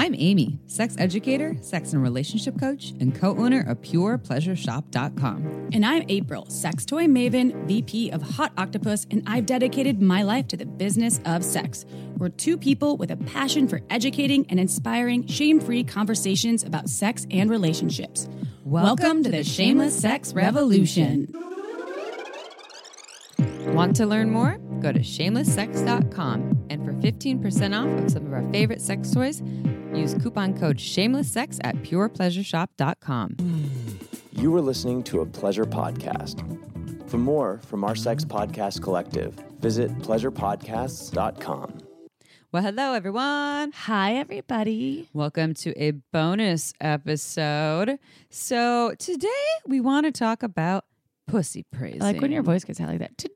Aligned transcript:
I'm 0.00 0.14
Amy, 0.16 0.58
sex 0.66 0.96
educator, 0.98 1.54
sex 1.60 1.92
and 1.92 2.02
relationship 2.02 2.58
coach, 2.58 2.92
and 3.00 3.14
co 3.14 3.36
owner 3.36 3.60
of 3.68 3.82
PurePleasureShop.com. 3.82 5.68
And 5.74 5.84
I'm 5.84 6.06
April, 6.08 6.46
sex 6.48 6.86
toy 6.86 7.04
maven, 7.04 7.66
VP 7.66 8.08
of 8.08 8.22
Hot 8.22 8.50
Octopus, 8.56 9.06
and 9.10 9.22
I've 9.26 9.44
dedicated 9.44 10.00
my 10.00 10.22
life 10.22 10.48
to 10.48 10.56
the 10.56 10.64
business 10.64 11.20
of 11.26 11.44
sex. 11.44 11.84
We're 12.16 12.30
two 12.30 12.56
people 12.56 12.96
with 12.96 13.10
a 13.10 13.18
passion 13.18 13.68
for 13.68 13.82
educating 13.90 14.46
and 14.48 14.58
inspiring 14.58 15.26
shame 15.26 15.60
free 15.60 15.84
conversations 15.84 16.62
about 16.64 16.88
sex 16.88 17.26
and 17.30 17.50
relationships. 17.50 18.26
Welcome, 18.64 19.22
to 19.24 19.30
the 19.30 19.44
Shameless 19.44 20.00
Sex 20.00 20.32
Revolution. 20.32 21.28
Want 23.74 23.96
to 23.96 24.06
learn 24.06 24.30
more? 24.30 24.56
Go 24.80 24.92
to 24.92 25.00
shamelesssex.com 25.00 26.66
and 26.70 26.84
for 26.84 26.92
15% 26.94 27.76
off 27.78 28.02
of 28.02 28.10
some 28.10 28.26
of 28.26 28.32
our 28.32 28.50
favorite 28.50 28.80
sex 28.80 29.10
toys, 29.12 29.42
use 29.94 30.14
coupon 30.14 30.58
code 30.58 30.78
shamelesssex 30.78 31.58
at 31.64 31.76
purepleasureshop.com. 31.76 33.36
You 34.32 34.50
were 34.50 34.60
listening 34.60 35.02
to 35.04 35.20
a 35.20 35.26
pleasure 35.26 35.64
podcast. 35.64 36.44
For 37.10 37.18
more 37.18 37.60
from 37.66 37.84
our 37.84 37.94
sex 37.94 38.24
podcast 38.24 38.82
collective, 38.82 39.34
visit 39.60 39.90
pleasurepodcasts.com. 39.98 41.78
Well, 42.52 42.64
hello, 42.64 42.94
everyone. 42.94 43.70
Hi, 43.72 44.14
everybody. 44.14 45.08
Welcome 45.12 45.54
to 45.54 45.72
a 45.80 45.92
bonus 46.12 46.72
episode. 46.80 47.98
So, 48.28 48.94
today 48.98 49.28
we 49.66 49.80
want 49.80 50.06
to 50.06 50.12
talk 50.12 50.42
about 50.42 50.84
pussy 51.30 51.64
praising. 51.70 52.02
I 52.02 52.06
like 52.12 52.20
when 52.20 52.32
your 52.32 52.42
voice 52.42 52.64
gets 52.64 52.80
out 52.80 52.88
like 52.88 52.98
that. 52.98 53.16
Today. 53.16 53.34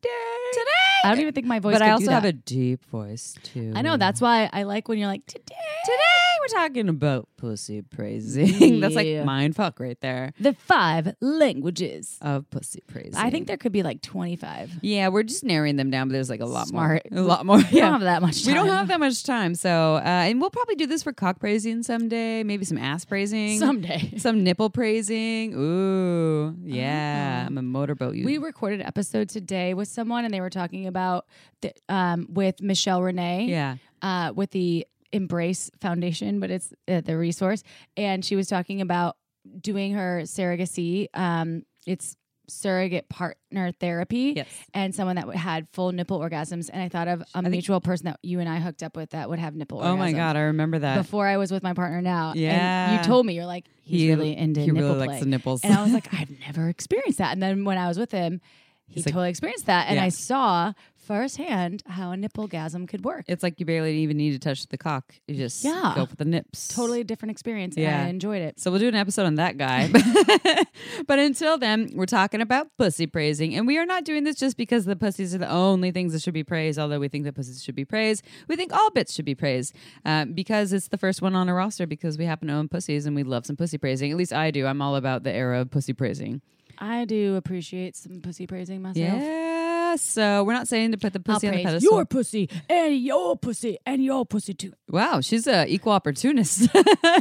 Today. 0.53 0.71
I 1.05 1.11
don't 1.11 1.21
even 1.21 1.35
think 1.35 1.47
my 1.47 1.59
voice 1.59 1.75
But 1.75 1.83
I 1.83 1.91
also 1.91 2.11
have 2.11 2.25
a 2.25 2.33
deep 2.33 2.85
voice, 2.87 3.35
too. 3.43 3.73
I 3.75 3.83
know. 3.83 3.97
That's 3.97 4.21
why 4.21 4.49
I 4.53 4.63
like 4.63 4.89
when 4.89 4.99
you're 4.99 5.09
like, 5.09 5.27
today. 5.27 5.55
Today 5.85 5.99
we're 6.41 6.61
talking 6.63 6.89
about 6.89 7.29
pussy 7.37 7.83
praising. 7.83 8.81
That's 8.81 8.95
like 8.95 9.25
mind 9.25 9.55
fuck 9.55 9.81
right 9.81 10.01
there 10.01 10.33
The 10.41 10.55
five 10.55 11.15
languages. 11.21 12.17
of 12.23 12.49
pussy 12.51 12.83
praising. 12.87 13.17
I 13.17 13.29
think 13.31 13.47
there 13.49 13.57
could 13.59 13.73
be 13.73 13.83
like 13.83 14.01
25. 14.03 14.79
Yeah, 14.83 15.09
we're 15.09 15.23
just 15.25 15.45
narrowing 15.45 15.77
them 15.77 15.91
down, 15.91 16.09
but 16.09 16.15
there's 16.15 16.31
like 16.31 16.41
a 16.41 16.47
lot 16.47 16.69
Smart. 16.69 17.03
more. 17.11 17.21
A 17.21 17.23
lot 17.25 17.45
more. 17.45 17.59
We 17.59 17.65
Yeah. 17.71 17.83
don't 17.83 17.93
have 17.93 18.01
that 18.03 18.23
much 18.23 18.43
time. 18.45 18.53
We 18.53 18.59
don't 18.59 18.69
have 18.69 18.89
that 18.89 19.01
much 19.01 19.25
time. 19.25 19.55
So, 19.55 19.97
uh, 19.97 20.01
and 20.05 20.41
we'll 20.41 20.51
probably 20.51 20.75
do 20.77 20.87
this 20.87 21.03
for 21.03 21.13
cock 21.13 21.39
praising 21.39 21.83
someday, 21.83 22.43
maybe 22.45 22.65
some 22.65 22.79
ass 22.79 23.05
praising. 23.05 23.59
Someday. 23.59 24.15
Some 24.17 24.43
nipple 24.43 24.71
praising. 24.71 25.55
Ooh, 25.55 26.55
yeah. 26.65 27.45
I'm 27.47 27.59
a 27.59 27.63
motorboat. 27.85 28.15
You. 28.15 28.25
We 28.25 28.39
recorded 28.39 28.81
an 28.81 28.87
episode 28.87 29.29
today 29.29 29.75
with 29.75 29.89
someone, 29.89 30.25
and 30.25 30.33
they 30.33 30.41
were 30.41 30.51
talking 30.51 30.87
about 30.87 31.27
the, 31.61 31.73
um, 31.89 32.27
with 32.31 32.63
Michelle 32.63 33.03
Renee, 33.03 33.47
yeah. 33.47 33.77
uh, 34.01 34.33
with 34.35 34.51
the 34.53 34.87
Embrace 35.13 35.71
Foundation, 35.81 36.41
but 36.41 36.51
it's 36.51 36.73
uh, 36.89 37.03
the 37.03 37.17
resource, 37.17 37.63
and 37.97 38.25
she 38.25 38.37
was 38.37 38.49
talking 38.49 38.81
about 38.81 39.17
doing 39.61 39.93
her 39.93 40.23
surrogacy. 40.25 41.09
Um, 41.13 41.65
it's 41.87 42.17
surrogate 42.47 43.09
partner 43.09 43.73
therapy, 43.73 44.35
Yes. 44.37 44.49
and 44.75 44.95
someone 44.95 45.17
that 45.17 45.29
had 45.35 45.69
full 45.73 45.93
nipple 45.93 46.19
orgasms. 46.21 46.69
And 46.73 46.83
I 46.83 46.89
thought 46.89 47.09
of 47.09 47.23
a 47.35 47.41
think- 47.43 47.49
mutual 47.51 47.81
person 47.81 48.07
that 48.07 48.19
you 48.23 48.41
and 48.41 48.49
I 48.49 48.59
hooked 48.61 48.83
up 48.83 48.97
with 48.97 49.11
that 49.11 49.29
would 49.31 49.39
have 49.39 49.55
nipple. 49.55 49.81
Oh 49.83 49.97
my 49.97 50.13
God, 50.13 50.37
I 50.37 50.41
remember 50.43 50.79
that. 50.81 50.97
Before 50.97 51.27
I 51.27 51.37
was 51.39 51.51
with 51.51 51.63
my 51.63 51.73
partner 51.73 52.03
now, 52.03 52.31
and 52.33 52.41
Yeah. 52.41 52.99
you 52.99 53.05
told 53.05 53.25
me 53.27 53.35
you're 53.35 53.47
like 53.47 53.65
he's 53.83 54.03
He- 54.03 54.09
really 54.11 54.37
into 54.37 54.61
he 54.61 54.67
nipple 54.67 54.83
really 54.83 54.95
play. 54.99 55.07
likes 55.09 55.21
the 55.21 55.27
nipples. 55.31 55.65
And 55.65 55.73
I 55.75 55.83
was 55.83 55.93
like, 55.95 56.13
I've 56.13 56.31
never 56.47 56.69
experienced 56.69 57.19
that. 57.19 57.33
And 57.33 57.43
then 57.43 57.65
when 57.65 57.79
I 57.79 57.89
was 57.89 57.99
with 57.99 58.13
him, 58.13 58.41
he 58.87 58.97
He's 58.97 59.07
like- 59.07 59.13
totally 59.15 59.31
experienced 59.31 59.67
that. 59.67 59.87
And 59.89 59.97
Yeah. 59.97 60.05
I 60.05 60.09
saw 60.11 60.73
firsthand 61.05 61.83
how 61.87 62.11
a 62.11 62.17
nipple 62.17 62.49
gasm 62.49 62.89
could 62.89 63.05
work. 63.05 63.25
It's 63.29 63.43
like 63.43 63.61
you 63.61 63.67
barely 63.67 63.99
even 63.99 64.17
need 64.17 64.33
to 64.33 64.39
touch 64.39 64.67
the 64.69 64.79
cock. 64.79 65.15
You 65.29 65.37
just 65.37 65.65
Yeah. 65.65 65.93
go 65.95 66.07
for 66.07 66.17
the 66.17 66.25
nips. 66.25 66.69
totally 66.69 67.05
different 67.05 67.31
experience. 67.31 67.77
Yeah. 67.77 67.99
And 67.99 68.07
I 68.07 68.09
enjoyed 68.11 68.43
it. 68.43 68.59
So 68.59 68.71
we'll 68.71 68.81
do 68.81 68.89
an 68.89 68.95
episode 68.95 69.27
on 69.27 69.37
that 69.37 69.57
guy. 69.57 69.91
but 71.07 71.19
until 71.19 71.59
then, 71.59 71.91
we're 71.95 72.07
talking 72.07 72.41
about 72.41 72.69
pussy 72.79 73.07
praising. 73.07 73.55
And 73.55 73.67
we 73.67 73.79
are 73.79 73.87
not 73.87 74.05
doing 74.05 74.25
this 74.25 74.37
just 74.37 74.57
because 74.57 74.85
the 74.85 74.97
pussies 74.97 75.35
are 75.35 75.39
the 75.39 75.51
only 75.51 75.91
things 75.91 76.13
that 76.13 76.23
should 76.23 76.35
be 76.35 76.45
praised, 76.45 76.79
although 76.79 76.99
we 76.99 77.09
think 77.09 77.25
that 77.25 77.35
pussies 77.35 77.63
should 77.63 77.75
be 77.75 77.85
praised. 77.85 78.25
We 78.49 78.57
think 78.57 78.73
all 78.73 78.91
bits 78.91 79.15
should 79.15 79.25
be 79.25 79.35
praised 79.35 79.75
um, 80.05 80.33
because 80.33 80.73
it's 80.73 80.89
the 80.89 80.99
first 80.99 81.23
one 81.23 81.35
on 81.35 81.49
a 81.49 81.55
roster 81.55 81.87
because 81.87 82.19
we 82.19 82.25
happen 82.25 82.49
to 82.49 82.55
own 82.55 82.69
pussies 82.69 83.07
and 83.07 83.15
we 83.15 83.23
love 83.23 83.47
some 83.47 83.57
pussy 83.57 83.79
praising. 83.79 84.11
At 84.11 84.17
least 84.17 84.33
I 84.33 84.51
do. 84.51 84.67
I'm 84.67 84.81
all 84.83 84.97
about 84.97 85.23
the 85.23 85.33
era 85.33 85.61
of 85.61 85.71
pussy 85.71 85.93
praising. 85.93 86.41
I 86.79 87.05
do 87.05 87.37
appreciate 87.37 87.95
some 87.95 88.21
pussy 88.21 88.47
praising 88.49 88.83
myself. 88.83 89.21
Yeah. 89.23 89.54
So 90.03 90.45
we're 90.45 90.53
not 90.53 90.69
saying 90.69 90.93
to 90.93 90.99
put 90.99 91.13
the 91.13 91.23
I'll 91.27 91.35
pussy 91.35 91.49
on 91.49 91.53
the 91.53 91.57
praise 91.57 91.67
pedestal. 91.67 91.93
your 91.93 92.05
pussy 92.05 92.51
and 92.69 92.97
your 92.97 93.37
pussy 93.37 93.79
and 93.87 94.05
your 94.05 94.27
pussy 94.27 94.55
too. 94.55 94.73
Wow, 94.89 95.21
she's 95.21 95.47
a 95.47 95.67
equal 95.67 95.93
opportunist. 95.93 96.69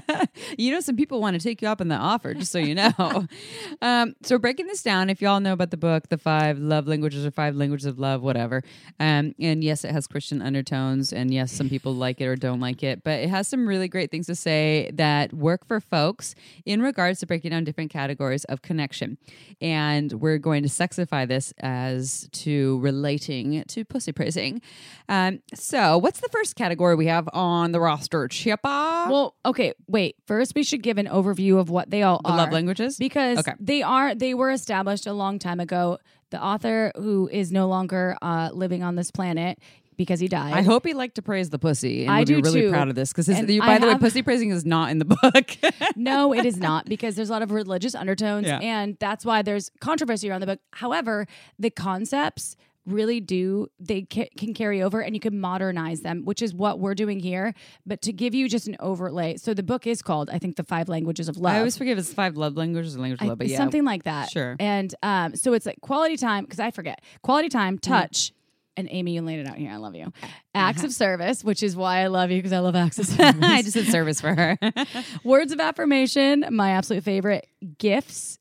you 0.57 0.72
know, 0.72 0.79
some 0.79 0.95
people 0.95 1.22
want 1.22 1.39
to 1.39 1.44
take 1.44 1.61
you 1.61 1.67
up 1.67 1.81
on 1.81 1.88
the 1.88 1.95
offer, 1.95 2.34
just 2.34 2.51
so 2.51 2.59
you 2.59 2.75
know. 2.75 3.28
um, 3.81 4.16
so, 4.22 4.38
breaking 4.38 4.67
this 4.67 4.84
down, 4.84 5.09
if 5.09 5.22
y'all 5.22 5.39
know 5.39 5.53
about 5.53 5.72
the 5.72 5.78
book, 5.78 6.09
The 6.09 6.17
Five 6.17 6.59
Love 6.59 6.88
Languages 6.88 7.25
or 7.25 7.31
Five 7.31 7.56
Languages 7.56 7.85
of 7.85 8.00
Love, 8.00 8.22
whatever. 8.22 8.63
Um, 9.00 9.34
and 9.40 9.63
yes, 9.63 9.84
it 9.84 9.91
has 9.91 10.07
Christian 10.07 10.41
undertones. 10.41 11.11
And 11.13 11.34
yes, 11.34 11.51
some 11.51 11.69
people 11.69 11.94
like 11.95 12.22
it 12.22 12.28
or 12.28 12.35
don't 12.35 12.59
like 12.59 12.84
it, 12.84 13.03
but 13.03 13.19
it 13.19 13.29
has 13.29 13.47
some 13.47 13.67
really 13.67 13.88
great 13.88 14.11
things 14.11 14.28
to 14.28 14.35
say 14.35 14.91
that 14.94 15.34
work 15.34 15.66
for 15.67 15.79
folks 15.79 16.35
in 16.66 16.81
regards 16.81 17.19
to 17.22 17.25
breaking 17.25 17.51
down 17.51 17.63
different 17.63 17.91
categories 17.91 18.44
of 18.45 18.61
connection. 18.61 19.17
And 19.61 20.13
we're 20.13 20.38
going 20.38 20.63
to 20.63 20.69
sexify 20.69 21.28
this 21.28 21.53
as 21.59 22.28
to 22.34 22.62
relating 22.72 23.63
to 23.68 23.85
pussy 23.85 24.12
praising. 24.12 24.62
Um, 25.09 25.40
so, 25.53 25.97
what's 25.97 26.19
the 26.19 26.29
first 26.29 26.56
category 26.56 26.96
we 26.96 27.07
have 27.07 27.28
on 27.34 27.72
the 27.72 27.79
roster, 27.79 28.28
Chippa? 28.28 29.09
Well, 29.09 29.35
okay, 29.46 29.74
wait. 29.88 30.16
First, 30.25 30.53
we 30.56 30.63
should 30.63 30.81
give 30.84 30.97
an 30.97 31.07
overview 31.07 31.59
of 31.59 31.69
what 31.69 31.90
they 31.90 32.03
all 32.03 32.22
the 32.23 32.29
are. 32.31 32.38
love 32.38 32.52
languages? 32.52 32.97
because 32.97 33.38
Okay. 33.40 33.53
they 33.59 33.81
are 33.81 34.16
they 34.16 34.34
were 34.34 34.52
established 34.52 35.06
a 35.07 35.13
long 35.13 35.40
time 35.40 35.59
ago. 35.59 35.97
The 36.31 36.44
author 36.44 36.91
who 36.96 37.29
is 37.31 37.52
no 37.52 37.68
longer 37.68 38.18
uh, 38.22 38.50
living 38.53 38.81
on 38.81 38.96
this 38.96 39.12
planet 39.12 39.59
because 39.97 40.19
he 40.19 40.27
died. 40.27 40.53
I 40.53 40.61
hope 40.61 40.85
he 40.85 40.93
liked 40.93 41.15
to 41.15 41.21
praise 41.21 41.49
the 41.49 41.59
pussy. 41.59 42.03
And 42.03 42.11
I 42.11 42.23
do 42.23 42.35
really 42.41 42.61
too. 42.61 42.69
proud 42.69 42.89
of 42.89 42.95
this 42.95 43.11
because, 43.11 43.27
by 43.27 43.35
I 43.35 43.77
the 43.79 43.87
way, 43.87 43.97
pussy 43.97 44.21
praising 44.21 44.49
is 44.51 44.65
not 44.65 44.91
in 44.91 44.99
the 44.99 45.05
book. 45.21 45.57
no, 45.95 46.33
it 46.33 46.45
is 46.45 46.57
not 46.57 46.85
because 46.85 47.15
there's 47.15 47.29
a 47.29 47.33
lot 47.33 47.41
of 47.41 47.51
religious 47.51 47.95
undertones, 47.95 48.47
Yeah. 48.47 48.59
and 48.59 48.97
that's 48.99 49.25
why 49.25 49.41
there's 49.41 49.71
controversy 49.79 50.29
around 50.29 50.41
the 50.41 50.47
book. 50.47 50.59
However, 50.71 51.27
the 51.59 51.69
concepts 51.69 52.55
really 52.85 53.21
do 53.21 53.67
they 53.79 54.01
ca- 54.11 54.27
can 54.37 54.53
carry 54.53 54.81
over 54.81 54.99
and 55.01 55.15
you 55.15 55.19
can 55.19 55.39
modernize 55.39 56.01
them 56.01 56.25
which 56.25 56.41
is 56.41 56.53
what 56.53 56.79
we're 56.79 56.93
doing 56.93 57.17
here 57.17 57.53
but 57.85 58.01
to 58.01 58.11
give 58.11 58.35
you 58.35 58.49
just 58.49 58.67
an 58.67 58.75
overlay 58.81 59.37
so 59.37 59.53
the 59.53 59.63
book 59.63 59.87
is 59.87 60.01
called 60.01 60.29
i 60.29 60.37
think 60.37 60.57
the 60.57 60.63
five 60.65 60.89
languages 60.89 61.29
of 61.29 61.37
love 61.37 61.53
I 61.53 61.59
always 61.59 61.77
forget 61.77 61.93
if 61.93 61.99
it's 61.99 62.13
five 62.13 62.35
love 62.35 62.57
languages 62.57 62.97
or 62.97 62.99
language 62.99 63.21
of 63.21 63.27
love, 63.27 63.37
but 63.37 63.47
yeah. 63.47 63.55
something 63.55 63.85
like 63.85 64.03
that. 64.03 64.29
Sure. 64.31 64.55
And 64.59 64.93
um, 65.01 65.35
so 65.35 65.53
it's 65.53 65.65
like 65.65 65.79
quality 65.81 66.17
time 66.17 66.43
because 66.43 66.59
I 66.59 66.71
forget 66.71 67.01
quality 67.21 67.47
time, 67.47 67.79
touch. 67.79 68.33
And 68.75 68.88
Amy, 68.89 69.13
you 69.13 69.22
laid 69.22 69.39
it 69.39 69.47
out 69.47 69.57
here. 69.57 69.72
I 69.72 69.75
love 69.78 69.95
you. 69.95 70.11
Acts 70.56 70.79
uh-huh. 70.79 70.88
of 70.88 70.94
service, 70.94 71.44
which 71.44 71.61
is 71.61 71.75
why 71.75 72.00
I 72.00 72.07
love 72.07 72.31
you 72.31 72.38
because 72.38 72.53
I 72.53 72.59
love 72.59 72.75
acts 72.75 72.97
of 72.97 73.06
service. 73.07 73.35
I 73.41 73.61
just 73.61 73.75
did 73.75 73.88
service 73.88 74.19
for 74.19 74.34
her. 74.34 74.57
Words 75.23 75.51
of 75.51 75.59
affirmation, 75.59 76.45
my 76.50 76.72
absolute 76.72 77.03
favorite. 77.03 77.47
Gifts 77.78 78.39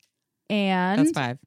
and 0.48 1.00
That's 1.00 1.12
five. 1.12 1.38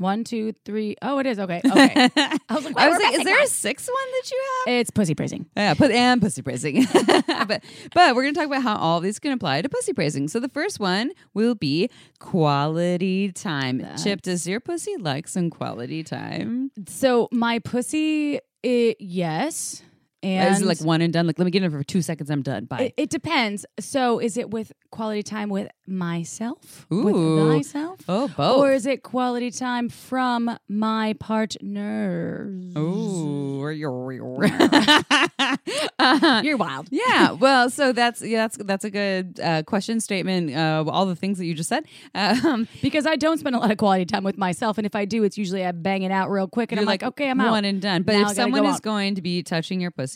One, 0.00 0.24
two, 0.24 0.54
three. 0.64 0.96
Oh, 1.02 1.18
it 1.18 1.26
is 1.26 1.38
okay. 1.38 1.60
Okay. 1.70 2.08
I 2.16 2.54
was 2.54 2.64
like, 2.64 2.76
I 2.76 2.88
was 2.88 2.98
like, 2.98 3.14
is 3.14 3.24
there 3.24 3.42
a 3.42 3.46
sixth 3.46 3.88
one 3.88 4.12
that 4.12 4.30
you 4.30 4.42
have? 4.66 4.74
It's 4.74 4.90
pussy 4.90 5.14
praising. 5.14 5.46
Yeah, 5.56 5.74
put 5.74 5.90
and 5.90 6.20
pussy 6.20 6.42
praising. 6.42 6.86
but 7.26 7.62
but 7.94 8.14
we're 8.14 8.22
gonna 8.22 8.32
talk 8.32 8.46
about 8.46 8.62
how 8.62 8.76
all 8.76 9.00
these 9.00 9.18
can 9.18 9.32
apply 9.32 9.62
to 9.62 9.68
pussy 9.68 9.92
praising. 9.92 10.28
So 10.28 10.40
the 10.40 10.48
first 10.48 10.80
one 10.80 11.12
will 11.34 11.54
be 11.54 11.90
quality 12.18 13.30
time. 13.32 13.86
Chip, 14.02 14.22
does 14.22 14.46
your 14.46 14.60
pussy 14.60 14.96
like 14.98 15.28
some 15.28 15.48
quality 15.50 16.02
time? 16.02 16.70
So 16.88 17.28
my 17.30 17.58
pussy, 17.60 18.40
it, 18.62 18.96
yes. 19.00 19.82
And 20.22 20.54
is 20.54 20.60
it 20.62 20.66
like 20.66 20.80
one 20.80 21.00
and 21.00 21.12
done? 21.12 21.26
Like, 21.26 21.38
let 21.38 21.44
me 21.46 21.50
get 21.50 21.62
in 21.62 21.70
for 21.70 21.82
two 21.82 22.02
seconds. 22.02 22.30
I'm 22.30 22.42
done. 22.42 22.66
Bye. 22.66 22.80
It, 22.80 22.94
it 22.96 23.10
depends. 23.10 23.64
So, 23.78 24.18
is 24.18 24.36
it 24.36 24.50
with 24.50 24.72
quality 24.90 25.22
time 25.22 25.48
with 25.48 25.68
myself, 25.86 26.86
Ooh. 26.92 27.02
with 27.02 27.16
myself, 27.16 28.00
oh, 28.08 28.28
both. 28.28 28.58
or 28.58 28.72
is 28.72 28.86
it 28.86 29.02
quality 29.02 29.50
time 29.50 29.88
from 29.88 30.58
my 30.68 31.14
partners? 31.18 32.76
Ooh, 32.76 33.68
you're 33.70 34.44
uh, 35.98 36.42
You're 36.44 36.56
wild. 36.56 36.88
yeah. 36.92 37.32
Well, 37.32 37.70
so 37.70 37.92
that's 37.92 38.22
yeah, 38.22 38.44
that's 38.46 38.56
that's 38.58 38.84
a 38.84 38.90
good 38.90 39.40
uh, 39.42 39.62
question 39.64 40.00
statement. 40.00 40.54
Uh, 40.54 40.84
all 40.88 41.06
the 41.06 41.16
things 41.16 41.38
that 41.38 41.46
you 41.46 41.54
just 41.54 41.68
said. 41.68 41.84
Um, 42.14 42.68
Because 42.82 43.06
I 43.06 43.16
don't 43.16 43.38
spend 43.38 43.54
a 43.54 43.58
lot 43.58 43.70
of 43.70 43.76
quality 43.78 44.04
time 44.04 44.24
with 44.24 44.38
myself, 44.38 44.78
and 44.78 44.86
if 44.86 44.94
I 44.96 45.04
do, 45.04 45.22
it's 45.22 45.36
usually 45.36 45.64
I 45.64 45.72
bang 45.72 46.02
it 46.02 46.10
out 46.10 46.30
real 46.30 46.48
quick, 46.48 46.72
and 46.72 46.80
I'm 46.80 46.86
like, 46.86 47.02
okay, 47.02 47.28
I'm 47.30 47.40
out. 47.40 47.50
one 47.50 47.64
and 47.64 47.80
done. 47.80 48.02
But 48.02 48.14
Now 48.14 48.30
if 48.30 48.36
someone 48.36 48.62
go 48.62 48.68
is 48.68 48.76
out. 48.76 48.82
going 48.82 49.14
to 49.16 49.22
be 49.22 49.42
touching 49.42 49.80
your 49.80 49.90
pussy, 49.90 50.09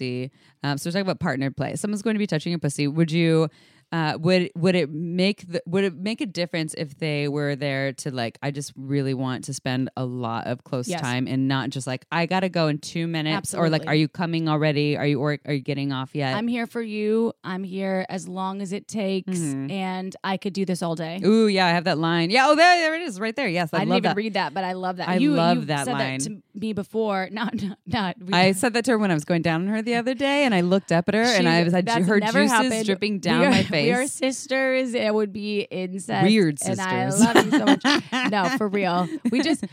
um, 0.62 0.78
so 0.78 0.88
we're 0.88 0.92
talking 0.92 1.02
about 1.02 1.20
partner 1.20 1.50
play. 1.50 1.76
Someone's 1.76 2.02
going 2.02 2.14
to 2.14 2.18
be 2.18 2.26
touching 2.26 2.50
your 2.50 2.58
pussy. 2.58 2.88
Would 2.88 3.12
you? 3.12 3.48
Uh, 3.94 4.18
would 4.18 4.50
would 4.56 4.74
it 4.74 4.90
make 4.90 5.46
the, 5.46 5.62
would 5.66 5.84
it 5.84 5.94
make 5.94 6.20
a 6.20 6.26
difference 6.26 6.74
if 6.74 6.98
they 6.98 7.28
were 7.28 7.54
there 7.54 7.92
to 7.92 8.10
like 8.10 8.36
I 8.42 8.50
just 8.50 8.72
really 8.76 9.14
want 9.14 9.44
to 9.44 9.54
spend 9.54 9.88
a 9.96 10.04
lot 10.04 10.48
of 10.48 10.64
close 10.64 10.88
Yes. 10.88 11.00
time 11.00 11.28
and 11.28 11.46
not 11.46 11.70
just 11.70 11.86
like 11.86 12.04
I 12.10 12.26
gotta 12.26 12.48
go 12.48 12.66
in 12.66 12.78
two 12.78 13.06
minutes 13.06 13.54
or 13.54 13.70
like 13.70 13.86
are 13.86 13.94
you 13.94 14.08
coming 14.08 14.48
already 14.48 14.96
are 14.96 15.06
you 15.06 15.20
or 15.20 15.38
are 15.46 15.52
you 15.54 15.60
getting 15.60 15.92
off 15.92 16.10
yet? 16.12 16.34
I'm 16.34 16.48
here 16.48 16.66
for 16.66 16.82
you. 16.82 17.34
I'm 17.44 17.62
here 17.62 18.04
as 18.08 18.26
long 18.26 18.60
as 18.62 18.72
it 18.72 18.88
takes, 18.88 19.38
Mhm. 19.38 19.70
and 19.70 20.16
I 20.24 20.38
could 20.38 20.54
do 20.54 20.64
this 20.64 20.82
all 20.82 20.96
day. 20.96 21.20
Ooh 21.24 21.46
yeah 21.46 21.66
I 21.66 21.70
have 21.70 21.84
that 21.84 21.98
line 21.98 22.30
yeah 22.30 22.46
oh 22.48 22.56
there 22.56 22.76
there 22.80 22.96
it 22.96 23.02
is 23.02 23.20
right 23.20 23.36
there 23.36 23.46
yes 23.48 23.68
I, 23.72 23.76
I, 23.76 23.80
didn't 23.82 23.96
even 23.98 24.02
that. 24.10 24.16
read 24.16 24.34
that, 24.34 24.54
but 24.54 24.64
I 24.64 24.72
love 24.72 24.96
that. 24.96 25.08
I 25.08 25.16
you, 25.18 25.34
love 25.34 25.58
you 25.58 25.64
that 25.66 25.84
said 25.84 25.92
line. 25.92 26.18
That 26.18 26.24
to 26.30 26.42
me 26.58 26.72
before. 26.72 27.28
Not, 27.34 27.54
not, 27.62 27.78
not 27.86 28.16
I 28.32 28.52
said 28.52 28.72
that 28.74 28.84
to 28.86 28.92
her 28.92 28.98
when 28.98 29.10
I 29.10 29.14
was 29.14 29.24
going 29.24 29.42
down 29.42 29.62
on 29.62 29.68
her 29.68 29.82
the 29.82 29.94
other 29.94 30.14
day, 30.14 30.44
and 30.44 30.54
I 30.54 30.62
looked 30.62 30.90
up 30.90 31.08
at 31.08 31.14
her, 31.14 31.22
and 31.22 31.48
I 31.48 31.62
was 31.64 31.72
her 31.72 31.82
never 32.20 32.42
juices 32.42 32.50
happened. 32.50 32.86
dripping 32.86 33.18
down 33.20 33.44
are- 33.44 33.50
my 33.50 33.62
We 33.83 33.83
are 33.92 34.02
face. 34.02 34.12
sisters. 34.12 34.94
It 34.94 35.12
would 35.14 35.32
be 35.32 35.60
incest. 35.62 36.22
Weird 36.24 36.58
sisters. 36.58 36.78
And 36.78 36.88
I 36.90 37.08
love 37.32 37.44
you 37.44 37.50
so 37.50 37.64
much. 37.64 38.04
no, 38.30 38.56
for 38.58 38.68
real. 38.68 39.08
We 39.30 39.42
just 39.42 39.64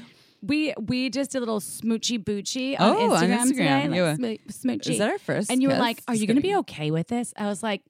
we 0.42 0.74
we 0.80 1.10
just 1.10 1.32
did 1.32 1.38
a 1.38 1.42
little 1.42 1.60
smoochy 1.60 2.18
boochy 2.24 2.80
on 2.80 2.96
Oh, 2.98 3.14
on 3.14 3.24
Instagram, 3.24 3.48
today. 3.48 3.64
Instagram. 3.64 4.20
Like, 4.22 4.42
Yeah. 4.46 4.52
smoochy. 4.52 4.90
Is 4.90 4.98
that 4.98 5.10
our 5.12 5.20
first? 5.20 5.52
and 5.52 5.62
you 5.62 5.70
were 5.70 5.76
like, 5.78 6.02
"Are 6.08 6.16
you 6.16 6.26
going 6.28 6.38
to 6.38 6.42
be 6.42 6.56
okay 6.58 6.92
with 6.92 7.08
this?" 7.08 7.34
I 7.38 7.46
was 7.48 7.62
like, 7.62 7.82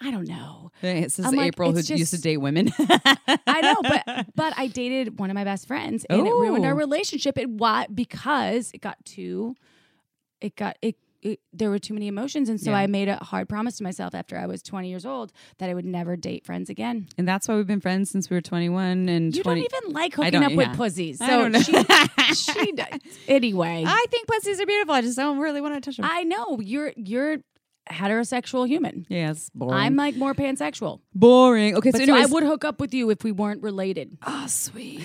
"I 0.00 0.10
don't 0.10 0.28
know." 0.28 0.70
This 0.82 1.18
is 1.18 1.24
like, 1.32 1.48
April 1.48 1.72
who 1.72 1.78
it's 1.78 1.88
used 1.90 2.12
to 2.14 2.20
date 2.20 2.36
women. 2.36 2.70
I 2.78 3.60
know, 3.62 3.76
but 3.82 4.26
but 4.36 4.52
I 4.56 4.66
dated 4.68 5.18
one 5.18 5.30
of 5.30 5.34
my 5.34 5.44
best 5.44 5.66
friends, 5.66 6.04
and 6.10 6.26
it 6.26 6.30
ruined 6.30 6.64
our 6.66 6.72
Oh. 6.74 6.76
relationship. 6.76 7.38
It 7.38 7.48
why 7.50 7.86
because 7.92 8.70
it 8.74 8.80
got 8.82 9.02
too, 9.04 9.56
it 10.40 10.54
got 10.54 10.76
it. 10.82 10.96
It 11.32 11.40
there 11.52 11.70
were 11.70 11.78
too 11.78 11.94
many 11.94 12.06
emotions, 12.08 12.48
and 12.48 12.60
so 12.60 12.70
Yeah. 12.70 12.78
I 12.78 12.86
made 12.86 13.08
a 13.08 13.16
hard 13.16 13.48
promise 13.48 13.76
to 13.78 13.82
myself 13.84 14.14
after 14.14 14.36
I 14.38 14.46
was 14.46 14.62
20 14.62 14.88
years 14.88 15.04
old 15.06 15.32
that 15.58 15.68
I 15.70 15.74
would 15.74 15.84
never 15.84 16.16
date 16.16 16.44
friends 16.44 16.68
again. 16.70 17.08
and 17.18 17.26
that's 17.26 17.48
why 17.48 17.56
we've 17.56 17.66
been 17.66 17.80
friends 17.80 18.10
since 18.10 18.28
we 18.30 18.36
were 18.36 18.40
21 18.40 19.08
and 19.08 19.34
You 19.36 19.42
20. 19.42 19.60
don't 19.60 19.68
even 19.82 19.92
like 19.94 20.14
hooking 20.14 20.42
up 20.42 20.50
yeah. 20.50 20.56
with 20.56 20.76
pussies, 20.76 21.20
I 21.20 21.28
so 21.28 21.42
don't 21.42 21.52
know. 21.52 21.60
she 21.60 21.72
she 22.34 22.72
does. 22.72 23.00
anyway. 23.28 23.84
I, 23.86 24.04
think 24.10 24.28
pussies 24.28 24.60
are 24.60 24.66
beautiful. 24.66 24.94
I 24.94 25.00
just 25.02 25.16
don't 25.16 25.38
really 25.38 25.60
want 25.60 25.74
to 25.74 25.80
touch 25.80 25.96
them. 25.96 26.06
I 26.08 26.22
know 26.24 26.60
you're 26.60 26.92
you're 26.96 27.38
heterosexual 27.90 28.66
human. 28.66 29.06
yeah, 29.08 29.30
it's 29.30 29.48
boring. 29.50 29.74
I'm 29.78 29.94
like 29.96 30.16
more 30.16 30.34
pansexual, 30.34 31.00
boring. 31.14 31.76
Okay, 31.76 31.92
so 31.92 32.04
so 32.04 32.14
I 32.16 32.26
would 32.26 32.42
hook 32.42 32.64
up 32.64 32.80
with 32.80 32.92
you 32.92 33.10
if 33.10 33.22
we 33.22 33.32
weren't 33.32 33.62
related. 33.62 34.18
Oh, 34.26 34.46
sweet. 34.48 35.02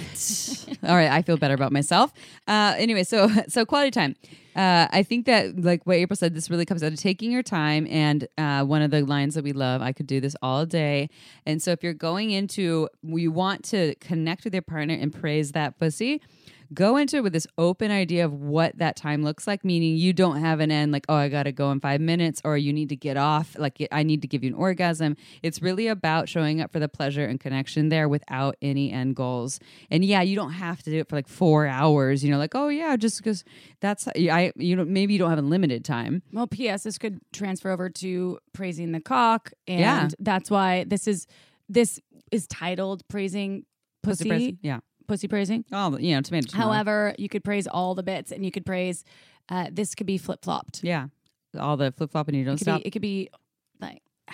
All 0.83 0.95
right, 0.95 1.11
I 1.11 1.21
feel 1.21 1.37
better 1.37 1.53
about 1.53 1.71
myself. 1.71 2.11
Uh, 2.47 2.73
anyway, 2.77 3.03
so 3.03 3.29
so 3.47 3.65
quality 3.65 3.91
time. 3.91 4.15
Uh, 4.55 4.87
I 4.91 5.03
think 5.03 5.25
that 5.27 5.61
like 5.61 5.85
what 5.85 5.97
April 5.97 6.15
said, 6.15 6.35
this 6.35 6.49
really 6.49 6.65
comes 6.65 6.83
out 6.83 6.91
of 6.91 6.99
taking 6.99 7.31
your 7.31 7.43
time. 7.43 7.87
And 7.89 8.27
uh, 8.37 8.63
one 8.65 8.81
of 8.81 8.91
the 8.91 9.01
lines 9.01 9.35
that 9.35 9.43
we 9.43 9.53
love, 9.53 9.81
I 9.81 9.91
could 9.93 10.07
do 10.07 10.19
this 10.19 10.35
all 10.41 10.65
day. 10.65 11.09
And 11.45 11.61
so 11.61 11.71
if 11.71 11.83
you're 11.83 11.93
going 11.93 12.31
into, 12.31 12.89
you 13.03 13.31
want 13.31 13.63
to 13.65 13.95
connect 13.95 14.43
with 14.43 14.53
your 14.53 14.63
partner 14.63 14.93
and 14.93 15.13
praise 15.13 15.53
that 15.53 15.79
pussy. 15.79 16.21
Go 16.73 16.95
into 16.95 17.17
it 17.17 17.23
with 17.23 17.33
this 17.33 17.47
open 17.57 17.91
idea 17.91 18.23
of 18.23 18.33
what 18.33 18.77
that 18.77 18.95
time 18.95 19.23
looks 19.23 19.45
like, 19.45 19.65
meaning 19.65 19.97
you 19.97 20.13
don't 20.13 20.37
have 20.39 20.59
an 20.61 20.71
end 20.71 20.91
like, 20.93 21.05
oh, 21.09 21.15
I 21.15 21.27
got 21.27 21.43
to 21.43 21.51
go 21.51 21.69
in 21.71 21.79
five 21.81 21.99
minutes, 21.99 22.41
or 22.45 22.57
you 22.57 22.71
need 22.71 22.89
to 22.89 22.95
get 22.95 23.17
off, 23.17 23.57
like 23.59 23.85
I 23.91 24.03
need 24.03 24.21
to 24.21 24.27
give 24.27 24.43
you 24.43 24.49
an 24.51 24.55
orgasm. 24.55 25.17
It's 25.43 25.61
really 25.61 25.87
about 25.87 26.29
showing 26.29 26.61
up 26.61 26.71
for 26.71 26.79
the 26.79 26.87
pleasure 26.87 27.25
and 27.25 27.39
connection 27.39 27.89
there 27.89 28.07
without 28.07 28.55
any 28.61 28.91
end 28.91 29.15
goals. 29.17 29.59
And 29.89 30.05
yeah, 30.05 30.21
you 30.21 30.35
don't 30.35 30.53
have 30.53 30.81
to 30.83 30.89
do 30.91 30.99
it 30.99 31.09
for 31.09 31.15
like 31.17 31.27
four 31.27 31.67
hours. 31.67 32.23
You 32.23 32.31
know, 32.31 32.37
like 32.37 32.55
oh 32.55 32.69
yeah, 32.69 32.95
just 32.95 33.17
because 33.17 33.43
that's 33.81 34.07
I 34.07 34.53
you 34.55 34.75
know 34.75 34.85
maybe 34.85 35.13
you 35.13 35.19
don't 35.19 35.29
have 35.29 35.39
unlimited 35.39 35.83
time. 35.83 36.21
Well, 36.31 36.47
P.S. 36.47 36.83
This 36.83 36.97
could 36.97 37.19
transfer 37.33 37.69
over 37.71 37.89
to 37.89 38.39
praising 38.53 38.93
the 38.93 39.01
cock, 39.01 39.51
and 39.67 39.79
Yeah. 39.81 40.07
that's 40.19 40.49
why 40.49 40.85
this 40.85 41.07
is 41.07 41.27
this 41.67 41.99
is 42.31 42.47
titled 42.47 43.05
praising 43.09 43.65
pussy, 44.03 44.29
Pussy 44.29 44.57
pussy, 45.11 45.27
praising. 45.27 45.65
Oh, 45.71 45.97
you 45.97 46.15
know, 46.15 46.21
tomato. 46.21 46.47
tomato. 46.47 46.67
However, 46.69 47.13
you 47.17 47.27
could 47.29 47.43
praise 47.43 47.67
all 47.67 47.95
the 47.95 48.03
bits, 48.03 48.31
and 48.31 48.45
you 48.45 48.51
could 48.51 48.65
praise 48.65 49.03
uh, 49.49 49.67
this 49.71 49.93
could 49.95 50.07
be 50.07 50.17
flip 50.17 50.43
flopped. 50.43 50.83
yeah, 50.83 51.07
all 51.59 51.75
the 51.75 51.91
flip 51.91 52.11
flopping 52.11 52.35
you 52.35 52.45
don't 52.45 52.53
It 52.53 52.57
could 52.59 52.63
stop. 52.65 52.81
be 52.81 52.87
it 52.87 52.91
could 52.91 53.01
be 53.01 53.29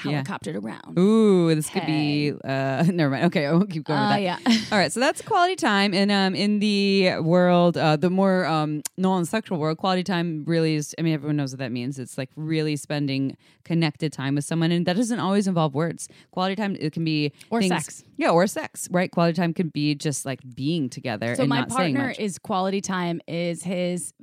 like 0.06 0.14
Yeah. 0.14 0.24
helicoptered 0.24 0.64
around. 0.64 0.98
Ooh, 1.00 1.54
this 1.56 1.70
could 1.70 1.86
be. 1.86 2.32
Uh, 2.44 2.84
never 2.94 3.10
mind. 3.12 3.26
Okay, 3.26 3.46
I 3.46 3.52
won't 3.54 3.70
keep 3.70 3.84
going 3.86 4.00
with 4.00 4.08
Uh, 4.08 4.10
that. 4.10 4.22
yeah. 4.22 4.38
All 4.72 4.78
right, 4.78 4.92
so 4.92 5.00
that's 5.00 5.22
quality 5.22 5.56
time, 5.56 5.94
and 5.94 6.12
um, 6.12 6.36
in 6.36 6.60
the 6.60 7.20
world, 7.20 7.78
uh, 7.78 7.96
the 7.96 8.10
more 8.10 8.46
um, 8.46 8.82
non-sexual 8.98 9.58
world, 9.58 9.78
quality 9.78 10.04
time 10.04 10.44
really 10.46 10.76
is. 10.76 10.94
I 10.98 11.02
mean, 11.02 11.14
everyone 11.14 11.36
knows 11.38 11.52
what 11.52 11.60
that 11.60 11.72
means. 11.72 12.00
It's 12.00 12.18
like 12.18 12.30
really 12.36 12.76
spending 12.76 13.36
connected 13.64 14.14
time 14.14 14.36
with 14.36 14.46
someone, 14.46 14.72
and 14.72 14.86
that 14.86 14.96
doesn't 14.96 15.20
always 15.20 15.48
involve 15.48 15.74
words. 15.74 16.08
Quality 16.32 16.56
time 16.56 16.76
it 16.80 16.94
can 16.94 17.04
be 17.04 17.32
Or 17.50 17.60
things- 17.62 17.74
sex. 17.74 18.04
yeah, 18.18 18.30
or 18.30 18.48
sex. 18.48 18.88
Right? 18.92 19.12
Quality 19.12 19.36
time 19.36 19.54
can 19.54 19.70
be 19.70 19.96
just 19.96 20.26
like 20.26 20.40
being 20.56 20.90
together 20.90 21.36
So 21.36 21.44
and 21.44 21.50
my 21.50 21.60
not 21.60 21.72
saying 21.72 21.96
partner 21.96 22.14
is 22.18 22.38
quality 22.40 22.82
time 22.82 23.22
is 23.28 23.64
his 23.64 24.14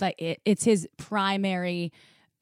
like 0.00 0.14
it, 0.18 0.40
it's 0.44 0.64
his 0.64 0.88
primary 0.96 1.92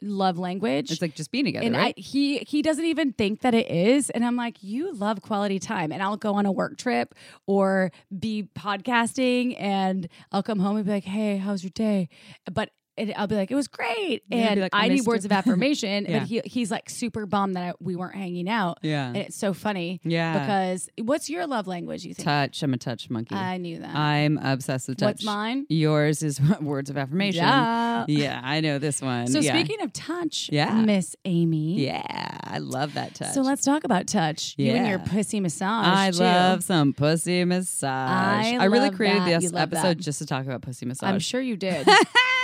love 0.02 0.38
language. 0.38 0.90
It's 0.90 1.02
like 1.02 1.14
just 1.14 1.30
being 1.30 1.44
together, 1.44 1.66
and 1.66 1.76
right? 1.76 1.94
I, 1.96 2.00
he 2.00 2.38
he 2.38 2.62
doesn't 2.62 2.84
even 2.84 3.12
think 3.12 3.40
that 3.40 3.54
it 3.54 3.70
is 3.70 4.10
and 4.10 4.24
i'm 4.24 4.36
like 4.36 4.62
you 4.62 4.92
love 4.94 5.22
quality 5.22 5.58
time 5.58 5.92
and 5.92 6.02
i'll 6.02 6.16
go 6.16 6.34
on 6.34 6.46
a 6.46 6.52
work 6.52 6.76
trip 6.76 7.14
or 7.46 7.92
be 8.16 8.48
podcasting 8.54 9.56
and 9.58 10.08
i'll 10.32 10.42
come 10.42 10.58
home 10.58 10.76
and 10.76 10.86
be 10.86 10.92
like 10.92 11.04
hey 11.04 11.36
how's 11.36 11.62
your 11.62 11.70
day 11.70 12.08
but 12.52 12.70
it, 13.08 13.14
I'll 13.16 13.26
be 13.26 13.34
like, 13.34 13.50
it 13.50 13.54
was 13.54 13.68
great, 13.68 14.22
Yeah, 14.28 14.36
and 14.52 14.60
like, 14.60 14.74
I 14.74 14.84
I 14.84 14.88
need 14.88 15.06
words 15.06 15.24
of 15.24 15.32
affirmation. 15.40 16.06
Yeah. 16.08 16.18
But 16.20 16.28
he 16.28 16.40
he's 16.44 16.70
like 16.70 16.90
super 16.90 17.26
bummed 17.26 17.56
that 17.56 17.62
I, 17.64 17.72
we 17.80 17.96
weren't 17.96 18.14
hanging 18.16 18.48
out. 18.48 18.78
yeah, 18.82 19.06
And 19.08 19.16
it's 19.16 19.36
so 19.36 19.52
funny 19.52 20.00
yeah. 20.04 20.38
because 20.40 20.88
what's 20.98 21.28
your 21.30 21.46
love 21.46 21.66
language? 21.66 22.04
You 22.04 22.14
think? 22.14 22.24
touch. 22.26 22.62
I'm 22.62 22.74
a 22.74 22.78
touch 22.78 23.08
monkey. 23.10 23.34
I 23.34 23.56
knew 23.56 23.78
that. 23.80 23.94
I'm 23.94 24.38
obsessed 24.38 24.88
with 24.88 24.98
touch. 24.98 25.06
What's 25.06 25.24
mine? 25.24 25.66
Yours 25.68 26.22
is 26.22 26.40
words 26.60 26.90
of 26.90 26.98
affirmation. 26.98 27.42
Yeah. 27.44 28.04
Yeah, 28.08 28.40
I 28.42 28.60
know 28.60 28.78
this 28.78 29.00
one. 29.02 29.26
So 29.28 29.40
yeah. 29.40 29.52
speaking 29.52 29.80
of 29.82 29.92
touch, 29.92 30.48
Yeah. 30.52 30.74
Miss 30.82 31.16
Amy. 31.24 31.80
Yeah, 31.80 32.02
I 32.44 32.58
love 32.58 32.94
that 32.94 33.14
touch. 33.14 33.32
So 33.32 33.42
let's 33.42 33.62
talk 33.64 33.84
about 33.84 34.06
touch. 34.06 34.54
You 34.58 34.72
and 34.72 34.88
your 34.88 34.98
pussy 34.98 35.40
massage. 35.40 35.86
I 35.86 36.10
too. 36.10 36.18
love 36.18 36.64
some 36.64 36.92
pussy 36.92 37.44
massage. 37.44 38.46
I 38.46 38.64
really 38.64 38.86
love 38.88 38.94
created 38.94 39.22
that. 39.22 39.40
this 39.42 39.52
episode 39.52 39.98
that. 39.98 40.04
just 40.04 40.18
to 40.18 40.26
talk 40.26 40.44
about 40.44 40.62
pussy 40.62 40.86
massage. 40.86 41.08
I'm 41.10 41.18
sure 41.18 41.40
you 41.40 41.56
did. 41.56 41.86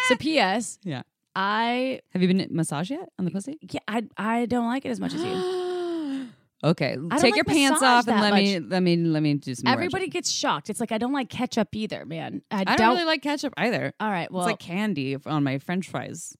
so 0.09 0.17
P.S. 0.19 0.79
Yeah. 0.83 1.03
I 1.35 2.01
Have 2.13 2.23
you 2.23 2.29
been 2.29 2.47
massaged 2.51 2.91
yet 2.91 3.09
on 3.19 3.25
the 3.27 3.31
pussy? 3.31 3.59
yeah 3.61 3.81
I 3.87 4.05
I 4.17 4.47
don't 4.47 4.67
like 4.67 4.85
it 4.87 4.89
as 4.89 4.99
much 5.01 5.13
as 5.13 5.23
you. 5.23 6.29
okay, 6.65 6.97
don't 6.97 7.11
take 7.11 7.23
like 7.23 7.35
your 7.37 7.45
pants 7.45 7.81
massage 7.83 7.83
off 7.83 8.09
and 8.09 8.17
that 8.17 8.23
let 8.23 8.35
me 8.35 8.59
let 8.59 8.83
me 8.83 8.97
let 8.97 9.23
me 9.23 9.35
do 9.35 9.55
some. 9.55 9.65
more 9.67 9.75
Everybody 9.75 10.09
gets 10.09 10.31
shocked. 10.31 10.71
It's 10.71 10.81
like 10.81 10.93
I 10.93 10.99
don't 10.99 11.13
like 11.13 11.29
ketchup 11.29 11.69
either, 11.75 12.07
man. 12.07 12.41
I, 12.51 12.61
I 12.61 12.65
don't, 12.65 12.79
don't. 12.79 12.95
really 12.95 13.05
like 13.05 13.23
ketchup 13.23 13.53
either. 13.59 13.93
all 14.01 14.11
right, 14.11 14.33
well, 14.33 14.45
it's 14.45 14.51
like 14.53 14.59
candy 14.59 15.17
on 15.27 15.45
my 15.45 15.59
French 15.59 15.89
fries. 15.91 16.35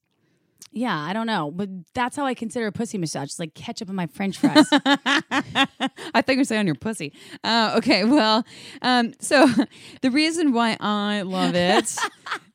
yeah, 0.71 0.97
I 0.97 1.13
don't 1.13 1.27
know, 1.27 1.51
but 1.51 1.69
that's 1.93 2.15
how 2.17 2.25
I 2.25 2.33
consider 2.33 2.65
a 2.65 2.71
pussy 2.71 2.97
massage. 2.97 3.25
It's 3.25 3.39
like 3.39 3.53
ketchup 3.53 3.89
on 3.89 3.95
my 3.95 4.07
French 4.07 4.39
fries. 4.39 4.65
I 4.71 6.21
think 6.23 6.37
you're 6.37 6.43
saying 6.43 6.61
on 6.61 6.65
your 6.65 6.75
pussy. 6.75 7.13
Uh, 7.43 7.75
okay, 7.77 8.03
well, 8.03 8.43
um, 8.81 9.13
so 9.19 9.47
the 10.01 10.09
reason 10.09 10.53
why 10.53 10.75
I 10.79 11.21
love 11.21 11.53
it 11.55 11.95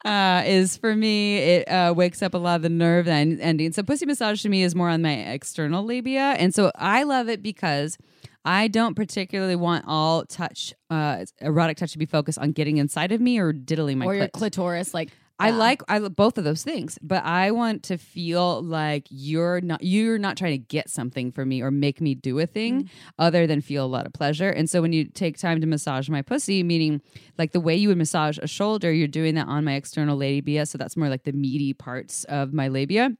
uh, 0.05 0.43
is 0.45 0.77
for 0.77 0.95
me, 0.95 1.39
it 1.39 1.69
uh, 1.69 1.95
wakes 1.97 2.23
up 2.23 2.35
a 2.35 2.39
lot 2.39 2.57
of 2.57 2.63
the 2.63 2.69
nerve 2.69 3.09
en- 3.09 3.41
endings. 3.41 3.77
So 3.77 3.83
pussy 3.83 4.07
massage 4.07 4.43
to 4.43 4.49
me 4.49 4.63
is 4.63 4.75
more 4.75 4.89
on 4.89 5.03
my 5.03 5.15
external 5.15 5.85
labia, 5.85 6.35
and 6.39 6.55
so 6.55 6.71
I 6.75 7.03
love 7.05 7.29
it 7.29 7.43
because. 7.43 7.99
I 8.45 8.67
don't 8.67 8.97
particularly 8.97 9.55
want 9.55 9.85
all 9.87 10.25
touch, 10.25 10.75
uh, 10.91 11.27
erotic 11.41 11.77
touch 11.77 11.93
to 11.93 11.99
be 11.99 12.07
focused 12.07 12.41
on 12.41 12.51
getting 12.51 12.79
inside 12.79 13.13
of 13.13 13.21
me 13.21 13.39
or 13.39 13.53
diddling 13.53 13.99
my 13.99 14.07
or 14.07 14.17
your 14.17 14.27
clit. 14.27 14.33
clitoris, 14.33 14.93
like 14.93 15.11
I 15.43 15.51
like 15.51 15.83
I 15.89 15.99
both 15.99 16.39
of 16.39 16.45
those 16.45 16.63
things, 16.63 16.99
but 17.03 17.25
I 17.25 17.51
want 17.51 17.83
to 17.85 17.99
feel 17.99 18.63
like 18.63 19.07
you're 19.11 19.61
not 19.61 19.83
you're 19.83 20.19
not 20.19 20.37
trying 20.37 20.53
to 20.53 20.59
get 20.59 20.91
something 20.91 21.33
from 21.33 21.49
me 21.49 21.63
or 21.63 21.71
make 21.71 22.01
me 22.01 22.15
do 22.15 22.39
a 22.39 22.47
thing 22.47 22.85
mm-hmm. 22.85 23.09
other 23.19 23.47
than 23.47 23.61
feel 23.61 23.85
a 23.85 23.87
lot 23.87 24.07
of 24.07 24.13
pleasure. 24.13 24.51
And 24.51 24.69
so 24.69 24.81
when 24.81 24.93
you 24.93 25.05
take 25.05 25.39
time 25.39 25.61
to 25.61 25.67
massage 25.67 26.09
my 26.09 26.23
pussy, 26.23 26.63
meaning 26.63 27.01
like 27.39 27.53
the 27.53 27.61
way 27.61 27.77
you 27.77 27.89
would 27.89 27.99
massage 27.99 28.39
a 28.39 28.47
shoulder, 28.47 28.93
you're 28.93 29.09
doing 29.09 29.35
that 29.35 29.49
on 29.49 29.65
my 29.65 29.75
external 29.75 30.17
labia, 30.17 30.67
so 30.67 30.79
that's 30.79 30.97
more 30.97 31.09
like 31.09 31.25
the 31.25 31.33
meaty 31.33 31.73
parts 31.73 32.25
of 32.25 32.53
my 32.53 32.69
labia. 32.69 33.11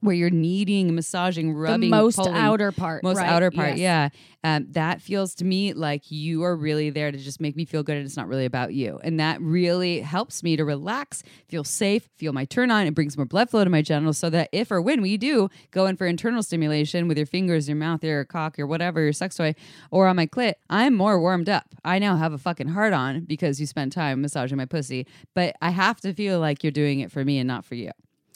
Where 0.00 0.14
you're 0.14 0.30
kneading, 0.30 0.94
massaging, 0.94 1.52
rubbing, 1.52 1.80
the 1.80 1.88
most 1.88 2.16
pulling 2.16 2.36
outer 2.36 2.70
part, 2.70 3.02
most 3.02 3.16
right, 3.16 3.28
outer 3.28 3.50
part 3.50 3.76
yes. 3.76 3.78
yeah. 3.78 4.08
Um, 4.44 4.66
that 4.70 5.02
feels 5.02 5.34
to 5.36 5.44
me 5.44 5.72
like 5.72 6.10
you 6.10 6.44
are 6.44 6.54
really 6.54 6.90
there 6.90 7.10
to 7.10 7.18
just 7.18 7.40
make 7.40 7.56
me 7.56 7.64
feel 7.64 7.82
good 7.82 7.96
and 7.96 8.06
it's 8.06 8.16
not 8.16 8.28
really 8.28 8.44
about 8.44 8.72
you. 8.72 9.00
And 9.02 9.18
that 9.18 9.40
really 9.40 10.00
helps 10.00 10.44
me 10.44 10.56
to 10.56 10.64
relax 10.64 11.24
feel 11.48 11.64
safe 11.64 12.08
feel 12.16 12.32
my 12.32 12.44
turn 12.44 12.70
on. 12.70 12.86
It 12.86 12.94
brings 12.94 13.16
more 13.16 13.26
blood 13.26 13.50
flow 13.50 13.64
to 13.64 13.70
my 13.70 13.82
genitals 13.82 14.18
so 14.18 14.30
that 14.30 14.48
if 14.52 14.70
or 14.70 14.80
when 14.80 15.02
we 15.02 15.16
do 15.16 15.48
go 15.70 15.86
in 15.86 15.96
for 15.96 16.06
internal 16.06 16.42
stimulation 16.42 17.08
with 17.08 17.16
your 17.16 17.26
fingers 17.26 17.68
your 17.68 17.76
mouth 17.76 18.02
your 18.02 18.24
cock 18.24 18.58
or 18.58 18.66
whatever 18.66 19.02
your 19.02 19.12
sex 19.12 19.36
toy 19.36 19.54
or 19.90 20.06
on 20.06 20.16
my 20.16 20.26
clit 20.26 20.54
i'm 20.70 20.94
more 20.94 21.20
warmed 21.20 21.48
up. 21.48 21.66
I 21.84 21.98
now 21.98 22.16
have 22.16 22.32
a 22.32 22.38
fucking 22.38 22.68
heart 22.68 22.92
on 22.92 23.24
because 23.24 23.60
you 23.60 23.66
spent 23.66 23.92
time 23.92 24.20
massaging 24.20 24.56
my 24.56 24.66
pussy 24.66 25.06
but 25.34 25.56
i 25.60 25.70
have 25.70 26.00
to 26.00 26.12
feel 26.12 26.40
like 26.40 26.62
you're 26.62 26.70
doing 26.70 27.00
it 27.00 27.10
for 27.10 27.24
me 27.24 27.38
and 27.38 27.48
not 27.48 27.64
for 27.64 27.74
you 27.74 27.90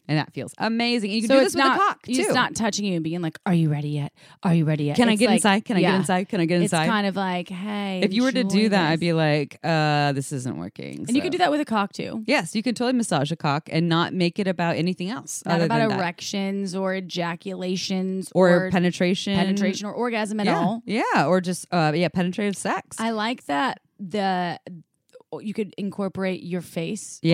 and 0.08 0.18
that 0.18 0.32
feels 0.32 0.54
amazing. 0.58 1.10
And 1.10 1.16
you 1.16 1.22
can 1.22 1.28
so 1.28 1.34
do 1.36 1.40
it's 1.40 1.54
this 1.54 1.62
with 1.62 1.64
not 1.64 1.76
a 1.76 1.80
cock 1.80 2.00
it's 2.08 2.28
too. 2.28 2.34
not 2.34 2.54
touching 2.54 2.84
you 2.84 2.94
and 2.94 3.04
being 3.04 3.22
like, 3.22 3.38
"Are 3.46 3.54
you 3.54 3.70
ready 3.70 3.90
yet? 3.90 4.12
Are 4.42 4.54
you 4.54 4.64
ready 4.64 4.84
yet?" 4.84 4.96
Can 4.96 5.08
I 5.08 5.16
get 5.16 5.26
like- 5.26 5.36
inside? 5.36 5.64
Can 5.64 5.76
I 5.76 5.80
get 5.80 5.94
inside? 5.94 6.28
Can 6.28 6.40
I 6.40 6.46
get 6.46 6.60
inside?" 6.62 6.84
It's 6.84 6.90
kind 6.90 7.06
of 7.06 7.16
like, 7.16 7.48
"Hey." 7.48 8.00
if 8.02 8.12
you 8.12 8.22
were 8.22 8.32
to 8.32 8.44
do 8.44 8.68
that, 8.68 8.90
I'd 8.90 9.00
be 9.00 9.12
like, 9.12 9.58
uh, 9.62 10.12
this 10.12 10.32
isn't 10.32 10.56
working. 10.56 11.04
And 11.06 11.16
you 11.16 11.22
could 11.22 11.32
do 11.32 11.38
that 11.38 11.50
with 11.50 11.60
a 11.60 11.64
cock 11.64 11.92
too. 11.92 12.22
Yes, 12.26 12.54
you 12.54 12.62
can 12.62 12.74
totally 12.74 12.96
massage 12.96 13.30
a 13.30 13.36
cock 13.36 13.68
and 13.70 13.88
not 13.88 14.12
make 14.12 14.38
it 14.38 14.48
about 14.48 14.76
anything 14.76 15.10
else. 15.10 15.42
Not 15.46 15.60
about 15.60 15.78
than 15.78 15.88
that. 15.90 15.98
erections 15.98 16.74
or 16.74 16.94
ejaculations 16.94 18.30
or, 18.34 18.66
or, 18.66 18.70
penetration, 18.70 19.36
penetration 19.36 19.86
or 19.86 19.92
orgasm 19.92 20.40
at 20.40 20.46
yeah. 20.46 20.58
all. 20.58 20.82
Yeah, 20.84 21.26
or 21.26 21.40
just 21.40 21.66
uh, 21.72 21.92
yeah, 21.94 22.08
penetrative 22.08 22.56
sex. 22.56 22.98
I 23.00 23.10
like 23.10 23.46
that 23.46 23.80
the 23.98 24.58
you 25.40 25.54
could 25.54 25.74
incorporate 25.78 26.42
your 26.42 26.60
face, 26.60 27.18
or 27.22 27.28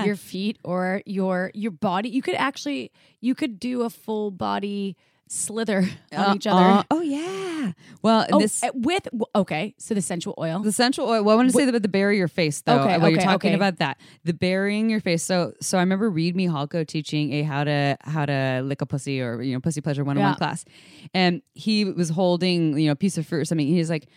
Yeah. 0.00 0.04
your 0.06 0.16
feet, 0.16 0.58
or 0.64 1.02
your 1.06 1.50
your 1.54 1.70
body. 1.72 2.08
You 2.08 2.22
could 2.22 2.34
actually 2.36 2.90
you 3.20 3.34
could 3.34 3.58
do 3.60 3.82
a 3.82 3.90
full 3.90 4.30
body 4.30 4.96
slither 5.30 5.86
on 6.12 6.30
Uh, 6.30 6.34
each 6.36 6.46
other. 6.46 6.64
uh, 6.64 6.82
oh 6.90 7.00
yeah. 7.02 7.72
Well, 8.00 8.26
oh, 8.32 8.40
this 8.40 8.62
uh, 8.62 8.70
with 8.72 9.06
okay, 9.34 9.74
so 9.76 9.92
the 9.92 10.00
sensual 10.00 10.34
oil. 10.38 10.60
the 10.60 10.72
central 10.72 11.06
oil. 11.06 11.22
Well, 11.22 11.34
I 11.34 11.36
want 11.36 11.50
to 11.50 11.54
say 11.56 11.68
about 11.68 11.82
the 11.82 11.88
bury 11.88 12.16
your 12.16 12.28
face 12.28 12.62
though. 12.62 12.78
Okay, 12.80 12.96
while 12.96 13.10
you're 13.10 13.20
talking 13.20 13.50
okay. 13.50 13.54
about 13.54 13.76
that, 13.78 13.98
the 14.24 14.32
burying 14.32 14.88
your 14.88 15.00
face. 15.00 15.22
So, 15.22 15.52
so 15.60 15.76
I 15.76 15.82
remember 15.82 16.08
Reid 16.08 16.34
Mihalko 16.34 16.86
teaching 16.86 17.32
a 17.34 17.42
how 17.42 17.64
to 17.64 17.98
how 18.02 18.24
to 18.24 18.62
lick 18.64 18.80
a 18.80 18.86
pussy 18.86 19.20
or 19.20 19.42
you 19.42 19.52
know 19.52 19.60
pussy 19.60 19.80
pleasure 19.82 20.02
one 20.04 20.16
on 20.16 20.24
one 20.24 20.34
class, 20.36 20.64
and 21.12 21.42
he 21.52 21.84
was 21.84 22.08
holding 22.08 22.78
you 22.78 22.86
know 22.86 22.92
a 22.92 22.96
piece 22.96 23.18
of 23.18 23.26
fruit 23.26 23.40
or 23.40 23.44
something. 23.44 23.66
He's 23.66 23.90
like. 23.90 24.08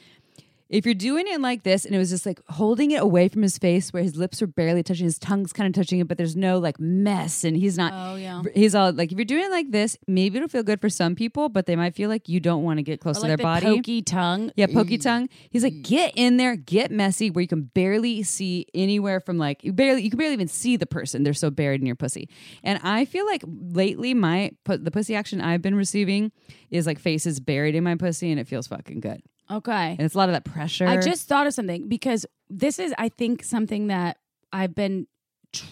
If 0.72 0.86
you're 0.86 0.96
doing 0.96 1.28
it 1.28 1.42
like 1.42 1.64
this, 1.64 1.84
and 1.84 1.94
it 1.94 1.98
was 1.98 2.10
just 2.10 2.26
like 2.26 2.40
holding 2.48 2.92
it 2.92 3.02
away 3.02 3.28
from 3.28 3.42
his 3.42 3.58
face, 3.58 3.92
where 3.92 4.02
his 4.02 4.16
lips 4.16 4.42
are 4.42 4.48
barely 4.48 4.84
touching, 4.84 5.04
his 5.04 5.20
tongue's 5.20 5.52
kind 5.52 5.68
of 5.68 5.74
touching 5.80 6.00
it, 6.00 6.08
but 6.08 6.18
there's 6.18 6.38
no 6.38 6.60
like 6.60 6.80
mess, 6.80 7.44
and 7.44 7.58
he's 7.58 7.78
not. 7.78 7.92
Oh 7.94 8.16
yeah. 8.16 8.42
He's 8.56 8.74
all 8.74 8.94
like, 8.94 9.12
if 9.12 9.18
you're 9.18 9.26
doing 9.26 9.44
it 9.44 9.52
like 9.52 9.72
this, 9.72 9.98
maybe 10.08 10.38
it'll 10.38 10.48
feel 10.48 10.64
good 10.64 10.80
for 10.80 10.90
some 10.90 11.14
people, 11.14 11.50
but 11.50 11.66
they 11.66 11.76
might 11.76 11.94
feel 11.94 12.10
like 12.10 12.30
you 12.30 12.40
don't 12.40 12.64
want 12.64 12.78
to 12.78 12.84
get 12.84 13.02
close 13.02 13.18
Or 13.18 13.22
to 13.22 13.28
like 13.28 13.30
their 13.30 13.38
the 13.38 13.44
body. 13.44 13.66
pokey 13.66 14.02
tongue. 14.02 14.52
Yeah, 14.56 14.68
pokey 14.68 14.98
mm. 14.98 15.04
tongue. 15.04 15.30
He's 15.50 15.64
like, 15.64 15.82
get 15.82 16.14
in 16.16 16.38
there, 16.38 16.56
get 16.56 16.90
messy, 16.90 17.30
where 17.30 17.42
you 17.42 17.50
can 17.50 17.64
barely 17.64 18.24
see 18.24 18.66
anywhere 18.74 19.20
from 19.20 19.38
like 19.38 19.64
you 19.66 19.74
barely 19.74 20.04
you 20.04 20.10
can 20.10 20.18
barely 20.18 20.34
even 20.34 20.48
see 20.48 20.78
the 20.78 20.86
person. 20.86 21.24
They're 21.24 21.34
so 21.34 21.52
buried 21.52 21.82
in 21.82 21.86
your 21.86 21.98
pussy. 21.98 22.30
And 22.64 22.80
I 22.82 23.04
feel 23.04 23.26
like 23.26 23.44
lately 23.46 24.14
my 24.14 24.52
the 24.66 24.92
pussy 24.92 25.16
action 25.16 25.42
I've 25.42 25.62
been 25.62 25.76
receiving 25.76 26.32
is 26.70 26.88
like 26.88 26.98
faces 26.98 27.42
buried 27.42 27.76
in 27.76 27.84
my 27.84 27.96
pussy, 27.96 28.32
and 28.32 28.40
it 28.40 28.48
feels 28.48 28.68
fucking 28.68 29.02
good. 29.02 29.22
Okay. 29.52 29.92
And 29.92 30.02
it's 30.02 30.16
a 30.16 30.18
lot 30.18 30.30
of 30.30 30.34
that 30.34 30.46
pressure. 30.46 30.88
I 30.88 30.98
just 30.98 31.28
thought 31.28 31.48
of 31.48 31.54
something 31.54 31.88
because 31.88 32.26
this 32.50 32.80
is, 32.80 32.94
I 32.98 33.10
think, 33.10 33.44
something 33.44 33.88
that 33.88 34.18
I've 34.54 34.74
been 34.74 35.08
tr- 35.52 35.66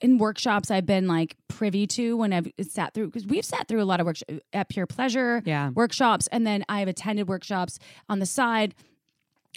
in 0.00 0.18
workshops. 0.18 0.70
I've 0.70 0.86
been 0.86 1.06
like 1.06 1.36
privy 1.48 1.86
to 1.88 2.16
when 2.16 2.32
I've 2.32 2.50
sat 2.68 2.94
through 2.94 3.06
because 3.06 3.26
we've 3.26 3.44
sat 3.44 3.68
through 3.68 3.82
a 3.82 3.84
lot 3.84 4.00
of 4.00 4.06
workshops 4.06 4.32
uh, 4.32 4.38
at 4.52 4.68
Pure 4.68 4.86
Pleasure 4.86 5.42
yeah. 5.44 5.70
workshops, 5.70 6.26
and 6.28 6.46
then 6.46 6.64
I've 6.68 6.88
attended 6.88 7.28
workshops 7.28 7.78
on 8.08 8.18
the 8.18 8.26
side. 8.26 8.74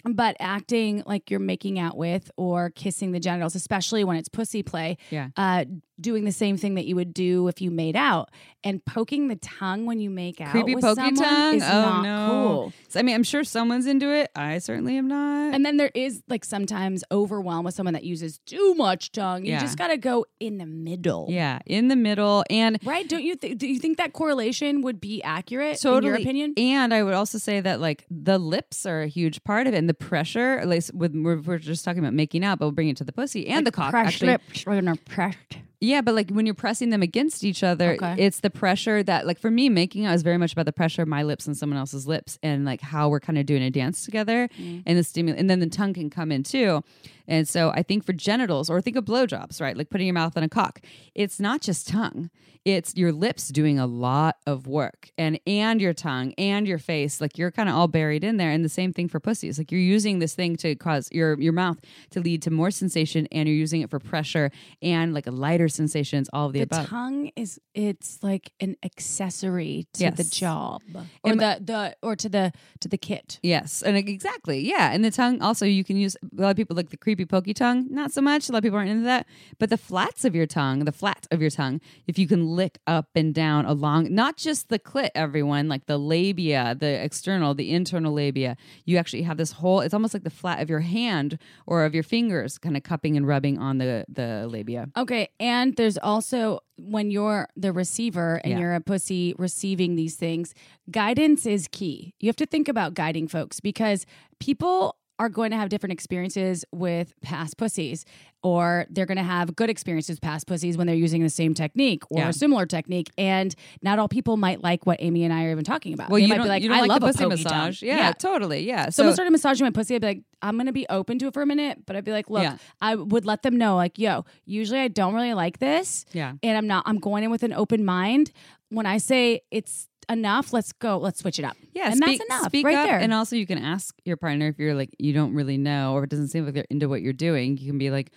But 0.04 0.36
acting 0.40 1.02
like 1.06 1.30
you're 1.30 1.40
making 1.40 1.78
out 1.78 1.96
with 1.96 2.30
or 2.36 2.70
kissing 2.70 3.12
the 3.12 3.20
genitals, 3.20 3.54
especially 3.54 4.04
when 4.04 4.16
it's 4.16 4.28
pussy 4.28 4.62
play, 4.62 4.98
Yeah. 5.10 5.28
uh, 5.36 5.64
doing 6.00 6.24
the 6.24 6.32
same 6.32 6.56
thing 6.56 6.74
that 6.74 6.86
you 6.86 6.96
would 6.96 7.14
do 7.14 7.46
if 7.48 7.60
you 7.62 7.70
made 7.70 7.94
out, 7.96 8.30
and 8.64 8.84
poking 8.84 9.28
the 9.28 9.36
tongue 9.36 9.86
when 9.86 10.00
you 10.00 10.10
make 10.10 10.40
out 10.40 10.50
Creepy 10.50 10.74
with 10.74 10.82
pokey 10.84 10.96
someone 10.96 11.14
tongue. 11.14 11.54
is 11.54 11.62
oh 11.62 11.66
not 11.68 12.02
no. 12.02 12.28
cool. 12.28 12.72
So, 12.88 12.98
I 12.98 13.02
mean, 13.04 13.14
I'm 13.14 13.22
sure 13.22 13.44
someone's 13.44 13.86
into 13.86 14.12
it. 14.12 14.28
I 14.34 14.58
certainly 14.58 14.98
am 14.98 15.06
not. 15.06 15.54
And 15.54 15.64
then 15.64 15.76
there 15.76 15.92
is 15.94 16.20
like 16.28 16.44
sometimes 16.44 17.04
overwhelm 17.12 17.64
with 17.64 17.74
someone 17.74 17.94
that 17.94 18.02
uses 18.02 18.38
too 18.44 18.74
much 18.74 19.12
tongue. 19.12 19.44
You 19.44 19.52
Yeah. 19.52 19.60
just 19.60 19.78
got 19.78 19.88
to 19.88 19.96
go 19.96 20.26
in 20.40 20.58
the 20.58 20.66
middle. 20.66 21.26
yeah, 21.30 21.60
in 21.64 21.86
the 21.88 21.96
middle. 21.96 22.44
And 22.50 22.78
Right? 22.84 23.08
Don't 23.08 23.22
you 23.22 23.36
th- 23.36 23.56
do 23.56 23.68
you 23.68 23.78
think 23.78 23.98
that 23.98 24.12
correlation 24.12 24.82
would 24.82 25.00
be 25.00 25.22
accurate 25.22 25.80
totally 25.80 25.98
in 25.98 26.04
your 26.04 26.14
opinion? 26.16 26.54
And 26.56 26.92
I 26.92 27.04
would 27.04 27.14
also 27.14 27.38
say 27.38 27.60
that 27.60 27.80
like 27.80 28.04
the 28.10 28.38
lips 28.38 28.84
are 28.84 29.02
a 29.02 29.06
huge 29.08 29.44
part 29.44 29.68
of 29.68 29.74
it, 29.74 29.76
and 29.78 29.88
the 29.88 29.93
pressure. 29.94 30.58
At 30.58 30.68
least 30.68 30.94
with 30.94 31.14
we're, 31.14 31.40
we're 31.40 31.58
just 31.58 31.84
talking 31.84 32.00
about 32.00 32.14
making 32.14 32.44
out, 32.44 32.58
but 32.58 32.66
we'll 32.66 32.72
bring 32.72 32.88
it 32.88 32.96
to 32.98 33.04
the 33.04 33.12
pussy 33.12 33.46
and 33.48 33.66
the 33.66 33.72
cock. 33.72 33.90
Pressed 33.90 34.14
Actually, 34.14 34.32
lips 34.32 34.66
when 34.66 34.84
they're 34.84 34.96
pressed. 34.96 35.58
Yeah, 35.84 36.00
but 36.00 36.14
like 36.14 36.30
when 36.30 36.46
you're 36.46 36.54
pressing 36.54 36.90
them 36.90 37.02
against 37.02 37.44
each 37.44 37.62
other, 37.62 37.92
Okay. 37.94 38.14
it's 38.18 38.40
the 38.40 38.50
pressure 38.50 39.02
that 39.02 39.26
like 39.26 39.38
for 39.38 39.50
me 39.50 39.68
making 39.68 40.06
out 40.06 40.14
is 40.14 40.22
very 40.22 40.38
much 40.38 40.52
about 40.52 40.66
the 40.66 40.72
pressure 40.72 41.02
of 41.02 41.08
my 41.08 41.22
lips 41.22 41.46
and 41.46 41.56
someone 41.56 41.78
else's 41.78 42.06
lips, 42.06 42.38
and 42.42 42.64
like 42.64 42.80
how 42.80 43.08
we're 43.08 43.20
kind 43.20 43.38
of 43.38 43.46
doing 43.46 43.62
a 43.62 43.70
dance 43.70 44.04
together, 44.04 44.48
Mm. 44.58 44.82
and 44.86 44.98
the 44.98 45.04
stimulus, 45.04 45.38
and 45.40 45.48
then 45.50 45.60
the 45.60 45.66
tongue 45.68 45.94
can 45.94 46.10
come 46.10 46.32
in 46.32 46.42
too. 46.42 46.82
And 47.26 47.48
so 47.48 47.70
I 47.70 47.82
think 47.82 48.04
for 48.04 48.12
genitals, 48.12 48.68
or 48.68 48.80
think 48.82 48.96
of 48.96 49.04
blowjobs, 49.06 49.60
right? 49.60 49.76
Like 49.76 49.88
putting 49.88 50.06
your 50.06 50.14
mouth 50.14 50.36
on 50.36 50.42
a 50.42 50.48
cock. 50.48 50.80
It's 51.14 51.40
not 51.40 51.62
just 51.62 51.88
tongue; 51.88 52.28
it's 52.66 52.94
your 52.96 53.12
lips 53.12 53.48
doing 53.48 53.78
a 53.78 53.86
lot 53.86 54.36
of 54.46 54.66
work, 54.66 55.10
and 55.16 55.40
and 55.46 55.80
your 55.80 55.94
tongue 55.94 56.34
and 56.36 56.66
your 56.68 56.76
face. 56.78 57.22
Like 57.22 57.38
you're 57.38 57.50
kind 57.50 57.68
of 57.70 57.74
all 57.76 57.88
buried 57.88 58.24
in 58.24 58.36
there. 58.36 58.50
And 58.50 58.62
the 58.62 58.68
same 58.68 58.92
thing 58.92 59.08
for 59.08 59.20
pussies. 59.20 59.56
Like 59.56 59.72
you're 59.72 59.80
using 59.80 60.18
this 60.18 60.34
thing 60.34 60.56
to 60.56 60.74
cause 60.74 61.08
your 61.12 61.40
your 61.40 61.54
mouth 61.54 61.78
to 62.10 62.20
lead 62.20 62.42
to 62.42 62.50
more 62.50 62.70
sensation, 62.70 63.26
and 63.32 63.48
you're 63.48 63.56
using 63.56 63.80
it 63.80 63.88
for 63.88 63.98
pressure 63.98 64.50
and 64.82 65.14
like 65.14 65.26
a 65.26 65.30
lighter 65.30 65.68
sensations. 65.74 66.28
All 66.32 66.46
of 66.46 66.52
the, 66.52 66.60
The 66.60 66.64
above. 66.64 66.86
tongue 66.88 67.30
is 67.36 67.60
it's 67.74 68.22
like 68.22 68.52
an 68.60 68.76
accessory 68.84 69.86
to 69.94 70.10
the 70.10 70.24
job 70.24 70.82
or 71.22 71.32
And- 71.32 71.40
the 71.40 71.58
the 71.60 71.96
or 72.02 72.16
to 72.16 72.28
the 72.28 72.52
to 72.80 72.88
the 72.88 72.98
kit. 72.98 73.38
Yes, 73.42 73.82
and 73.82 73.96
exactly, 73.96 74.60
yeah. 74.68 74.92
And 74.92 75.04
the 75.04 75.10
tongue 75.10 75.40
also 75.42 75.64
you 75.66 75.84
can 75.84 75.96
use. 75.96 76.16
A 76.38 76.42
lot 76.42 76.50
of 76.50 76.56
people 76.56 76.76
like 76.76 76.90
the 76.90 76.96
creepy 76.96 77.24
pokey 77.24 77.54
tongue, 77.54 77.86
not 77.90 78.12
so 78.12 78.20
much. 78.20 78.48
A 78.48 78.52
lot 78.52 78.58
of 78.58 78.64
people 78.64 78.78
aren't 78.78 78.90
into 78.90 79.04
that. 79.04 79.26
But 79.58 79.70
the 79.70 79.76
flats 79.90 80.24
of 80.24 80.34
your 80.34 80.46
tongue, 80.46 80.84
the 80.84 80.92
flat 80.92 81.26
of 81.30 81.40
your 81.40 81.50
tongue, 81.50 81.80
if 82.06 82.18
you 82.18 82.26
can 82.26 82.46
lick 82.46 82.78
up 82.86 83.08
and 83.14 83.34
down 83.34 83.64
along, 83.66 84.14
not 84.14 84.36
just 84.36 84.68
the 84.68 84.78
clit, 84.78 85.10
everyone, 85.14 85.68
like 85.68 85.86
the 85.86 85.98
labia, 85.98 86.74
the 86.78 86.92
external, 87.08 87.54
the 87.54 87.70
internal 87.72 88.12
labia. 88.12 88.56
You 88.84 88.96
actually 88.98 89.22
have 89.22 89.36
this 89.36 89.52
whole. 89.52 89.80
It's 89.80 89.94
almost 89.94 90.14
like 90.14 90.24
the 90.24 90.30
flat 90.42 90.60
of 90.60 90.68
your 90.68 90.80
hand 90.80 91.38
or 91.66 91.84
of 91.84 91.94
your 91.94 92.02
fingers, 92.02 92.58
kind 92.58 92.76
of 92.76 92.82
cupping 92.82 93.16
and 93.16 93.26
rubbing 93.26 93.58
on 93.58 93.78
the 93.78 94.04
the 94.08 94.46
labia. 94.48 94.88
Okay, 94.96 95.28
and 95.40 95.63
there's 95.72 95.98
also 95.98 96.60
when 96.76 97.10
you're 97.10 97.48
the 97.56 97.72
receiver 97.72 98.40
and 98.44 98.52
Yeah. 98.52 98.58
you're 98.60 98.74
a 98.74 98.80
pussy 98.80 99.34
receiving 99.38 99.96
these 99.96 100.16
things, 100.16 100.54
guidance 100.90 101.46
is 101.46 101.68
key. 101.70 102.14
You 102.20 102.28
have 102.28 102.36
to 102.36 102.46
think 102.46 102.68
about 102.68 102.94
guiding 102.94 103.28
folks 103.28 103.60
because 103.60 104.06
people 104.40 104.96
are 105.18 105.28
going 105.28 105.50
to 105.52 105.56
have 105.56 105.68
different 105.68 105.92
experiences 105.92 106.64
with 106.72 107.14
past 107.22 107.56
pussies 107.56 108.04
or 108.42 108.84
they're 108.90 109.06
going 109.06 109.16
to 109.16 109.22
have 109.22 109.54
good 109.56 109.70
experiences 109.70 110.14
with 110.16 110.20
past 110.20 110.46
pussies 110.46 110.76
when 110.76 110.86
they're 110.86 110.96
using 110.96 111.22
the 111.22 111.30
same 111.30 111.54
technique 111.54 112.02
or 112.10 112.18
Yeah. 112.20 112.28
a 112.28 112.32
similar 112.32 112.66
technique 112.66 113.10
and 113.16 113.54
not 113.80 113.98
all 113.98 114.08
people 114.08 114.36
might 114.36 114.62
like 114.62 114.86
what 114.86 114.98
Amy 115.00 115.24
and 115.24 115.32
I 115.32 115.44
are 115.44 115.50
even 115.52 115.64
talking 115.64 115.94
about. 115.94 116.10
Well, 116.10 116.16
they 116.18 116.22
you 116.26 116.28
might 116.28 116.42
be 116.42 116.48
like 116.48 116.64
I 116.64 116.80
like 116.80 116.88
love 116.88 117.00
the 117.00 117.06
a 117.06 117.12
pussy 117.12 117.26
massage. 117.26 117.82
Yeah, 117.82 118.12
totally. 118.12 118.66
Yeah. 118.66 118.86
So, 118.86 118.90
Someone 119.02 119.12
so, 119.12 119.14
started 119.14 119.30
massaging 119.30 119.64
my 119.66 119.70
pussy, 119.70 119.94
I'd 119.94 120.00
be 120.00 120.06
like, 120.08 120.22
I'm 120.42 120.56
gonna 120.58 120.72
be 120.72 120.86
open 120.90 121.18
to 121.20 121.28
it 121.28 121.34
for 121.34 121.42
a 121.42 121.46
minute, 121.46 121.86
but 121.86 121.94
I'd 121.96 122.04
be 122.04 122.12
like, 122.12 122.28
look, 122.28 122.42
Yeah. 122.42 122.56
I 122.80 122.96
would 122.96 123.24
let 123.24 123.42
them 123.42 123.56
know, 123.56 123.76
like, 123.76 123.98
yo, 123.98 124.24
usually 124.44 124.80
I 124.80 124.88
don't 124.88 125.14
really 125.14 125.32
like 125.34 125.58
this, 125.58 126.04
yeah. 126.12 126.32
and 126.42 126.58
I'm 126.58 126.66
not. 126.66 126.82
I'm 126.86 126.98
going 126.98 127.24
in 127.24 127.30
with 127.30 127.44
an 127.44 127.52
open 127.52 127.84
mind. 127.84 128.30
When 128.70 128.86
I 128.86 128.98
say 128.98 129.42
it's 129.52 129.88
enough, 130.08 130.52
let's 130.52 130.72
go, 130.72 130.98
let's 130.98 131.20
switch 131.20 131.38
it 131.38 131.44
up. 131.44 131.56
Yeah, 131.72 131.86
and 131.86 131.96
speak, 131.96 132.18
that's 132.18 132.30
enough, 132.30 132.46
Speak 132.46 132.66
right 132.66 132.76
up, 132.76 132.86
there. 132.86 132.98
and 132.98 133.12
also 133.14 133.36
you 133.36 133.46
can 133.46 133.58
ask 133.58 133.94
your 134.04 134.16
partner 134.16 134.48
if 134.48 134.58
you're 134.58 134.74
like 134.74 134.90
you 134.98 135.12
don't 135.12 135.34
really 135.34 135.58
know, 135.58 135.92
or 135.94 136.04
it 136.04 136.10
doesn't 136.10 136.28
seem 136.28 136.44
like 136.44 136.54
they're 136.54 136.66
into 136.70 136.88
what 136.88 137.02
you're 137.02 137.12
doing. 137.12 137.56
You 137.58 137.66
can 137.68 137.78
be 137.78 137.90
like, 137.90 138.12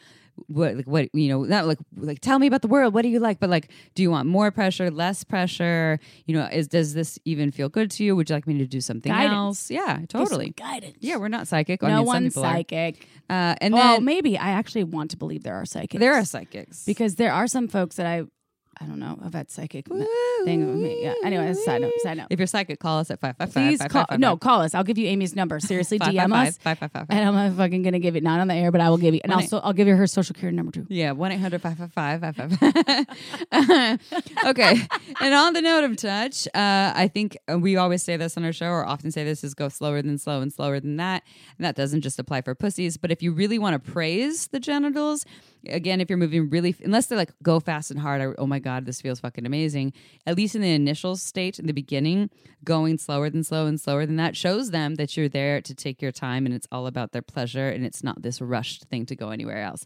"What, 0.47 0.75
like, 0.75 0.85
what, 0.87 1.09
you 1.13 1.29
know, 1.29 1.43
not 1.43 1.65
like, 1.65 1.79
like, 1.95 2.19
tell 2.19 2.37
me 2.37 2.45
about 2.47 2.61
the 2.61 2.67
world. 2.67 2.93
What 2.93 3.01
do 3.01 3.09
you 3.09 3.19
like?" 3.19 3.39
But 3.39 3.49
like, 3.49 3.71
do 3.95 4.03
you 4.03 4.11
want 4.11 4.27
more 4.27 4.51
pressure, 4.51 4.91
less 4.91 5.23
pressure? 5.23 5.99
You 6.27 6.35
know, 6.35 6.45
is 6.51 6.67
does 6.67 6.93
this 6.93 7.17
even 7.25 7.51
feel 7.51 7.69
good 7.69 7.89
to 7.91 8.03
you? 8.03 8.15
Would 8.15 8.29
you 8.29 8.35
like 8.35 8.45
me 8.47 8.57
to 8.59 8.67
do 8.67 8.79
something 8.81 9.11
Guidance. 9.11 9.33
else? 9.33 9.71
Yeah, 9.71 9.99
totally. 10.07 10.51
guidance. 10.51 10.97
Yeah, 10.99 11.17
we're 11.17 11.27
not 11.29 11.47
psychic. 11.47 11.83
I 11.83 11.89
no 11.89 11.97
mean, 11.97 12.05
one's 12.05 12.33
psychic. 12.35 13.07
Uh, 13.29 13.55
and 13.59 13.73
well, 13.73 13.95
then 13.95 14.05
maybe 14.05 14.37
I 14.37 14.49
actually 14.51 14.83
want 14.83 15.11
to 15.11 15.17
believe 15.17 15.43
there 15.43 15.55
are 15.55 15.65
psychics. 15.65 15.99
there 15.99 16.13
are 16.13 16.23
psychics 16.25 16.85
because 16.85 17.15
there 17.15 17.33
are 17.33 17.47
some 17.47 17.67
folks 17.67 17.95
that 17.97 18.05
I, 18.05 18.23
I 18.79 18.85
don't 18.85 18.99
know, 18.99 19.17
have 19.23 19.33
had 19.33 19.49
psychic 19.49 19.89
me- 19.89 20.05
thing 20.43 20.67
with 20.67 20.75
me. 20.75 21.03
Yeah. 21.03 21.13
Anyway, 21.23 21.53
side 21.53 21.81
note. 21.81 21.93
Side 22.03 22.17
note. 22.17 22.27
If 22.29 22.39
you're 22.39 22.47
psychic, 22.47 22.79
call 22.79 22.99
us 22.99 23.11
at 23.11 23.19
five 23.19 23.35
five 23.37 23.51
five. 23.51 23.69
Please 23.69 23.81
call. 23.89 24.05
No, 24.17 24.37
call 24.37 24.61
us. 24.61 24.75
I'll 24.75 24.83
give 24.83 24.97
you 24.97 25.07
Amy's 25.07 25.35
number. 25.35 25.59
Seriously, 25.59 25.99
DM 25.99 26.33
us. 26.33 26.57
Five 26.57 26.79
five 26.79 26.91
five. 26.91 27.05
And 27.09 27.37
I'm 27.37 27.55
fucking 27.55 27.83
gonna 27.83 27.99
give 27.99 28.15
it 28.15 28.23
not 28.23 28.39
on 28.39 28.47
the 28.47 28.55
air, 28.55 28.71
but 28.71 28.81
I 28.81 28.89
will 28.89 28.97
give 28.97 29.13
you, 29.13 29.21
and 29.23 29.31
One 29.31 29.43
also 29.43 29.59
I'll 29.59 29.73
give 29.73 29.87
you 29.87 29.95
her 29.95 30.07
social 30.07 30.33
security 30.33 30.55
number 30.55 30.71
too. 30.71 30.85
Yeah, 30.89 31.11
1 31.11 31.31
800 31.31 31.61
555 31.61 33.47
Okay. 34.47 34.75
And 35.21 35.33
on 35.33 35.53
the 35.53 35.61
note 35.61 35.83
of 35.83 35.95
touch, 35.97 36.47
uh, 36.47 36.93
I 36.95 37.09
think 37.11 37.37
we 37.57 37.75
always 37.77 38.03
say 38.03 38.17
this 38.17 38.37
on 38.37 38.45
our 38.45 38.53
show, 38.53 38.67
or 38.67 38.85
often 38.85 39.11
say 39.11 39.23
this 39.23 39.43
is 39.43 39.53
go 39.53 39.69
slower 39.69 40.01
than 40.01 40.17
slow 40.17 40.41
and 40.41 40.51
slower 40.53 40.79
than 40.79 40.97
that. 40.97 41.23
And 41.57 41.65
that 41.65 41.75
doesn't 41.75 42.01
just 42.01 42.19
apply 42.19 42.41
for 42.41 42.55
pussies. 42.55 42.97
But 42.97 43.11
if 43.11 43.21
you 43.21 43.31
really 43.31 43.59
want 43.59 43.73
to 43.81 43.91
praise 43.91 44.47
the 44.47 44.59
genitals, 44.59 45.25
again, 45.67 46.01
if 46.01 46.09
you're 46.09 46.17
moving 46.17 46.49
really, 46.49 46.75
unless 46.83 47.07
they're 47.07 47.17
like 47.17 47.33
go 47.43 47.59
fast 47.59 47.91
and 47.91 47.99
hard, 47.99 48.21
I, 48.21 48.25
oh 48.37 48.47
my 48.47 48.59
God, 48.59 48.85
this 48.85 49.01
feels 49.01 49.19
fucking 49.19 49.45
amazing. 49.45 49.93
At 50.25 50.37
least 50.37 50.55
in 50.55 50.61
the 50.61 50.73
initial 50.73 51.15
state, 51.15 51.59
in 51.59 51.67
the 51.67 51.73
beginning, 51.73 52.29
going 52.63 52.97
slower 52.97 53.29
than 53.29 53.43
slow 53.43 53.65
and 53.65 53.79
slower 53.79 54.05
than 54.05 54.17
that 54.17 54.35
shows 54.35 54.71
them 54.71 54.95
that 54.95 55.15
you're 55.17 55.29
there 55.29 55.61
to 55.61 55.73
take 55.75 56.01
your 56.01 56.11
time 56.11 56.45
and 56.45 56.53
it's 56.53 56.67
all 56.71 56.87
about 56.87 57.11
their 57.11 57.21
pleasure 57.21 57.69
and 57.69 57.85
it's 57.85 58.03
not 58.03 58.21
this 58.21 58.41
rushed 58.41 58.85
thing 58.85 59.05
to 59.07 59.15
go 59.15 59.29
anywhere 59.29 59.61
else. 59.61 59.85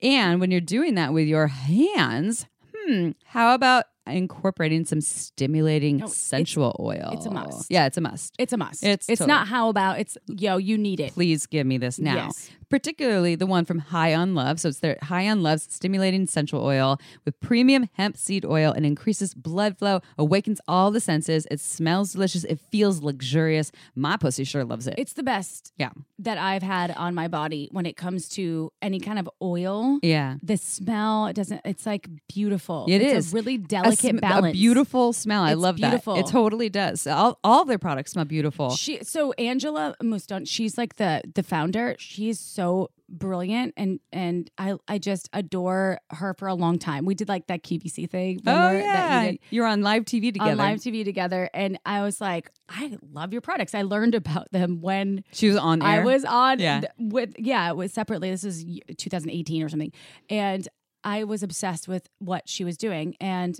And 0.00 0.40
when 0.40 0.50
you're 0.50 0.60
doing 0.60 0.94
that 0.94 1.12
with 1.12 1.26
your 1.26 1.48
hands, 1.48 2.46
hmm, 2.74 3.10
how 3.24 3.54
about 3.54 3.84
incorporating 4.06 4.84
some 4.84 5.00
stimulating 5.00 5.96
it's- 5.96 6.16
sensual 6.16 6.76
oil? 6.80 7.10
it's 7.12 7.26
a 7.26 7.30
must. 7.30 7.70
Yeah, 7.70 7.86
it's 7.86 7.96
a 7.96 8.00
must. 8.00 8.34
It's 8.38 8.52
a 8.52 8.56
must. 8.56 8.84
It's 8.84 9.08
it's 9.08 9.18
totally- 9.18 9.28
not 9.28 9.48
how 9.48 9.68
about. 9.68 9.98
It's 9.98 10.16
yo. 10.28 10.56
You 10.56 10.78
need 10.78 11.00
it. 11.00 11.12
Please 11.12 11.46
give 11.46 11.66
me 11.66 11.78
this 11.78 11.98
now. 11.98 12.14
Yes. 12.26 12.50
Particularly 12.70 13.34
the 13.34 13.46
one 13.46 13.64
from 13.64 13.78
High 13.78 14.14
on 14.14 14.34
Love. 14.34 14.60
So 14.60 14.68
it's 14.68 14.80
their 14.80 14.98
High 15.02 15.28
on 15.28 15.42
Love's 15.42 15.66
stimulating 15.70 16.26
sensual 16.26 16.64
oil 16.64 16.98
with 17.24 17.38
premium 17.40 17.88
hemp 17.94 18.16
seed 18.16 18.44
oil 18.44 18.72
and 18.72 18.84
increases 18.84 19.34
blood 19.34 19.78
flow, 19.78 20.00
awakens 20.18 20.60
all 20.68 20.90
the 20.90 21.00
senses. 21.00 21.46
It 21.50 21.60
smells 21.60 22.12
delicious. 22.12 22.44
It 22.44 22.60
feels 22.70 23.02
luxurious. 23.02 23.72
My 23.94 24.16
pussy 24.16 24.44
sure 24.44 24.64
loves 24.64 24.86
it. 24.86 24.94
It's 24.98 25.14
the 25.14 25.22
best 25.22 25.72
yeah. 25.76 25.90
that 26.18 26.38
I've 26.38 26.62
had 26.62 26.90
on 26.90 27.14
my 27.14 27.28
body 27.28 27.68
when 27.72 27.86
it 27.86 27.96
comes 27.96 28.28
to 28.30 28.72
any 28.82 29.00
kind 29.00 29.18
of 29.18 29.28
oil. 29.40 29.98
Yeah. 30.02 30.36
The 30.42 30.56
smell 30.56 31.26
it 31.26 31.34
doesn't. 31.36 31.60
It's 31.64 31.86
like 31.86 32.08
beautiful. 32.28 32.86
It 32.88 33.00
it's 33.00 33.26
is. 33.26 33.32
a 33.32 33.36
really 33.36 33.54
A 33.54 33.58
delicate 33.58 34.10
sm- 34.10 34.16
balance. 34.18 34.52
A 34.54 34.58
beautiful 34.58 35.12
smell. 35.12 35.42
I 35.42 35.54
love 35.54 35.76
beautiful. 35.76 36.14
that. 36.14 36.26
It 36.26 36.30
totally 36.30 36.68
does. 36.68 37.06
All, 37.06 37.38
all 37.42 37.64
their 37.64 37.78
products 37.78 38.12
smell 38.12 38.24
beautiful. 38.24 38.70
She 38.70 39.02
so 39.02 39.32
Angela 39.32 39.94
Muston, 40.02 40.44
she's 40.44 40.76
like 40.76 40.96
the 40.96 41.22
the 41.34 41.42
founder. 41.42 41.96
She's 41.98 42.38
so 42.58 42.90
brilliant 43.08 43.72
and 43.76 44.00
and 44.12 44.50
I 44.58 44.74
I 44.86 44.98
just 44.98 45.30
adore 45.32 46.00
her 46.10 46.34
for 46.34 46.48
a 46.48 46.54
long 46.54 46.78
time. 46.78 47.04
We 47.04 47.14
did 47.14 47.28
like 47.28 47.46
that 47.46 47.62
QVC 47.62 48.10
thing. 48.10 48.40
oh, 48.46 48.70
yeah. 48.72 49.22
That 49.24 49.32
you 49.32 49.38
You're 49.50 49.66
on 49.66 49.82
live 49.82 50.04
TV 50.04 50.32
together. 50.32 50.50
on 50.50 50.56
live 50.58 50.78
TV 50.80 51.04
together, 51.04 51.48
and 51.54 51.78
I 51.86 52.02
was 52.02 52.20
like, 52.20 52.50
I 52.68 52.98
love 53.12 53.32
your 53.32 53.40
products. 53.42 53.74
I 53.74 53.82
learned 53.82 54.14
about 54.14 54.50
them 54.50 54.80
when 54.80 55.22
she 55.32 55.48
was 55.48 55.56
on 55.56 55.80
air. 55.82 55.88
I 56.02 56.04
was 56.04 56.24
on 56.24 56.58
Yeah. 56.58 56.80
th- 56.80 56.92
with 56.98 57.34
yeah, 57.38 57.70
it 57.70 57.76
was 57.76 57.92
separately. 57.92 58.30
This 58.30 58.44
is 58.44 58.64
2018 58.96 59.62
or 59.62 59.68
something, 59.68 59.92
and 60.28 60.66
I 61.04 61.24
was 61.24 61.42
obsessed 61.44 61.86
with 61.86 62.08
what 62.18 62.48
she 62.48 62.64
was 62.64 62.76
doing. 62.76 63.14
And 63.20 63.56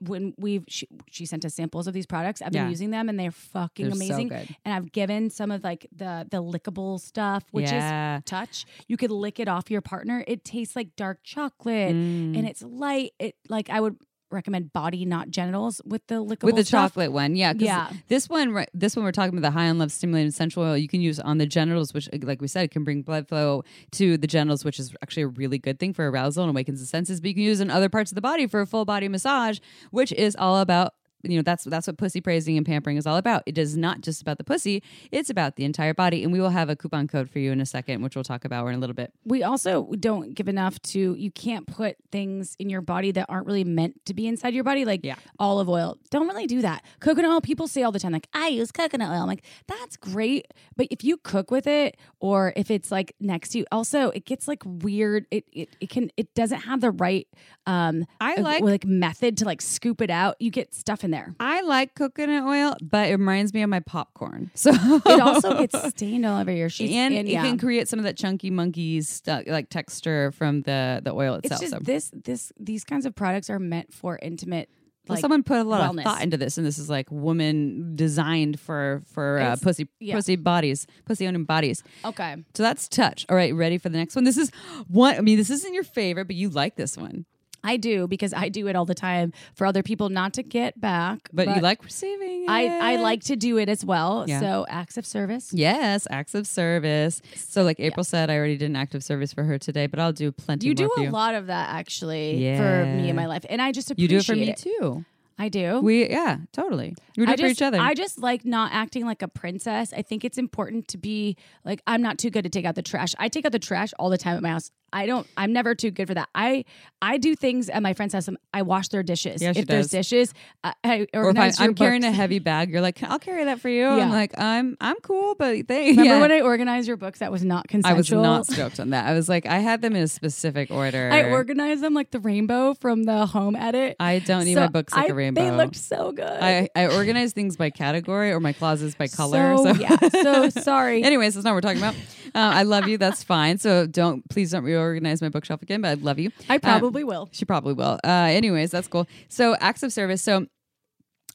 when 0.00 0.34
we've 0.38 0.64
she, 0.68 0.88
she 1.10 1.26
sent 1.26 1.44
us 1.44 1.54
samples 1.54 1.86
of 1.86 1.94
these 1.94 2.06
products, 2.06 2.40
I've 2.42 2.52
been 2.52 2.64
Yeah. 2.64 2.68
using 2.70 2.90
them, 2.90 3.08
and 3.08 3.18
they're 3.20 3.30
fucking 3.30 3.86
They're 3.86 3.94
so 3.94 4.04
amazing. 4.04 4.28
good. 4.28 4.56
And 4.64 4.74
I've 4.74 4.90
given 4.92 5.30
some 5.30 5.50
of 5.50 5.62
like 5.62 5.86
the 5.94 6.26
the 6.30 6.42
lickable 6.42 6.98
stuff, 7.00 7.44
which 7.50 7.70
Yeah. 7.70 8.18
is 8.18 8.24
touch. 8.24 8.64
You 8.88 8.96
could 8.96 9.10
lick 9.10 9.38
it 9.38 9.48
off 9.48 9.70
your 9.70 9.80
partner. 9.82 10.24
It 10.26 10.44
tastes 10.44 10.74
like 10.74 10.96
dark 10.96 11.20
chocolate, 11.22 11.94
Mm. 11.94 12.36
and 12.38 12.48
it's 12.48 12.62
light. 12.62 13.12
It 13.18 13.36
like 13.48 13.68
I 13.70 13.80
would 13.80 13.96
recommend 14.30 14.72
body, 14.72 15.04
not 15.04 15.30
genitals, 15.30 15.80
with 15.84 16.06
the 16.06 16.16
lickable 16.16 16.44
with 16.44 16.56
the 16.56 16.64
stuff. 16.64 16.92
chocolate 16.92 17.12
one, 17.12 17.34
Yeah, 17.36 17.52
Yeah. 17.56 17.90
This 18.08 18.28
one, 18.28 18.52
right- 18.52 18.68
this 18.74 18.96
one, 18.96 19.04
we're 19.04 19.12
talking 19.12 19.36
about 19.36 19.46
the 19.46 19.50
high 19.50 19.68
on 19.68 19.78
love 19.78 19.92
stimulated 19.92 20.34
sensual 20.34 20.64
oil. 20.64 20.76
You 20.76 20.88
can 20.88 21.00
use 21.00 21.18
on 21.20 21.38
the 21.38 21.46
genitals, 21.46 21.92
which, 21.92 22.08
like 22.22 22.40
we 22.40 22.48
said, 22.48 22.70
can 22.70 22.84
bring 22.84 23.02
blood 23.02 23.28
flow 23.28 23.64
to 23.92 24.16
the 24.16 24.26
genitals, 24.26 24.64
which 24.64 24.78
is 24.78 24.94
actually 25.02 25.24
a 25.24 25.28
really 25.28 25.58
good 25.58 25.78
thing 25.78 25.92
for 25.92 26.08
arousal 26.10 26.44
and 26.44 26.50
awakens 26.50 26.80
the 26.80 26.86
senses. 26.86 27.20
But 27.20 27.28
you 27.28 27.34
can 27.34 27.42
use 27.42 27.60
it 27.60 27.64
in 27.64 27.70
other 27.70 27.88
parts 27.88 28.10
of 28.10 28.14
the 28.14 28.20
body 28.20 28.46
for 28.46 28.60
a 28.60 28.66
full 28.66 28.84
body 28.84 29.08
massage, 29.08 29.58
which 29.90 30.12
is 30.12 30.36
all 30.36 30.58
about. 30.60 30.94
You 31.22 31.36
know 31.36 31.42
that's 31.42 31.64
that's 31.64 31.86
what 31.86 31.98
pussy 31.98 32.20
praising 32.20 32.56
and 32.56 32.64
pampering 32.66 32.96
is 32.96 33.06
all 33.06 33.16
about. 33.16 33.42
It 33.46 33.58
is 33.58 33.76
not 33.76 34.00
just 34.00 34.22
about 34.22 34.38
the 34.38 34.44
pussy; 34.44 34.82
it's 35.10 35.30
about 35.30 35.56
the 35.56 35.64
entire 35.64 35.94
body. 35.94 36.22
And 36.24 36.32
we 36.32 36.40
will 36.40 36.50
have 36.50 36.68
a 36.70 36.76
coupon 36.76 37.08
code 37.08 37.28
for 37.30 37.38
you 37.38 37.52
in 37.52 37.60
a 37.60 37.66
second, 37.66 38.02
which 38.02 38.14
we'll 38.16 38.24
talk 38.24 38.44
about 38.44 38.66
in 38.66 38.74
a 38.74 38.78
little 38.78 38.94
bit. 38.94 39.12
we 39.24 39.42
also 39.42 39.86
don't 39.98 40.34
give 40.34 40.48
enough 40.48 40.80
to 40.82 41.14
you 41.14 41.30
can't 41.30 41.66
put 41.66 41.96
things 42.12 42.56
in 42.58 42.70
your 42.70 42.80
body 42.80 43.10
that 43.12 43.26
aren't 43.28 43.46
really 43.46 43.64
meant 43.64 44.04
to 44.06 44.14
be 44.14 44.26
inside 44.26 44.54
your 44.54 44.64
body 44.64 44.84
like 44.84 45.00
Yeah. 45.04 45.16
olive 45.38 45.68
oil 45.68 45.98
don't 46.10 46.26
really 46.26 46.46
do 46.46 46.60
that 46.62 46.84
coconut 47.00 47.30
oil 47.30 47.40
people 47.40 47.68
say 47.68 47.82
all 47.82 47.92
the 47.92 47.98
time 48.00 48.12
like 48.12 48.28
i 48.34 48.48
use 48.48 48.70
coconut 48.72 49.10
oil 49.10 49.22
i'm 49.22 49.26
like 49.28 49.44
that's 49.66 49.96
great 49.96 50.46
but 50.76 50.86
if 50.90 51.04
you 51.04 51.16
cook 51.18 51.50
with 51.50 51.66
it 51.66 51.96
or 52.20 52.52
if 52.56 52.70
it's 52.70 52.90
like 52.90 53.14
next 53.20 53.50
to 53.50 53.58
you 53.58 53.66
also 53.72 54.10
it 54.10 54.24
gets 54.24 54.48
like 54.48 54.62
weird 54.64 55.26
it 55.30 55.44
it, 55.52 55.68
it 55.80 55.90
can 55.90 56.10
it 56.16 56.34
doesn't 56.34 56.60
have 56.60 56.80
the 56.80 56.90
right 56.90 57.28
um 57.66 58.04
I 58.20 58.36
like- 58.40 58.62
like 58.62 58.84
method 58.84 59.36
to 59.38 59.44
like 59.44 59.60
scoop 59.62 60.00
it 60.00 60.10
out 60.10 60.36
you 60.40 60.50
get 60.50 60.74
stuff 60.74 61.04
in 61.04 61.09
there 61.10 61.34
I 61.40 61.62
like 61.62 61.94
coconut 61.94 62.44
oil, 62.44 62.76
but 62.82 63.08
it 63.08 63.12
reminds 63.12 63.52
me 63.54 63.62
of 63.62 63.70
my 63.70 63.80
popcorn. 63.80 64.50
So 64.60 64.70
it 64.72 65.20
also 65.20 65.58
gets 65.58 65.88
stained 65.90 66.26
all 66.26 66.38
over 66.40 66.52
your 66.52 66.68
sheets 66.68 66.92
and, 66.94 67.14
and 67.14 67.28
it 67.28 67.32
yeah. 67.32 67.42
can 67.42 67.58
create 67.58 67.88
some 67.88 67.98
of 67.98 68.04
that 68.04 68.16
chunky 68.16 68.50
monkey 68.50 69.00
stuff, 69.02 69.44
like 69.46 69.70
texture 69.70 70.32
from 70.32 70.62
the 70.62 71.00
the 71.02 71.12
oil 71.12 71.34
it's 71.34 71.46
itself. 71.46 71.60
just 71.60 71.72
so. 71.72 71.78
this 71.80 72.10
this 72.14 72.52
these 72.58 72.84
kinds 72.84 73.06
of 73.06 73.14
products 73.14 73.48
are 73.50 73.58
meant 73.58 73.92
for 73.92 74.18
intimate 74.20 74.68
Well, 75.08 75.18
someone 75.18 75.42
put 75.42 75.58
a 75.58 75.64
lot 75.64 75.80
wellness. 75.80 75.98
of 75.98 76.04
thought 76.04 76.22
into 76.22 76.36
this, 76.36 76.56
and 76.58 76.66
this 76.66 76.78
is 76.78 76.88
like 76.90 77.10
woman 77.10 77.96
designed 77.96 78.60
for 78.60 79.02
for 79.12 79.40
uh, 79.40 79.56
pussy 79.60 79.88
yeah. 79.98 80.14
pussy 80.14 80.36
bodies, 80.36 80.86
pussy 81.04 81.26
owning 81.26 81.44
bodies. 81.44 81.82
okay 82.04 82.36
So 82.54 82.62
that's 82.62 82.88
touch. 82.88 83.26
All 83.28 83.36
right, 83.36 83.54
ready 83.54 83.78
for 83.78 83.88
the 83.88 83.98
next 83.98 84.14
one? 84.14 84.24
This 84.24 84.36
is 84.36 84.50
one. 84.88 85.16
I 85.16 85.20
mean, 85.20 85.36
this 85.38 85.50
isn't 85.50 85.74
your 85.74 85.84
favorite, 85.84 86.26
but 86.26 86.36
you 86.36 86.50
like 86.50 86.76
this 86.76 86.96
one, 86.96 87.24
I 87.62 87.76
do 87.76 88.06
because 88.06 88.32
I 88.32 88.48
do 88.48 88.66
it 88.68 88.76
all 88.76 88.84
the 88.84 88.94
time 88.94 89.32
for 89.54 89.66
other 89.66 89.82
people 89.82 90.08
not 90.08 90.32
to 90.34 90.42
get 90.42 90.80
back. 90.80 91.28
but, 91.32 91.48
you 91.54 91.60
like 91.60 91.82
receiving. 91.84 92.46
I, 92.48 92.94
I 92.94 92.96
like 92.96 93.22
to 93.24 93.36
do 93.36 93.58
it 93.58 93.68
as 93.68 93.84
well. 93.84 94.24
Yeah. 94.26 94.40
So 94.40 94.66
acts 94.68 94.96
of 94.96 95.04
service. 95.06 95.52
Yes, 95.52 96.06
acts 96.10 96.34
of 96.34 96.46
service. 96.46 97.20
So, 97.36 97.62
like 97.62 97.78
April 97.80 98.04
said, 98.04 98.30
I 98.30 98.36
already 98.36 98.56
did 98.56 98.70
an 98.70 98.76
act 98.76 98.94
of 98.94 99.02
service 99.04 99.32
for 99.32 99.44
her 99.44 99.58
today, 99.58 99.86
but 99.86 99.98
I'll 100.00 100.12
do 100.12 100.32
plenty 100.32 100.66
You 100.66 100.74
do 100.74 100.90
a 100.96 101.02
you. 101.02 101.10
lot 101.10 101.34
of 101.34 101.46
that 101.48 101.70
actually 101.74 102.34
for 102.56 102.84
me 102.86 103.04
Yeah. 103.04 103.10
in 103.10 103.16
my 103.16 103.26
life, 103.26 103.44
and 103.48 103.60
I 103.60 103.72
just 103.72 103.90
appreciate 103.90 104.02
You 104.02 104.08
do 104.08 104.16
it 104.18 104.24
for 104.26 104.34
me 104.36 104.54
too. 104.54 105.04
I 105.38 105.48
do. 105.48 105.80
We 105.80 106.08
yeah, 106.10 106.38
totally. 106.52 106.94
We 107.16 107.24
do 107.24 107.30
I 107.30 107.34
it 107.34 107.40
for 107.40 107.46
just, 107.48 107.52
each 107.60 107.62
other. 107.62 107.78
I 107.78 107.94
just 107.94 108.18
like 108.18 108.44
not 108.44 108.72
acting 108.72 109.06
like 109.06 109.22
a 109.22 109.28
princess. 109.28 109.92
I 109.92 110.02
think 110.02 110.24
it's 110.24 110.38
important 110.38 110.88
to 110.88 110.98
be 110.98 111.36
like 111.64 111.82
I'm 111.86 112.02
not 112.02 112.18
too 112.18 112.30
good 112.30 112.42
to 112.44 112.50
take 112.50 112.64
out 112.64 112.74
the 112.74 112.82
trash. 112.82 113.14
I 113.18 113.28
take 113.28 113.46
out 113.46 113.52
the 113.52 113.58
trash 113.58 113.92
all 113.98 114.10
the 114.10 114.18
time 114.18 114.36
at 114.36 114.42
my 114.42 114.50
house. 114.50 114.70
I 114.92 115.06
don't. 115.06 115.26
I'm 115.36 115.52
never 115.52 115.74
too 115.74 115.90
good 115.90 116.08
for 116.08 116.14
that. 116.14 116.28
I 116.34 116.64
I 117.00 117.16
do 117.16 117.36
things 117.36 117.68
at 117.68 117.80
my 117.82 117.94
friend's 117.94 118.12
house. 118.12 118.28
I 118.52 118.62
wash 118.62 118.88
their 118.88 119.02
dishes. 119.02 119.40
Yeah, 119.40 119.52
she 119.52 119.60
if 119.60 119.66
there's 119.66 119.88
dishes, 119.88 120.34
I, 120.64 120.74
I 120.82 120.96
or 120.98 121.04
if 121.04 121.08
I, 121.14 121.18
organize 121.18 121.60
I'm 121.60 121.74
carrying 121.74 122.04
a 122.04 122.10
heavy 122.10 122.40
bag, 122.40 122.70
you're 122.70 122.80
like, 122.80 123.02
I'll 123.02 123.18
carry 123.18 123.44
that 123.44 123.60
for 123.60 123.68
you. 123.68 123.86
I'm 123.86 124.10
like, 124.10 124.38
I'm 124.38 124.76
I'm 124.80 124.96
cool, 124.96 125.36
but 125.36 125.68
they 125.68 125.90
Remember 125.90 126.04
yeah. 126.04 126.20
when 126.20 126.32
I 126.32 126.40
organized 126.40 126.88
your 126.88 126.96
books? 126.96 127.20
That 127.20 127.30
was 127.30 127.44
not 127.44 127.68
consensual. 127.68 128.24
I 128.24 128.38
was 128.38 128.48
not 128.50 128.56
stoked 128.56 128.80
on 128.80 128.90
that. 128.90 129.06
I 129.06 129.14
was 129.14 129.28
like, 129.28 129.46
I 129.46 129.58
had 129.58 129.80
them 129.80 129.94
in 129.94 130.02
a 130.02 130.08
specific 130.08 130.70
order. 130.70 131.10
I 131.12 131.30
organized 131.30 131.82
them 131.82 131.94
like 131.94 132.10
the 132.10 132.20
rainbow 132.20 132.74
from 132.74 133.04
the 133.04 133.26
home 133.26 133.54
edit. 133.54 133.96
I 134.00 134.18
don't 134.18 134.44
need 134.44 134.54
So 134.54 134.62
my 134.62 134.68
books 134.68 134.92
like 134.92 135.08
I- 135.08 135.12
a 135.12 135.14
rainbow. 135.14 135.29
They 135.34 135.50
looked 135.50 135.76
so 135.76 136.12
good. 136.12 136.24
I, 136.42 136.68
I 136.74 136.86
organize 136.86 137.32
things 137.32 137.56
by 137.56 137.70
category 137.70 138.32
or 138.32 138.40
my 138.40 138.52
closets 138.52 138.94
by 138.94 139.08
color. 139.08 139.56
So, 139.56 139.72
So, 139.74 139.80
yeah. 139.80 139.96
So 140.08 140.48
sorry. 140.62 141.02
Anyways, 141.02 141.34
that's 141.34 141.44
not 141.44 141.50
what 141.50 141.64
we're 141.64 141.72
talking 141.74 141.82
about. 141.82 141.94
Uh, 142.34 142.54
I 142.58 142.62
love 142.62 142.86
you. 142.88 142.98
That's 142.98 143.22
fine. 143.22 143.58
So 143.58 143.86
don't 143.86 144.28
please 144.28 144.50
don't 144.50 144.64
reorganize 144.64 145.20
my 145.22 145.28
bookshelf 145.28 145.62
again. 145.62 145.80
But 145.82 145.88
I 145.88 145.94
love 145.94 146.18
you. 146.18 146.30
I 146.48 146.54
Um, 146.54 146.60
probably 146.60 147.04
will. 147.04 147.28
She 147.32 147.44
probably 147.44 147.74
will. 147.74 147.98
Uh, 148.04 148.08
anyways, 148.08 148.70
that's 148.70 148.88
cool. 148.88 149.06
So 149.28 149.56
acts 149.60 149.82
of 149.82 149.92
service. 149.92 150.22
So 150.22 150.46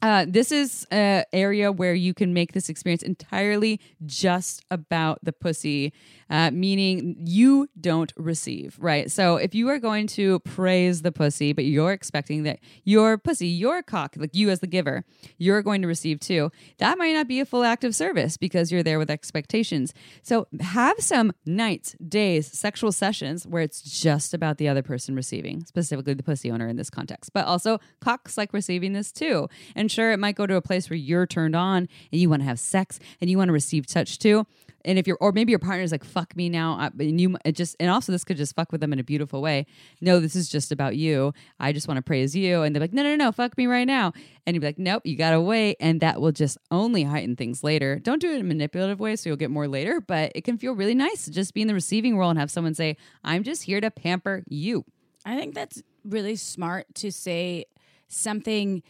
uh, 0.02 0.26
this 0.28 0.52
is 0.52 0.86
an 0.92 1.24
area 1.34 1.72
where 1.72 1.94
you 1.94 2.14
can 2.14 2.34
make 2.34 2.52
this 2.52 2.70
experience 2.70 3.02
entirely 3.02 3.80
just 4.06 4.62
about 4.70 5.18
the 5.24 5.32
pussy, 5.32 5.94
uh, 6.30 6.52
meaning 6.52 7.16
you 7.20 7.70
don't 7.80 8.12
receive, 8.16 8.78
right? 8.80 9.12
So 9.12 9.38
if 9.38 9.54
you 9.54 9.70
are 9.70 9.80
going 9.80 10.08
to 10.08 10.40
praise 10.40 11.02
the 11.02 11.12
pussy, 11.12 11.54
but 11.54 11.66
you're 11.66 11.92
expecting 11.92 12.44
that 12.44 12.60
your 12.84 13.18
pussy, 13.18 13.48
your 13.48 13.84
cock, 13.84 14.16
like 14.18 14.34
you 14.34 14.50
as 14.50 14.60
the 14.60 14.68
giver, 14.68 15.06
you're 15.38 15.62
going 15.62 15.82
to 15.82 15.88
receive 15.88 16.20
too, 16.20 16.52
that 16.78 16.98
might 16.98 17.14
not 17.14 17.28
be 17.28 17.40
a 17.40 17.46
full 17.46 17.64
act 17.64 17.84
of 17.84 17.96
service 17.96 18.38
because 18.38 18.72
you're 18.72 18.84
there 18.84 19.00
with 19.00 19.10
expectations. 19.10 19.94
So 20.24 20.48
have 20.60 21.00
some 21.00 21.34
nights, 21.46 21.96
days, 22.08 22.48
sexual 22.48 22.92
sessions 22.92 23.46
where 23.46 23.62
it's 23.62 23.82
just 23.82 24.34
about 24.34 24.58
the 24.58 24.68
other 24.68 24.84
person 24.84 25.16
receiving, 25.16 25.66
specifically 25.66 26.14
the 26.14 26.24
pussy 26.24 26.52
owner 26.52 26.68
in 26.68 26.76
this 26.76 26.90
context. 26.90 27.32
But 27.34 27.46
also, 27.46 27.80
cocks 28.00 28.38
like 28.38 28.54
receiving 28.54 28.94
this 28.94 29.12
too. 29.12 29.48
And 29.76 29.92
sure, 29.92 30.12
it 30.12 30.18
might 30.18 30.36
go 30.36 30.48
to 30.48 30.56
a 30.56 30.62
place 30.62 30.90
where 30.90 30.98
you're 30.98 31.28
turned 31.28 31.56
on 31.56 31.88
and 32.12 32.22
you 32.22 32.30
want 32.30 32.42
to 32.42 32.48
have 32.48 32.60
sex 32.60 33.00
and 33.22 33.30
you 33.30 33.38
want 33.38 33.50
to 33.50 33.54
receive 33.54 33.86
touch 33.86 34.20
too. 34.20 34.46
And 34.86 34.98
if 34.98 35.08
you're, 35.08 35.18
or 35.20 35.32
maybe 35.32 35.52
your 35.52 35.60
partner's 35.60 35.92
like, 35.92 36.04
fuck 36.04 36.36
me 36.36 36.48
now. 36.48 36.90
And 37.00 37.20
you 37.20 37.36
just, 37.52 37.76
and 37.80 37.90
also 37.90 38.12
this 38.12 38.24
could 38.24 38.38
just 38.38 38.56
fuck 38.56 38.72
with 38.72 38.80
them 38.82 38.94
in 38.94 39.00
a 39.00 39.04
beautiful 39.04 39.42
way. 39.42 39.66
No, 40.00 40.20
this 40.20 40.36
is 40.36 40.48
just 40.48 40.72
about 40.72 40.96
you. 40.96 41.34
I 41.60 41.74
just 41.74 41.88
want 41.88 41.98
to 41.98 42.02
praise 42.02 42.36
you. 42.36 42.62
And 42.62 42.74
they're 42.74 42.82
like, 42.82 42.94
no, 42.94 43.04
no, 43.04 43.16
no, 43.16 43.32
fuck 43.32 43.58
me 43.58 43.68
right 43.68 43.86
now. 43.86 44.14
And 44.46 44.56
you'd 44.56 44.62
be 44.62 44.68
like, 44.68 44.80
nope, 44.80 45.02
you 45.06 45.18
got 45.18 45.32
to 45.32 45.42
wait. 45.42 45.76
And 45.80 46.00
that 46.02 46.22
will 46.22 46.32
just 46.32 46.58
only 46.72 47.04
heighten 47.04 47.36
things 47.36 47.64
later. 47.64 48.00
Don't 48.00 48.22
do 48.22 48.32
it 48.32 48.36
in 48.36 48.42
a 48.42 48.46
manipulative 48.46 49.00
way 49.00 49.16
so 49.16 49.30
you'll 49.30 49.38
get 49.38 49.52
more 49.52 49.68
later, 49.68 50.00
but 50.00 50.32
it 50.36 50.44
can 50.44 50.58
feel 50.58 50.74
really 50.74 50.96
nice 50.96 51.26
to 51.26 51.32
just 51.32 51.54
be 51.54 51.62
in 51.62 51.68
the 51.68 51.74
receiving 51.74 52.18
role 52.18 52.30
and 52.30 52.40
have 52.40 52.52
someone 52.52 52.76
say, 52.76 52.96
I'm 53.24 53.44
just 53.44 53.64
here 53.64 53.82
to 53.82 53.92
pamper 53.92 54.44
you. 54.48 54.86
I 55.26 55.36
think 55.36 55.56
that's 55.56 55.82
really 56.04 56.36
smart 56.36 56.86
to 56.96 57.12
say 57.12 57.66
something 58.08 58.84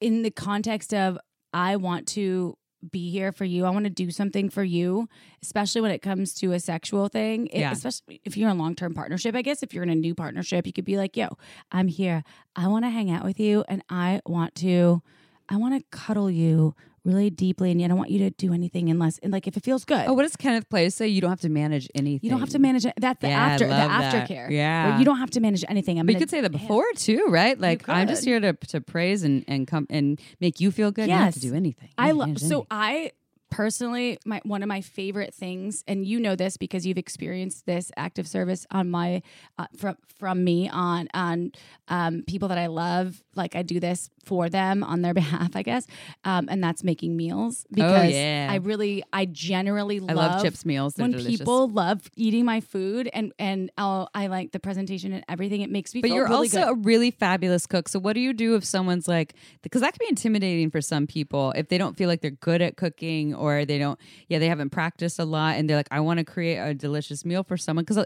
in 0.00 0.22
the 0.22 0.30
context 0.30 0.92
of 0.92 1.18
I 1.52 1.76
want 1.76 2.06
to 2.08 2.56
be 2.90 3.10
here 3.10 3.32
for 3.32 3.44
you. 3.44 3.64
I 3.66 3.70
want 3.70 3.84
to 3.84 3.90
do 3.90 4.10
something 4.10 4.48
for 4.48 4.64
you, 4.64 5.08
especially 5.42 5.80
when 5.80 5.90
it 5.90 6.00
comes 6.00 6.32
to 6.34 6.52
a 6.52 6.60
sexual 6.60 7.08
thing. 7.08 7.46
It- 7.48 7.60
Yeah. 7.60 7.72
Especially 7.72 8.20
if 8.24 8.36
you're 8.36 8.48
in 8.50 8.56
a 8.56 8.58
long 8.62 8.74
term 8.74 8.94
partnership. 8.94 9.34
I 9.34 9.42
guess 9.42 9.62
if 9.62 9.74
you're 9.74 9.82
in 9.82 9.90
a 9.90 9.94
new 9.94 10.14
partnership, 10.14 10.66
you 10.66 10.72
could 10.72 10.84
be 10.84 10.96
like, 10.96 11.16
yo, 11.16 11.28
I'm 11.70 11.88
here. 11.88 12.24
I 12.56 12.68
want 12.68 12.84
to 12.84 12.90
hang 12.90 13.10
out 13.10 13.24
with 13.24 13.38
you 13.40 13.64
and 13.68 13.82
I 13.90 14.20
want 14.26 14.54
to. 14.56 15.02
I 15.48 15.56
want 15.56 15.76
to 15.78 15.84
cuddle 15.96 16.30
you 16.30 16.74
really 17.04 17.30
deeply, 17.30 17.70
and 17.70 17.82
I 17.82 17.88
don't 17.88 17.96
want 17.98 18.10
you 18.10 18.18
to 18.20 18.30
do 18.30 18.52
anything 18.52 18.88
unless 18.90 19.18
and 19.18 19.32
like 19.32 19.46
if 19.46 19.56
it 19.56 19.64
feels 19.64 19.84
good. 19.84 20.04
Oh, 20.06 20.12
what 20.14 20.22
does 20.22 20.36
Kenneth 20.36 20.68
Play 20.68 20.88
say? 20.90 21.08
You 21.08 21.20
don't 21.20 21.30
have 21.30 21.40
to 21.40 21.48
manage 21.48 21.88
anything. 21.94 22.20
you 22.22 22.30
don't 22.30 22.40
have 22.40 22.50
to 22.50 22.58
manage 22.58 22.84
it. 22.86 22.94
That's 22.98 23.20
the 23.20 23.28
Yeah, 23.28 23.38
after 23.46 23.64
the 23.66 23.70
that. 23.70 24.14
aftercare. 24.28 24.48
where 24.48 24.50
Yeah. 24.50 24.98
you 24.98 25.04
don't 25.04 25.18
have 25.18 25.30
to 25.30 25.40
manage 25.40 25.64
anything. 25.68 25.98
I'm 25.98 26.06
But 26.06 26.12
gonna- 26.12 26.20
could 26.24 26.30
say 26.30 26.40
that 26.42 26.52
before 26.52 26.84
too, 26.96 27.26
right? 27.28 27.58
Like 27.58 27.88
I'm 27.88 28.06
just 28.08 28.24
here 28.24 28.40
to 28.40 28.52
to 28.52 28.80
praise 28.80 29.22
and 29.22 29.44
and 29.48 29.66
come 29.66 29.86
and 29.90 30.20
make 30.40 30.60
you 30.60 30.70
feel 30.70 30.90
good. 30.90 31.02
You 31.08 31.14
don't 31.14 31.18
have 31.24 31.34
to 31.34 31.40
Yes. 31.40 31.50
do 31.50 31.56
anything. 31.56 31.88
You 31.88 31.94
I 31.98 32.10
love 32.12 32.38
so 32.38 32.46
anything. 32.46 32.66
I 32.70 33.10
personally 33.50 34.16
my 34.24 34.40
one 34.44 34.62
of 34.62 34.68
my 34.68 34.80
favorite 34.80 35.34
things 35.34 35.82
and 35.88 36.06
you 36.06 36.20
know 36.20 36.36
this 36.36 36.56
because 36.56 36.86
you've 36.86 36.96
experienced 36.98 37.66
this 37.66 37.90
active 37.96 38.26
service 38.28 38.64
on 38.70 38.88
my 38.88 39.20
uh, 39.58 39.66
from 39.76 39.96
from 40.18 40.44
me 40.44 40.68
on 40.68 41.08
on 41.14 41.50
um, 41.88 42.22
people 42.28 42.46
that 42.48 42.58
I 42.58 42.68
love 42.68 43.22
like 43.40 43.56
I 43.56 43.62
do 43.62 43.80
this 43.80 44.10
for 44.24 44.48
them 44.48 44.84
on 44.84 45.02
their 45.02 45.14
behalf 45.22 45.56
I 45.56 45.62
guess 45.62 45.86
um, 46.24 46.48
and 46.50 46.62
that's 46.62 46.84
making 46.84 47.16
meals 47.16 47.66
because 47.72 48.12
Oh, 48.12 48.16
yeah. 48.16 48.48
I 48.50 48.56
really 48.56 49.02
I 49.12 49.24
generally 49.24 50.00
I 50.08 50.12
love 50.12 50.42
chips 50.42 50.64
meals. 50.64 50.94
They're 50.94 51.04
when 51.04 51.12
delicious. 51.12 51.38
people 51.40 51.68
love 51.68 51.98
eating 52.16 52.44
my 52.44 52.60
food 52.60 53.08
and 53.12 53.32
and 53.38 53.70
I'll, 53.78 54.08
I 54.14 54.26
like 54.28 54.52
the 54.52 54.60
presentation 54.60 55.12
and 55.12 55.24
everything 55.28 55.60
it 55.62 55.70
makes 55.70 55.94
me 55.94 56.00
But 56.02 56.10
you're 56.10 56.24
really 56.28 56.48
also 56.48 56.60
good. 56.66 56.68
a 56.70 56.74
really 56.90 57.10
fabulous 57.10 57.66
cook. 57.66 57.88
So 57.88 57.98
what 57.98 58.12
do 58.14 58.20
you 58.20 58.32
do 58.32 58.54
if 58.56 58.64
someone's 58.64 59.08
like 59.08 59.34
because 59.62 59.80
that 59.80 59.92
can 59.94 59.98
be 60.06 60.08
intimidating 60.08 60.70
for 60.70 60.80
some 60.80 61.06
people 61.06 61.52
if 61.56 61.68
they 61.68 61.78
don't 61.78 61.96
feel 61.96 62.08
like 62.08 62.20
they're 62.20 62.30
good 62.30 62.60
at 62.62 62.76
cooking 62.76 63.34
or 63.34 63.64
they 63.64 63.78
don't 63.78 63.98
yeah, 64.28 64.38
they 64.38 64.48
haven't 64.48 64.70
practiced 64.70 65.18
a 65.18 65.24
lot 65.24 65.56
and 65.56 65.68
they're 65.68 65.76
like 65.76 65.88
I 65.90 66.00
want 66.00 66.18
to 66.18 66.24
create 66.24 66.56
a 66.58 66.74
delicious 66.74 67.24
meal 67.24 67.42
for 67.42 67.56
someone 67.56 67.84
cuz 67.84 67.96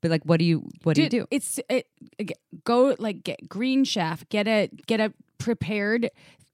but 0.00 0.10
like 0.10 0.24
what 0.24 0.38
do 0.38 0.44
you 0.44 0.66
what 0.84 0.96
do 0.96 1.02
you 1.02 1.08
do? 1.08 1.26
It's 1.30 1.60
it, 1.68 1.86
go 2.64 2.96
like 2.98 3.22
get 3.24 3.48
Green 3.48 3.84
Chef, 3.84 4.28
get 4.28 4.46
a 4.48 4.70
get 4.86 5.00
a 5.00 5.12
prepared 5.38 6.10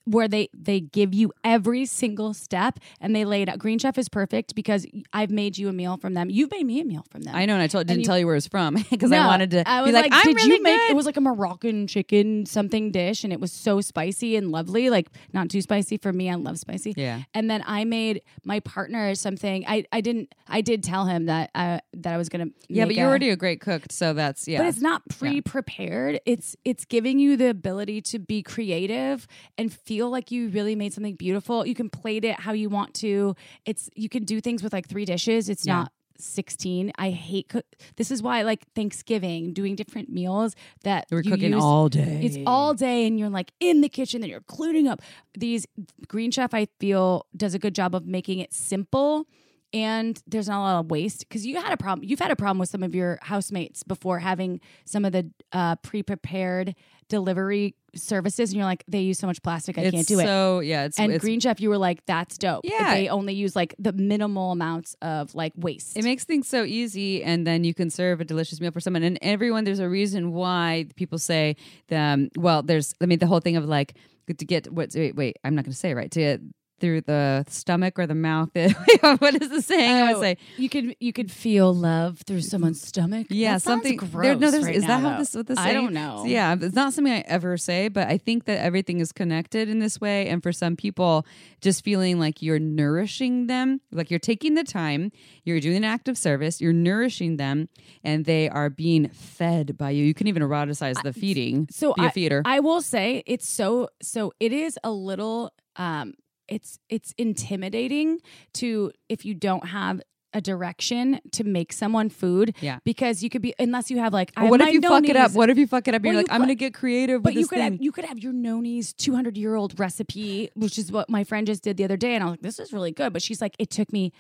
where 0.07 0.29
they 0.29 0.49
they 0.53 0.81
give 0.81 1.15
you 1.15 1.33
every 1.43 1.87
single 1.87 2.35
step 2.35 2.79
and 3.01 3.15
they 3.17 3.25
lay 3.25 3.43
it 3.43 3.49
out. 3.49 3.59
Green 3.59 3.79
Chef 3.79 3.97
is 3.99 4.09
perfect 4.09 4.55
because 4.55 4.87
I've 5.13 5.31
made 5.31 5.57
you 5.57 5.69
a 5.69 5.73
meal 5.73 5.97
from 5.97 6.15
them. 6.15 6.29
You've 6.31 6.51
made 6.51 6.67
me 6.67 6.81
a 6.81 6.85
meal 6.85 7.05
from 7.11 7.23
them. 7.23 7.35
I 7.35 7.47
know 7.47 7.55
and 7.55 7.63
I 7.63 7.67
told, 7.67 7.87
didn't 7.87 8.01
you- 8.01 8.07
tell 8.07 8.19
you 8.19 8.27
where 8.27 8.37
it's 8.37 8.47
from 8.47 8.75
because 8.91 9.13
I 9.13 9.27
wanted 9.27 9.51
to 9.53 9.69
I 9.69 9.81
be 9.81 9.87
was 9.87 9.95
like, 9.95 10.13
I'm 10.13 10.23
did 10.25 10.37
really 10.37 10.57
you 10.57 10.63
make? 10.63 10.77
good. 10.79 10.91
It 10.91 10.97
was 10.97 11.07
like 11.07 11.17
a 11.17 11.21
Moroccan 11.23 11.87
chicken 11.87 12.45
something 12.47 12.91
dish, 12.93 13.25
and 13.25 13.33
it 13.33 13.41
was 13.41 13.51
so 13.53 13.81
spicy 13.81 14.37
and 14.37 14.51
lovely. 14.53 14.91
Like 14.91 15.09
not 15.33 15.49
too 15.49 15.63
spicy 15.63 15.97
for 15.97 16.13
me. 16.13 16.31
I 16.31 16.35
love 16.35 16.59
spicy. 16.59 16.93
Yeah. 16.97 17.23
And 17.33 17.51
then 17.51 17.63
I 17.67 17.85
made 17.85 18.21
my 18.45 18.61
partner 18.61 19.15
something. 19.15 19.65
I 19.67 19.85
I 19.91 20.01
didn't. 20.03 20.35
I 20.49 20.61
did 20.61 20.83
tell 20.85 21.07
him 21.07 21.27
that 21.27 21.51
uh, 21.55 21.79
that 21.95 22.13
I 22.13 22.17
was 22.19 22.29
gonna. 22.29 22.49
yeah, 22.69 22.85
make 22.85 22.91
but 22.91 22.97
you're 22.97 23.07
a- 23.07 23.09
already 23.09 23.31
a 23.31 23.37
great 23.37 23.61
cook, 23.63 23.85
so 23.91 24.13
that's 24.13 24.47
yeah. 24.47 24.59
but 24.59 24.67
it's 24.67 24.81
not 24.83 25.03
pre-prepared. 25.09 26.21
It's 26.27 26.57
it's 26.65 26.85
giving 26.85 27.19
you 27.19 27.37
the 27.37 27.49
ability 27.49 28.03
to 28.03 28.19
be 28.19 28.43
creative 28.43 29.27
and 29.57 29.73
feel 29.73 29.94
like 30.03 30.31
you 30.31 30.49
really 30.49 30.75
made 30.75 30.93
something 30.93 31.15
beautiful. 31.17 31.67
You 31.67 31.75
can 31.75 31.89
plate 31.91 32.25
it 32.25 32.41
how 32.41 32.53
you 32.53 32.69
want 32.69 32.95
to. 32.95 33.35
It's 33.65 33.89
you 33.95 34.09
can 34.09 34.25
do 34.25 34.41
things 34.41 34.63
with 34.63 34.73
like 34.73 34.89
three 34.89 35.05
dishes. 35.05 35.49
It's 35.49 35.67
Yeah. 35.67 35.75
not 35.75 35.93
16. 36.19 36.93
I 36.97 37.11
hate 37.11 37.49
cook. 37.49 37.67
This 37.97 38.11
is 38.13 38.23
why 38.23 38.39
I 38.39 38.43
like 38.43 38.65
Thanksgiving, 38.75 39.53
doing 39.53 39.75
different 39.75 40.09
meals 40.09 40.55
that 40.85 41.07
We're 41.11 41.23
you 41.23 41.31
cooking 41.33 41.53
use- 41.53 41.63
all 41.63 41.89
day. 41.89 42.21
It's 42.23 42.39
all 42.47 42.73
day 42.73 43.07
and 43.07 43.19
you're 43.19 43.29
like 43.31 43.51
in 43.61 43.81
the 43.81 43.89
kitchen 43.89 44.23
and 44.23 44.31
you're 44.31 44.41
cleaning 44.43 44.87
up. 44.87 45.03
These 45.37 45.67
Green 46.07 46.31
Chef 46.31 46.55
I 46.55 46.69
feel 46.79 47.27
does 47.37 47.55
a 47.55 47.59
good 47.59 47.75
job 47.75 47.95
of 47.97 48.07
making 48.07 48.39
it 48.39 48.53
simple 48.55 49.27
and 49.73 50.23
there's 50.29 50.49
not 50.49 50.61
a 50.61 50.63
lot 50.75 50.81
of 50.85 50.91
waste 50.91 51.29
because 51.29 51.45
you 51.45 51.57
had 51.61 51.73
a 51.73 51.77
problem 51.77 52.07
you've 52.09 52.21
had 52.21 52.31
a 52.31 52.37
problem 52.37 52.59
with 52.59 52.69
some 52.69 52.85
of 52.85 52.95
your 52.95 53.19
housemates 53.23 53.83
before 53.83 54.21
having 54.21 54.61
some 54.85 55.05
of 55.05 55.11
the 55.11 55.29
uh, 55.51 55.75
pre-prepared 55.77 56.77
delivery 57.15 57.77
services 57.95 58.51
and 58.51 58.57
you're 58.57 58.67
like 58.67 58.83
they 58.89 59.01
use 59.01 59.19
so 59.19 59.27
much 59.27 59.41
plastic 59.43 59.79
I 59.79 59.83
It's 59.83 59.93
can't 59.93 60.07
do 60.07 60.19
it. 60.19 60.25
So 60.25 60.59
yeah, 60.61 60.85
it's 60.85 60.99
And 60.99 61.13
it's, 61.13 61.23
Green 61.23 61.39
Chef, 61.39 61.61
you 61.61 61.69
were 61.69 61.79
like, 61.79 62.05
"That's 62.07 62.37
dope." 62.37 62.63
Yeah. 62.65 62.95
they 62.95 63.09
only 63.09 63.35
use 63.35 63.55
like 63.55 63.75
the 63.79 63.93
minimal 63.93 64.51
amounts 64.51 64.97
of 65.01 65.35
like 65.35 65.53
waste. 65.57 65.97
It 65.97 66.05
makes 66.05 66.25
things 66.25 66.49
so 66.49 66.65
easy, 66.65 67.23
and 67.23 67.47
then 67.47 67.63
you 67.63 67.73
can 67.73 67.91
serve 67.91 68.21
a 68.21 68.25
delicious 68.25 68.61
meal 68.61 68.73
for 68.73 68.81
someone. 68.81 69.05
And 69.05 69.19
everyone, 69.23 69.65
there's 69.65 69.79
a 69.79 69.89
reason 69.89 70.33
why 70.33 70.87
people 70.97 71.19
say, 71.19 71.57
um, 71.93 72.31
well, 72.37 72.63
there's, 72.63 72.95
I 73.01 73.07
mean, 73.07 73.21
the 73.21 73.27
whole 73.27 73.41
thing 73.41 73.57
of 73.57 73.65
like 73.65 73.95
to 74.27 74.45
get 74.45 74.73
what? 74.73 74.91
Wait, 74.95 75.15
wait 75.15 75.37
I'm 75.45 75.55
not 75.55 75.65
going 75.65 75.73
to 75.73 75.79
say 75.79 75.91
it 75.91 75.95
right 75.95 76.11
to 76.11 76.21
get 76.21 76.41
through 76.85 77.01
the 77.01 77.47
stomach 77.49 77.99
or 77.99 78.07
the 78.07 78.15
mouth. 78.15 78.51
what 79.19 79.41
is 79.41 79.49
the 79.49 79.63
saying? 79.63 79.91
I 79.91 80.03
would 80.13 80.17
Oh, 80.19 80.21
say, 80.21 80.37
you 80.59 80.69
could 80.69 80.95
you 81.01 81.15
could 81.15 81.31
feel 81.31 81.73
love 81.73 82.21
through 82.27 82.43
someone's 82.43 82.83
stomach. 82.83 83.29
yeah, 83.31 83.57
something. 83.57 83.97
Gross 83.97 84.13
there- 84.13 84.37
no, 84.37 84.51
right 84.61 84.75
is 84.75 84.85
that 84.87 85.01
how 85.01 85.13
though. 85.13 85.19
this 85.19 85.35
what 85.35 85.47
the 85.47 85.55
I 85.59 85.73
don't 85.73 85.95
know. 85.95 86.25
Yeah, 86.27 86.55
it's 86.61 86.75
not 86.75 86.93
something 86.93 87.13
I 87.13 87.21
ever 87.21 87.57
say, 87.57 87.89
but 87.89 88.09
I 88.09 88.19
think 88.19 88.45
that 88.45 88.59
everything 88.59 89.01
is 89.01 89.13
connected 89.13 89.71
in 89.71 89.79
this 89.79 89.99
way. 89.99 90.29
And 90.29 90.43
for 90.43 90.53
some 90.53 90.77
people, 90.77 91.27
just 91.63 91.83
feeling 91.83 92.19
like 92.21 92.43
you're 92.43 92.59
nourishing 92.59 93.47
them, 93.47 93.81
like 93.93 94.11
you're 94.11 94.21
taking 94.21 94.55
the 94.55 94.65
time, 94.65 95.11
you're 95.45 95.61
doing 95.61 95.79
an 95.79 95.85
act 95.85 96.07
of 96.09 96.19
service, 96.19 96.61
you're 96.61 96.73
nourishing 96.75 97.39
them, 97.39 97.71
and 98.03 98.27
they 98.27 98.49
are 98.51 98.69
being 98.69 99.09
fed 99.09 99.79
by 99.79 99.89
you. 99.91 100.05
You 100.05 100.13
can 100.13 100.27
even 100.27 100.43
eroticize 100.43 101.03
the 101.03 101.13
feeding. 101.15 101.67
So 101.71 101.95
be 101.95 102.03
a 102.05 102.09
I, 102.09 102.11
feeder. 102.11 102.43
I 102.45 102.61
will 102.61 102.83
say 102.83 103.23
it's 103.27 103.49
so 103.49 103.89
so 104.03 104.33
it 104.39 104.53
is 104.53 104.79
a 104.85 104.91
little 104.91 105.51
um 105.77 106.13
it's 106.49 106.79
it's 106.89 107.15
intimidating 107.19 108.21
to 108.55 108.93
if 109.09 109.25
you 109.25 109.35
don't 109.35 109.67
have 109.69 110.01
a 110.37 110.41
direction 110.41 111.21
to 111.31 111.45
make 111.45 111.73
someone 111.73 112.09
food. 112.09 112.57
Yeah. 112.61 112.81
Because 112.85 113.23
you 113.23 113.31
could 113.31 113.41
be 113.41 113.55
unless 113.59 113.89
you 113.89 113.99
have 113.99 114.13
like 114.13 114.33
I 114.37 114.51
what 114.51 114.61
if 114.61 114.73
you 114.73 114.81
fuck 114.81 115.09
it 115.09 115.15
up? 115.17 115.33
What 115.33 115.49
if 115.49 115.57
you 115.59 115.67
fuck 115.69 115.87
it 115.87 115.95
up? 115.95 116.01
and 116.01 116.05
Well, 116.07 116.13
you're 116.15 116.21
you 116.23 116.27
like, 116.27 116.33
I'm 116.35 116.41
gonna 116.41 116.57
get 116.57 116.75
creative 116.75 117.23
But 117.23 117.31
with 117.31 117.35
you 117.37 117.41
this 117.43 117.51
could 117.51 117.59
thing. 117.59 117.73
have 117.75 117.83
you 117.83 117.93
could 117.93 118.05
have 118.05 118.19
your 118.19 118.33
noni's 118.33 118.93
200 118.95 119.37
year 119.39 119.55
old 119.55 119.79
recipe, 119.79 120.51
which 120.57 120.77
is 120.77 120.91
what 120.91 121.09
my 121.09 121.23
friend 121.23 121.47
just 121.47 121.63
did 121.63 121.77
the 121.77 121.85
other 121.85 121.97
day, 121.97 122.15
and 122.17 122.23
I 122.25 122.27
was 122.27 122.33
like, 122.33 122.43
"This 122.43 122.59
is 122.59 122.73
really 122.73 122.91
good." 122.91 123.13
But 123.13 123.23
she's 123.23 123.41
like, 123.41 123.55
"It 123.61 123.71
took 123.71 123.93
me." 123.93 124.13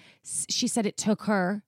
She 0.48 0.68
said 0.68 0.86
it 0.86 0.96
took 0.96 1.22
her, 1.24 1.64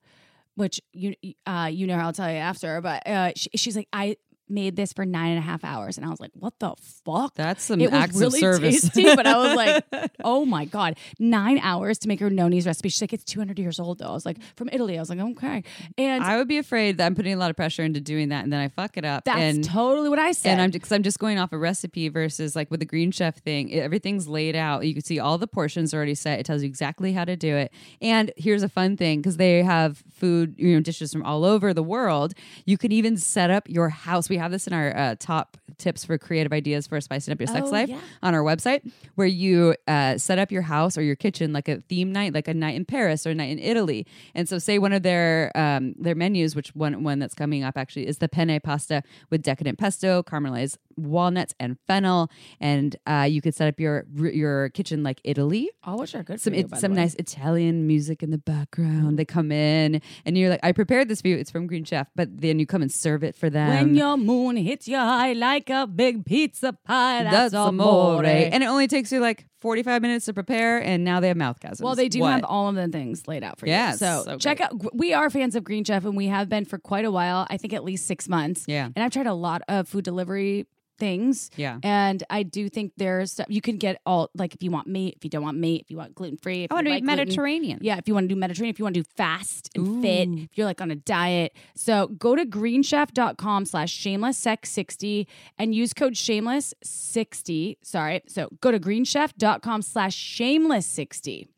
which 0.55 0.81
you 0.93 1.15
uh 1.45 1.69
you 1.73 1.89
know 1.89 1.97
I'll 1.97 2.13
tell 2.13 2.31
you 2.31 2.37
after, 2.39 2.81
but 2.81 3.05
uh 3.05 3.33
she, 3.35 3.51
she's 3.57 3.75
like, 3.77 3.89
"I 3.93 4.17
made 4.49 4.77
this 4.77 4.93
for 4.93 5.05
nine 5.05 5.31
and 5.31 5.39
a 5.39 5.43
half 5.43 5.65
hours," 5.65 5.97
and 5.97 6.07
I 6.07 6.11
was 6.11 6.21
like, 6.21 6.31
"What 6.35 6.59
the 6.59 6.75
fuck?" 7.05 7.35
That's 7.35 7.63
some 7.65 7.81
it 7.81 7.91
was 7.91 8.01
acts 8.01 8.17
really 8.17 8.39
of 8.39 8.41
service. 8.41 8.81
tasty, 8.83 9.05
but 9.15 9.27
I 9.27 9.37
was 9.39 9.57
like, 9.57 9.85
"Oh 10.25 10.45
my 10.45 10.65
god, 10.65 10.97
nine 11.19 11.59
hours 11.63 11.99
to 12.01 12.09
make 12.09 12.21
her 12.21 12.31
noni's 12.31 12.67
recipe." 12.67 12.89
She's 12.89 13.01
like, 13.01 13.13
"It's 13.13 13.25
200 13.25 13.59
years 13.59 13.79
old 13.81 13.99
though." 13.99 14.07
I 14.09 14.13
was 14.13 14.27
like, 14.27 14.39
"From 14.57 14.69
Italy." 14.73 14.97
I 14.97 15.01
was 15.01 15.11
like, 15.11 15.19
"Okay," 15.19 15.65
and 15.99 16.23
I 16.25 16.37
would 16.39 16.49
be 16.49 16.59
afraid 16.59 16.99
that 16.99 17.07
I'm 17.07 17.15
putting 17.15 17.35
a 17.35 17.37
lot 17.37 17.51
of 17.51 17.57
pressure 17.57 17.83
into 17.83 18.01
doing 18.01 18.29
that, 18.31 18.45
and 18.45 18.53
then 18.53 18.61
I 18.61 18.69
fuck 18.69 18.97
it 18.97 19.05
up. 19.05 19.25
that's 19.25 19.39
and 19.39 19.65
totally 19.65 20.09
what 20.09 20.19
I 20.19 20.33
said. 20.33 20.53
And 20.53 20.61
I'm 20.61 20.71
because 20.71 20.93
I'm 20.93 21.03
just 21.03 21.19
going 21.19 21.39
off 21.39 21.53
a 21.53 21.59
recipe 21.59 22.09
versus 22.09 22.55
like 22.57 22.71
with 22.71 22.81
the 22.81 22.87
Green 22.87 23.11
Chef 23.11 23.37
thing, 23.43 23.73
everything's 23.73 24.29
laid 24.29 24.57
out. 24.57 24.87
You 24.87 24.95
can 24.95 25.03
see 25.03 25.19
all 25.19 25.39
the 25.39 25.47
portions 25.47 25.93
already 25.95 26.15
set. 26.15 26.39
It 26.41 26.47
tells 26.47 26.63
you 26.63 26.69
exactly 26.69 27.13
how 27.13 27.25
to 27.25 27.37
do 27.37 27.57
it. 27.57 27.73
And 28.01 28.33
here's 28.37 28.63
a 28.63 28.69
fun 28.69 28.97
thing 28.97 29.21
because 29.21 29.37
they 29.37 29.63
have 29.63 30.03
food, 30.13 30.55
you 30.59 30.75
know, 30.75 30.81
dishes 30.81 31.13
from 31.13 31.23
all 31.25 31.45
over 31.45 31.73
the 31.75 31.83
world. 31.83 32.35
You 32.65 32.79
can 32.79 32.93
even 32.93 33.17
set 33.17 33.51
up 33.51 33.69
your 33.69 33.89
house. 33.89 34.29
We 34.29 34.36
have 34.39 34.51
this 34.51 34.67
in 34.67 34.73
our 34.73 34.97
uh, 34.97 35.15
top 35.19 35.57
tips 35.79 36.05
for 36.05 36.17
creative 36.17 36.53
ideas 36.53 36.87
for 36.87 36.99
spicing 37.01 37.33
up 37.33 37.39
your 37.41 37.47
sex 37.47 37.67
Oh, 37.69 37.71
life 37.71 37.89
yeah. 37.91 38.01
on 38.23 38.35
our 38.35 38.43
website, 38.43 38.91
where 39.15 39.27
you 39.27 39.75
uh, 39.87 40.17
set 40.17 40.39
up 40.39 40.51
your 40.51 40.63
house 40.63 40.97
or 40.97 41.03
your 41.03 41.17
kitchen 41.17 41.53
like 41.53 41.69
a 41.69 41.83
theme 41.83 42.13
night, 42.13 42.33
like 42.33 42.49
a 42.49 42.55
night 42.55 42.77
in 42.77 42.85
Paris 42.87 43.27
or 43.27 43.31
a 43.31 43.35
night 43.35 43.51
in 43.51 43.59
Italy. 43.59 44.07
And 44.35 44.49
so, 44.49 44.59
say 44.59 44.79
one 44.79 44.93
of 44.93 45.03
their 45.03 45.53
um, 45.55 45.95
their 45.99 46.15
menus, 46.15 46.55
which 46.57 46.75
one 46.75 47.03
one 47.03 47.19
that's 47.19 47.35
coming 47.35 47.63
up 47.63 47.77
actually 47.77 48.07
is 48.07 48.19
the 48.19 48.29
penne 48.29 48.59
pasta 48.61 49.03
with 49.31 49.43
decadent 49.43 49.79
pesto, 49.79 50.23
caramelized 50.23 50.79
walnuts, 50.97 51.55
and 51.61 51.77
fennel. 51.87 52.31
And 52.61 52.97
uh, 53.07 53.27
you 53.29 53.41
could 53.43 53.55
set 53.55 53.69
up 53.69 53.79
your 53.81 54.05
your 54.17 54.69
kitchen 54.71 55.03
like 55.03 55.21
Italy. 55.25 55.71
all 55.85 55.99
which 55.99 56.15
are 56.15 56.23
good 56.23 56.41
Some 56.41 56.53
for 56.53 56.59
you, 56.59 56.67
the 56.67 56.77
some 56.77 56.95
nice 56.95 57.15
Italian 57.15 57.87
music 57.87 58.23
in 58.23 58.31
the 58.31 58.39
background. 58.39 59.19
They 59.19 59.25
come 59.25 59.53
in, 59.53 60.01
and 60.25 60.37
you're 60.39 60.51
like, 60.51 60.61
I 60.63 60.73
prepared 60.73 61.09
this 61.09 61.21
for 61.23 61.29
you. 61.29 61.37
It's 61.37 61.51
from 61.51 61.67
Green 61.67 61.85
Chef, 61.85 62.09
but 62.17 62.41
then 62.41 62.59
you 62.59 62.67
come 62.67 62.83
and 62.83 62.91
serve 62.93 63.23
it 63.25 63.35
for 63.35 63.51
them. 63.51 63.69
When 63.69 63.95
your 63.95 64.17
moon 64.17 64.57
hits 64.57 64.89
your 64.89 65.01
eye 65.01 65.33
like 65.33 65.71
a 65.71 65.87
big 65.87 66.25
pizza 66.25 66.73
pie, 66.73 67.23
that's, 67.25 67.53
That's 67.53 67.55
amore. 67.55 68.21
amore. 68.21 68.25
And 68.27 68.63
it 68.63 68.67
only 68.67 68.87
takes 68.89 69.13
you 69.13 69.21
like 69.21 69.47
45 69.61 70.03
minutes 70.03 70.27
to 70.27 70.35
prepare, 70.35 70.79
and 70.83 71.05
now 71.05 71.21
they 71.21 71.29
have 71.29 71.37
mouth 71.37 71.59
gasms. 71.61 71.81
well, 71.83 71.95
they 71.95 72.09
do 72.09 72.21
What? 72.21 72.33
have 72.33 72.45
all 72.45 72.69
of 72.69 72.75
the 72.75 72.89
things 72.89 73.27
laid 73.27 73.43
out 73.43 73.59
for 73.59 73.67
Yes, 73.67 73.95
you. 73.95 74.07
So, 74.07 74.23
so 74.25 74.39
check 74.39 74.59
great. 74.59 74.71
out. 74.71 74.95
We 74.97 75.13
are 75.15 75.29
fans 75.31 75.57
of 75.57 75.65
Green 75.65 75.85
Chef, 75.85 76.05
and 76.05 76.17
we 76.17 76.27
have 76.27 76.49
been 76.49 76.65
for 76.65 76.79
quite 76.79 77.05
a 77.05 77.11
while. 77.11 77.47
I 77.51 77.57
think 77.57 77.73
at 77.73 77.85
least 77.85 78.07
six 78.07 78.29
months. 78.29 78.65
Yeah. 78.67 78.87
And 78.95 78.99
I've 79.03 79.11
tried 79.13 79.27
a 79.27 79.35
lot 79.35 79.63
of 79.69 79.89
food 79.89 80.05
delivery 80.05 80.67
things. 80.99 81.51
Yeah. 81.57 81.79
And 81.83 82.23
I 82.31 82.43
do 82.43 82.69
think 82.69 82.93
there's 82.97 83.33
stuff 83.33 83.47
you 83.49 83.61
can 83.61 83.77
get 83.77 84.01
all 84.07 84.31
like 84.35 84.55
if 84.55 84.63
you 84.63 84.71
want 84.71 84.87
meat, 84.87 85.15
if 85.17 85.25
you 85.25 85.31
don't 85.31 85.43
want 85.43 85.59
meat, 85.59 85.83
if 85.83 85.91
you 85.91 85.97
want 85.97 86.15
gluten 86.15 86.39
free, 86.39 86.65
if 86.65 86.73
I 86.73 86.75
want 86.75 86.87
to 86.87 86.91
like 86.91 87.03
eat 87.03 87.07
gluten. 87.07 87.27
Mediterranean. 87.27 87.79
Yeah, 87.83 87.99
if 87.99 88.09
you 88.09 88.15
want 88.15 88.29
to 88.29 88.35
do 88.35 88.39
Mediterranean, 88.39 88.75
if 88.75 88.79
you 88.79 88.85
want 88.85 88.95
to 88.95 89.03
do 89.03 89.09
fast 89.17 89.71
and 89.75 90.03
fit, 90.03 90.29
if 90.29 90.57
you're 90.57 90.67
like 90.67 90.81
on 90.81 90.91
a 90.91 90.97
diet. 90.97 91.53
So 91.75 92.09
go 92.09 92.35
to 92.37 92.45
greenchef.com 92.45 93.67
slash 93.67 93.93
shameless 93.93 94.39
sex 94.39 94.71
60 94.71 95.27
and 95.59 95.75
use 95.75 95.93
code 95.93 96.17
shameless 96.17 96.75
60. 96.83 97.79
Sorry. 97.83 98.23
So 98.29 98.49
go 98.61 98.71
to 98.71 98.79
greenchef.com 98.79 99.83
slash 99.83 100.15
shameless 100.15 100.87
60 100.87 101.49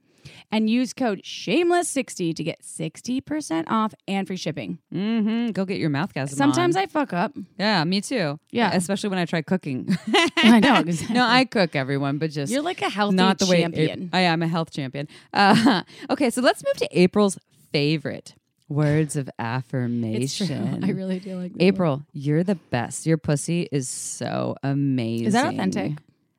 and 0.50 0.68
use 0.70 0.92
code 0.92 1.22
shameless60 1.22 2.34
to 2.34 2.44
get 2.44 2.62
60% 2.62 3.64
off 3.68 3.94
and 4.06 4.26
free 4.26 4.36
shipping. 4.36 4.78
Mm-hmm. 4.92 5.50
Go 5.52 5.64
get 5.64 5.78
your 5.78 5.90
mouth 5.90 6.12
gas. 6.14 6.32
Sometimes 6.32 6.76
I 6.76 6.86
fuck 6.86 7.12
up. 7.12 7.36
Yeah, 7.58 7.84
me 7.84 8.00
too. 8.00 8.38
Yeah. 8.50 8.72
especially 8.74 9.10
when 9.10 9.18
I 9.18 9.24
try 9.24 9.42
cooking. 9.42 9.96
I 10.36 10.60
know, 10.60 10.76
exactly. 10.86 11.14
no, 11.14 11.24
I 11.24 11.44
cook 11.44 11.76
everyone, 11.76 12.18
but 12.18 12.30
just 12.30 12.52
You're 12.52 12.62
like 12.62 12.82
a 12.82 12.88
healthy 12.88 13.16
not 13.16 13.38
the 13.38 13.46
way. 13.46 13.60
champion. 13.62 14.10
I 14.12 14.20
am 14.20 14.42
a 14.42 14.48
health 14.48 14.70
champion. 14.70 15.08
Uh, 15.32 15.82
okay, 16.10 16.30
so 16.30 16.40
let's 16.40 16.64
move 16.64 16.76
to 16.76 16.88
April's 16.98 17.38
favorite 17.72 18.34
words 18.68 19.16
of 19.16 19.28
it's 19.28 19.36
true. 19.36 19.46
affirmation. 19.46 20.84
I 20.84 20.90
really 20.90 21.18
do 21.18 21.36
like. 21.36 21.52
April, 21.58 22.02
you're 22.12 22.44
the 22.44 22.54
best. 22.54 23.06
Your 23.06 23.16
pussy 23.16 23.68
is 23.72 23.88
so 23.88 24.56
amazing. 24.62 25.26
Is 25.28 25.32
that 25.32 25.54
authentic? 25.54 25.92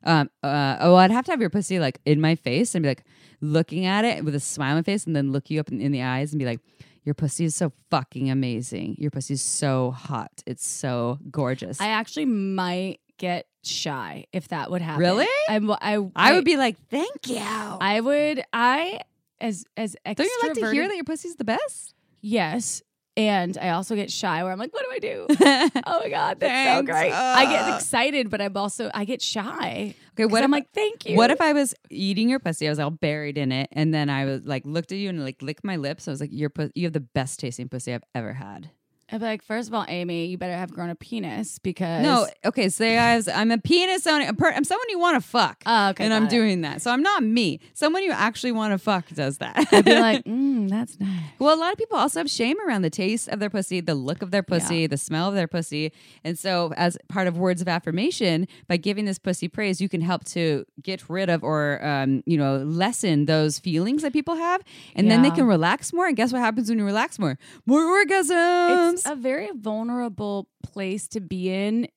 Um. 0.03 0.29
Uh. 0.43 0.77
Oh, 0.79 0.95
I'd 0.95 1.11
have 1.11 1.25
to 1.25 1.31
have 1.31 1.41
your 1.41 1.49
pussy 1.49 1.79
like 1.79 1.99
in 2.05 2.21
my 2.21 2.35
face 2.35 2.75
and 2.75 2.83
be 2.83 2.89
like 2.89 3.03
looking 3.41 3.85
at 3.85 4.05
it 4.05 4.23
with 4.23 4.35
a 4.35 4.39
smile 4.39 4.71
on 4.71 4.77
my 4.77 4.81
face, 4.83 5.05
and 5.05 5.15
then 5.15 5.31
look 5.31 5.49
you 5.49 5.59
up 5.59 5.69
in, 5.69 5.81
in 5.81 5.91
the 5.91 6.01
eyes 6.01 6.31
and 6.31 6.39
be 6.39 6.45
like, 6.45 6.59
"Your 7.03 7.15
pussy 7.15 7.45
is 7.45 7.55
so 7.55 7.71
fucking 7.89 8.29
amazing. 8.29 8.95
Your 8.99 9.11
pussy 9.11 9.33
is 9.33 9.41
so 9.41 9.91
hot. 9.91 10.31
It's 10.45 10.67
so 10.67 11.19
gorgeous." 11.29 11.81
I 11.81 11.87
actually 11.87 12.25
might 12.25 12.99
get 13.17 13.47
shy 13.63 14.25
if 14.31 14.47
that 14.47 14.71
would 14.71 14.81
happen. 14.81 15.01
Really? 15.01 15.27
I'm, 15.49 15.69
I, 15.71 15.99
I 16.15 16.33
would 16.33 16.45
be 16.45 16.57
like, 16.57 16.77
"Thank 16.89 17.27
you." 17.27 17.37
I 17.39 17.99
would. 17.99 18.41
I 18.53 19.01
as 19.41 19.65
as 19.77 19.95
extroverted. 20.05 20.15
Don't 20.15 20.27
you 20.27 20.39
like 20.43 20.53
to 20.53 20.71
hear 20.71 20.87
that 20.87 20.95
your 20.95 21.03
pussy's 21.03 21.35
the 21.35 21.43
best? 21.45 21.93
Yes. 22.21 22.81
And 23.19 23.57
I 23.57 23.69
also 23.71 23.95
get 23.95 24.09
shy 24.11 24.43
where 24.43 24.51
I'm 24.51 24.59
like, 24.59 24.73
what 24.73 24.85
do 24.85 24.91
I 24.93 24.99
do? 24.99 25.27
oh 25.85 25.99
my 26.03 26.09
God, 26.09 26.39
that's 26.39 26.77
so 26.77 26.83
great. 26.83 27.11
I 27.11 27.45
Uh. 27.45 27.49
get 27.49 27.75
excited, 27.75 28.29
but 28.29 28.39
I'm 28.41 28.55
also, 28.55 28.89
I 28.93 29.03
get 29.05 29.21
shy. 29.21 29.93
Okay, 30.13 30.25
what 30.25 30.43
I'm 30.43 30.51
like, 30.51 30.71
thank 30.73 31.05
you. 31.05 31.17
What 31.17 31.29
if 31.29 31.41
I 31.41 31.51
was 31.53 31.73
eating 31.89 32.29
your 32.29 32.39
pussy? 32.39 32.67
I 32.67 32.69
was 32.69 32.79
all 32.79 32.91
buried 32.91 33.37
in 33.37 33.51
it, 33.51 33.69
and 33.73 33.93
then 33.93 34.09
I 34.09 34.25
was 34.25 34.45
like 34.45 34.63
looked 34.65 34.91
at 34.91 34.97
you 34.97 35.09
and 35.09 35.23
like 35.23 35.41
licked 35.41 35.63
my 35.63 35.75
lips. 35.75 36.07
I 36.07 36.11
was 36.11 36.19
like, 36.21 36.31
"Your 36.33 36.49
pu- 36.49 36.71
you 36.75 36.83
have 36.85 36.93
the 36.93 36.99
best 36.99 37.39
tasting 37.39 37.69
pussy 37.69 37.93
I've 37.93 38.03
ever 38.15 38.33
had." 38.33 38.69
I'd 39.11 39.19
be 39.19 39.25
like, 39.25 39.41
first 39.43 39.67
of 39.69 39.73
all, 39.73 39.85
Amy, 39.87 40.25
you 40.25 40.37
better 40.37 40.53
have 40.55 40.71
grown 40.71 40.89
a 40.89 40.95
penis 40.95 41.57
because. 41.59 42.03
No, 42.03 42.27
okay. 42.45 42.69
Say 42.69 42.97
I 42.97 43.15
was, 43.15 43.27
I'm 43.27 43.49
a 43.51 43.57
penis 43.57 44.05
owning. 44.05 44.27
a 44.27 44.33
per- 44.33 44.51
I'm 44.51 44.63
someone 44.63 44.85
you 44.89 44.99
want 44.99 45.21
to 45.21 45.27
fuck. 45.27 45.63
Oh, 45.65 45.89
okay, 45.89 46.03
and 46.05 46.13
I'm 46.13 46.23
got 46.23 46.33
it. 46.33 46.35
doing 46.35 46.61
that. 46.61 46.81
So 46.81 46.91
I'm 46.91 47.01
not 47.01 47.23
me. 47.23 47.59
Someone 47.73 48.03
you 48.03 48.11
actually 48.11 48.51
want 48.51 48.71
to 48.73 48.77
fuck 48.77 49.07
does 49.09 49.39
that. 49.39 49.67
I'd 49.71 49.85
be 49.85 49.99
like, 49.99 50.23
mm, 50.25 50.69
that's 50.69 50.99
nice. 50.99 51.09
well, 51.39 51.55
a 51.55 51.59
lot 51.59 51.71
of 51.71 51.77
people 51.79 51.97
also 51.97 52.19
have 52.19 52.29
shame 52.29 52.57
around 52.67 52.83
the 52.83 52.89
taste 52.91 53.27
of 53.29 53.39
their 53.39 53.49
pussy, 53.49 53.79
the 53.79 53.95
look 53.95 54.21
of 54.21 54.31
their 54.31 54.43
pussy, 54.43 54.85
the 54.85 54.97
smell 54.97 55.27
of 55.29 55.35
their 55.35 55.47
pussy. 55.47 55.91
And 56.23 56.37
so, 56.37 56.71
as 56.77 56.97
part 57.07 57.27
of 57.27 57.37
words 57.37 57.61
of 57.61 57.67
affirmation, 57.67 58.47
by 58.67 58.77
giving 58.77 59.05
this 59.05 59.17
pussy 59.17 59.47
praise, 59.47 59.81
you 59.81 59.89
can 59.89 60.01
help 60.01 60.23
to 60.25 60.65
get 60.83 61.09
rid 61.09 61.29
of 61.29 61.43
or, 61.43 61.83
um, 61.85 62.21
you 62.27 62.37
know, 62.37 62.57
lessen 62.57 63.25
those 63.25 63.57
feelings 63.59 64.03
that 64.03 64.13
people 64.13 64.35
have. 64.35 64.61
And 64.95 65.09
then 65.09 65.23
they 65.23 65.29
Yeah. 65.29 65.35
can 65.35 65.47
relax 65.47 65.91
more. 65.93 66.05
And 66.07 66.15
guess 66.15 66.31
what 66.31 66.39
happens 66.41 66.69
when 66.69 66.77
you 66.77 66.85
relax 66.85 67.17
more? 67.17 67.39
More 67.65 67.81
orgasms. 68.05 68.98
A 69.05 69.15
very 69.15 69.49
vulnerable 69.55 70.47
place 70.63 71.07
to 71.09 71.19
be 71.19 71.49
in, 71.51 71.87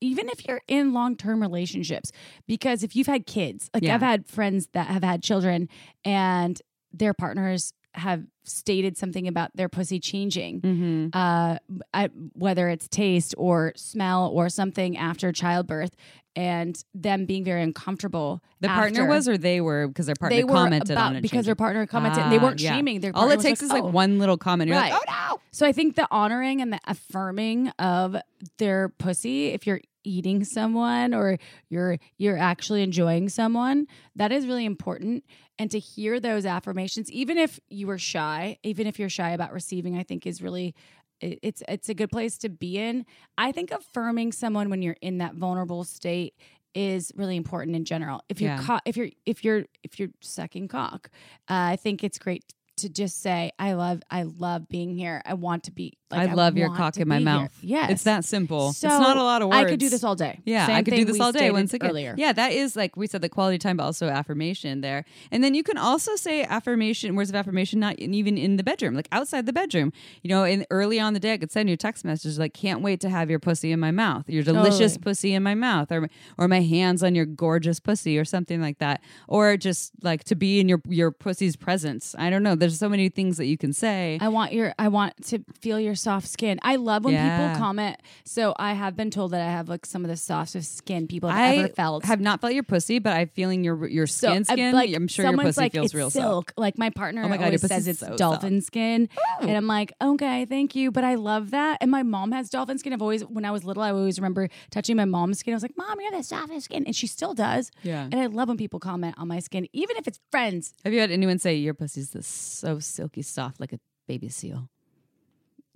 even 0.00 0.28
if 0.28 0.46
you're 0.46 0.62
in 0.68 0.92
long 0.92 1.16
term 1.16 1.40
relationships. 1.40 2.12
Because 2.46 2.82
if 2.82 2.94
you've 2.96 3.06
had 3.06 3.26
kids, 3.26 3.70
like 3.74 3.82
Yeah. 3.82 3.94
I've 3.94 4.02
had 4.02 4.26
friends 4.26 4.68
that 4.72 4.86
have 4.88 5.02
had 5.02 5.22
children 5.22 5.68
and 6.04 6.60
their 6.92 7.14
partners 7.14 7.72
have 7.94 8.24
stated 8.44 8.96
something 8.98 9.26
about 9.26 9.50
their 9.54 9.68
pussy 9.70 9.98
changing, 9.98 10.60
Mhm. 10.60 11.10
uh, 11.14 11.58
I, 11.94 12.08
whether 12.34 12.68
it's 12.68 12.88
taste 12.88 13.34
or 13.38 13.72
smell 13.74 14.28
or 14.28 14.48
something 14.50 14.96
after 14.98 15.32
childbirth, 15.32 15.96
and 16.36 16.80
them 16.94 17.24
being 17.24 17.42
very 17.42 17.62
uncomfortable. 17.62 18.42
The 18.60 18.68
partner 18.68 19.06
was, 19.06 19.26
or 19.28 19.36
they 19.38 19.60
were, 19.60 19.88
because 19.88 20.06
their 20.06 20.14
partner 20.14 20.36
they 20.36 20.44
were 20.44 20.52
commented 20.52 20.90
about 20.92 21.06
on 21.06 21.16
it. 21.16 21.22
because 21.22 21.46
their 21.46 21.54
partner 21.56 21.86
commented 21.86 22.22
and 22.22 22.30
they 22.32 22.38
Ah, 22.38 22.42
weren't 22.42 22.60
yeah. 22.60 22.74
shaming. 22.74 23.00
Their 23.00 23.10
All 23.14 23.22
partner 23.22 23.34
it 23.34 23.36
was 23.38 23.44
takes 23.44 23.62
is 23.62 23.70
like 23.70 23.82
"Oh." 23.82 23.88
one 23.88 24.18
little 24.18 24.36
comment. 24.36 24.68
You're 24.68 24.78
Right. 24.78 24.92
like, 24.92 25.02
oh 25.08 25.12
no. 25.32 25.40
So 25.50 25.66
I 25.66 25.72
think 25.72 25.96
the 25.96 26.06
honoring 26.10 26.60
and 26.60 26.72
the 26.72 26.80
affirming 26.86 27.68
of 27.78 28.16
their 28.58 28.90
pussy, 28.90 29.46
if 29.48 29.66
you're 29.66 29.80
eating 30.04 30.44
someone 30.44 31.14
or 31.14 31.38
you're 31.70 31.98
you're 32.18 32.36
actually 32.36 32.82
enjoying 32.82 33.28
someone, 33.28 33.86
that 34.14 34.30
is 34.30 34.46
really 34.46 34.64
important. 34.66 35.24
And 35.58 35.70
to 35.70 35.78
hear 35.78 36.20
those 36.20 36.44
affirmations, 36.44 37.10
even 37.10 37.38
if 37.38 37.58
you 37.70 37.86
were 37.86 37.96
shy, 37.98 38.58
even 38.62 38.86
if 38.86 38.98
you're 38.98 39.08
shy 39.08 39.30
about 39.30 39.52
receiving, 39.54 39.96
I 39.96 40.02
think 40.02 40.26
is 40.26 40.42
really 40.42 40.74
it- 41.20 41.38
it's 41.42 41.62
it's 41.68 41.88
a 41.88 41.94
good 41.94 42.10
place 42.10 42.38
to 42.38 42.48
be 42.48 42.78
in. 42.78 43.04
I 43.38 43.52
think 43.52 43.70
affirming 43.70 44.32
someone 44.32 44.70
when 44.70 44.82
you're 44.82 44.96
in 45.00 45.18
that 45.18 45.34
vulnerable 45.34 45.84
state 45.84 46.34
is 46.74 47.10
really 47.16 47.36
important 47.36 47.74
in 47.74 47.84
general. 47.84 48.22
If 48.28 48.40
you're 48.40 48.50
Yeah. 48.52 48.62
co- 48.62 48.80
if 48.84 48.96
you're 48.96 49.08
if 49.24 49.44
you're 49.44 49.64
if 49.82 49.98
you're 49.98 50.10
sucking 50.20 50.68
cock, 50.68 51.10
uh, 51.48 51.72
I 51.72 51.76
think 51.76 52.04
it's 52.04 52.18
great 52.18 52.44
to 52.76 52.88
just 52.88 53.20
say 53.22 53.52
I 53.58 53.72
love 53.74 54.02
I 54.10 54.24
love 54.24 54.68
being 54.68 54.96
here. 54.96 55.22
I 55.24 55.34
want 55.34 55.64
to 55.64 55.70
be. 55.72 55.94
Like, 56.08 56.30
I 56.30 56.34
love 56.34 56.56
your 56.56 56.72
cock 56.72 56.96
in 56.98 57.08
my 57.08 57.16
be 57.18 57.24
here. 57.24 57.32
mouth. 57.32 57.58
Yes, 57.62 57.90
It's 57.90 58.02
that 58.04 58.24
simple. 58.24 58.72
So 58.72 58.86
it's 58.86 59.00
not 59.00 59.16
a 59.16 59.22
lot 59.24 59.42
of 59.42 59.48
words. 59.48 59.56
I 59.58 59.64
could 59.68 59.80
do 59.80 59.88
this 59.88 60.04
all 60.04 60.14
day. 60.14 60.38
Yeah, 60.44 60.66
Same 60.68 60.76
I 60.76 60.82
could 60.84 60.94
do 60.94 61.04
this 61.04 61.18
all 61.18 61.32
day 61.32 61.50
once 61.50 61.74
again. 61.74 61.90
earlier. 61.90 62.14
Yeah, 62.16 62.32
that 62.32 62.52
is 62.52 62.76
like 62.76 62.96
we 62.96 63.08
said 63.08 63.22
the 63.22 63.28
quality 63.28 63.58
time, 63.58 63.76
but 63.78 63.82
also 63.84 64.06
affirmation 64.08 64.82
there. 64.82 65.04
And 65.32 65.42
then 65.42 65.54
you 65.56 65.64
can 65.64 65.76
also 65.76 66.14
say 66.14 66.44
affirmation, 66.44 67.16
words 67.16 67.28
of 67.30 67.34
affirmation, 67.34 67.80
not 67.80 67.96
in- 67.96 68.14
even 68.14 68.38
in 68.38 68.56
the 68.56 68.62
bedroom, 68.62 68.94
like 68.94 69.08
outside 69.10 69.46
the 69.46 69.52
bedroom. 69.52 69.92
You 70.22 70.28
know, 70.28 70.44
in 70.44 70.64
early 70.70 71.00
on 71.00 71.12
the 71.12 71.18
day, 71.18 71.32
I 71.32 71.38
could 71.38 71.50
send 71.50 71.68
you 71.68 71.72
a 71.74 71.76
text 71.76 72.04
message 72.04 72.38
like, 72.38 72.54
"Can't 72.54 72.82
wait 72.82 73.00
to 73.00 73.08
have 73.10 73.28
your 73.28 73.40
pussy 73.40 73.72
in 73.72 73.80
my 73.80 73.90
mouth, 73.90 74.28
your 74.30 74.44
delicious 74.44 74.92
Totally. 74.92 74.98
pussy 75.02 75.34
in 75.34 75.42
my 75.42 75.56
mouth, 75.56 75.90
or 75.90 76.08
or 76.38 76.46
my 76.46 76.60
hands 76.60 77.02
on 77.02 77.16
your 77.16 77.26
gorgeous 77.26 77.80
pussy, 77.80 78.16
or 78.16 78.24
something 78.24 78.60
like 78.60 78.78
that, 78.78 79.00
or 79.26 79.56
just 79.56 79.90
like 80.02 80.22
to 80.24 80.36
be 80.36 80.60
in 80.60 80.68
your 80.68 80.80
your 80.88 81.10
pussy's 81.10 81.56
presence. 81.56 82.14
I 82.16 82.30
don't 82.30 82.44
know. 82.44 82.54
There's 82.54 82.65
so 82.70 82.88
many 82.88 83.08
things 83.08 83.36
that 83.38 83.46
you 83.46 83.56
can 83.56 83.72
say. 83.72 84.18
I 84.20 84.28
want 84.28 84.52
your 84.52 84.74
I 84.78 84.88
want 84.88 85.14
to 85.26 85.44
feel 85.60 85.78
your 85.80 85.94
soft 85.94 86.28
skin. 86.28 86.58
I 86.62 86.76
love 86.76 87.04
when 87.04 87.14
Yeah. 87.14 87.48
people 87.48 87.60
comment. 87.60 87.96
So 88.24 88.54
I 88.58 88.72
have 88.74 88.96
been 88.96 89.10
told 89.10 89.30
that 89.32 89.40
I 89.40 89.50
have 89.50 89.68
like 89.68 89.86
some 89.86 90.04
of 90.04 90.08
the 90.10 90.16
softest 90.16 90.76
skin 90.76 91.06
people 91.06 91.28
have 91.28 91.38
I 91.38 91.56
ever 91.56 91.68
felt. 91.68 92.04
have 92.04 92.20
not 92.20 92.40
felt 92.40 92.52
your 92.54 92.62
pussy, 92.62 92.98
but 92.98 93.16
I'm 93.16 93.28
feeling 93.28 93.64
your 93.64 93.86
your 93.88 94.06
So, 94.06 94.28
skin. 94.28 94.44
I- 94.48 94.52
Skin. 94.54 94.72
like, 94.74 94.94
I'm 94.94 95.08
sure 95.08 95.24
your 95.24 95.32
someone's 95.32 95.48
pussy 95.48 95.60
like, 95.60 95.72
feels 95.72 95.84
it's 95.86 95.94
real 95.94 96.10
soft. 96.10 96.22
silk. 96.24 96.52
Like 96.56 96.78
my 96.78 96.90
partner 96.90 97.22
Oh 97.24 97.28
my 97.28 97.36
God, 97.36 97.46
always 97.46 97.60
says 97.66 97.86
it's 97.88 98.00
so 98.00 98.16
dolphin 98.16 98.60
skin, 98.60 99.08
Oh. 99.18 99.46
and 99.46 99.56
I'm 99.56 99.66
like, 99.66 99.92
okay, 100.02 100.44
thank 100.46 100.74
you, 100.74 100.90
but 100.90 101.04
I 101.04 101.14
love 101.14 101.50
that. 101.50 101.78
And 101.80 101.90
my 101.90 102.02
mom 102.02 102.32
has 102.32 102.48
dolphin 102.50 102.78
skin. 102.78 102.92
I've 102.92 103.02
always, 103.02 103.22
when 103.24 103.44
I 103.44 103.50
was 103.50 103.64
little, 103.64 103.82
I 103.82 103.90
always 103.90 104.18
remember 104.18 104.48
touching 104.70 104.96
my 104.96 105.04
mom's 105.04 105.38
skin. 105.40 105.52
I 105.54 105.56
was 105.56 105.62
like, 105.62 105.76
mom, 105.76 105.98
you 106.00 106.06
have 106.10 106.14
the 106.20 106.24
softest 106.24 106.64
skin, 106.66 106.84
and 106.86 106.94
she 106.96 107.06
still 107.06 107.34
does. 107.34 107.70
Yeah. 107.82 108.04
And 108.10 108.14
I 108.20 108.26
love 108.26 108.48
when 108.48 108.56
people 108.56 108.80
comment 108.80 109.14
on 109.18 109.28
my 109.28 109.40
skin, 109.40 109.66
even 109.72 109.96
if 109.96 110.06
it's 110.08 110.18
friends. 110.30 110.72
Have 110.84 110.92
you 110.92 111.00
had 111.00 111.10
anyone 111.10 111.38
say 111.38 111.54
your 111.56 111.74
pussy's 111.74 112.10
this 112.10 112.26
so 112.56 112.78
silky 112.78 113.22
soft 113.22 113.60
like 113.60 113.72
a 113.72 113.80
baby 114.08 114.28
seal? 114.28 114.68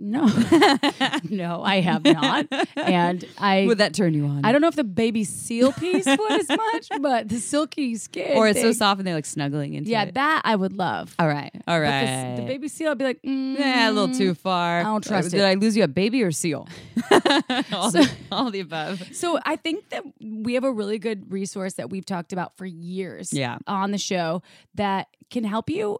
No, 0.02 0.24
no, 1.28 1.62
I 1.62 1.80
have 1.82 2.02
not. 2.04 2.46
And 2.74 3.22
I 3.36 3.66
Would 3.66 3.76
that 3.78 3.92
turn 3.92 4.14
you 4.14 4.24
on? 4.24 4.46
I 4.46 4.50
don't 4.52 4.62
know 4.62 4.68
if 4.68 4.74
the 4.74 4.82
baby 4.82 5.24
seal 5.24 5.72
piece 5.74 6.06
would 6.06 6.32
as 6.32 6.48
much, 6.48 6.88
but 7.02 7.28
the 7.28 7.38
silky 7.38 7.96
skin. 7.96 8.34
Or 8.38 8.48
it's 8.48 8.62
so 8.62 8.72
soft 8.72 8.98
and 9.00 9.06
they're 9.06 9.14
like 9.14 9.26
snuggling 9.26 9.74
into 9.74 9.90
Yeah, 9.90 10.04
it. 10.04 10.14
that 10.14 10.40
I 10.42 10.56
would 10.56 10.72
love. 10.72 11.14
All 11.18 11.28
right, 11.28 11.52
all 11.68 11.78
right. 11.78 12.30
But 12.30 12.36
the, 12.36 12.42
the 12.42 12.48
baby 12.48 12.68
seal, 12.68 12.92
I'd 12.92 12.96
be 12.98 13.04
like, 13.04 13.20
mm, 13.22 13.58
Yeah, 13.58 13.90
a 13.90 13.92
little 13.92 14.14
too 14.14 14.32
far. 14.32 14.80
I 14.80 14.84
don't 14.84 15.04
trust 15.04 15.32
Did 15.32 15.40
it. 15.40 15.44
I 15.44 15.52
lose 15.52 15.76
you 15.76 15.84
a 15.84 15.88
baby 15.88 16.22
or 16.22 16.30
seal? 16.30 16.66
all, 17.70 17.90
the, 17.90 18.10
all 18.32 18.50
the 18.50 18.60
above. 18.60 19.02
So 19.12 19.38
I 19.44 19.56
think 19.56 19.90
that 19.90 20.02
we 20.18 20.54
have 20.54 20.64
a 20.64 20.72
really 20.72 20.98
good 20.98 21.30
resource 21.30 21.74
that 21.74 21.90
we've 21.90 22.06
talked 22.06 22.32
about 22.32 22.56
for 22.56 22.64
years 22.64 23.34
Yeah. 23.34 23.58
on 23.66 23.90
the 23.90 23.98
show 23.98 24.40
that 24.76 25.08
can 25.28 25.44
help 25.44 25.68
you 25.68 25.98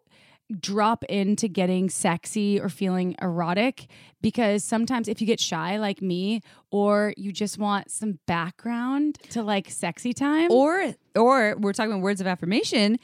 drop 0.59 1.05
into 1.05 1.49
getting 1.49 1.89
sexy 1.89 2.61
or 2.61 2.69
feeling 2.69 3.15
erotic 3.23 3.87
because 4.21 4.65
sometimes 4.65 5.07
if 5.09 5.21
you 5.21 5.27
get 5.27 5.39
shy 5.41 5.77
like 5.79 6.03
me 6.03 6.41
or 6.71 7.15
you 7.17 7.33
just 7.33 7.59
want 7.59 7.91
some 7.91 8.19
background 8.27 9.19
to 9.31 9.43
like 9.43 9.71
sexy 9.71 10.13
time 10.13 10.51
Or, 10.51 10.95
or 11.15 11.57
we're 11.59 11.73
talking 11.73 11.93
about 11.93 12.03
words 12.03 12.21
of 12.21 12.27
affirmation. 12.27 12.99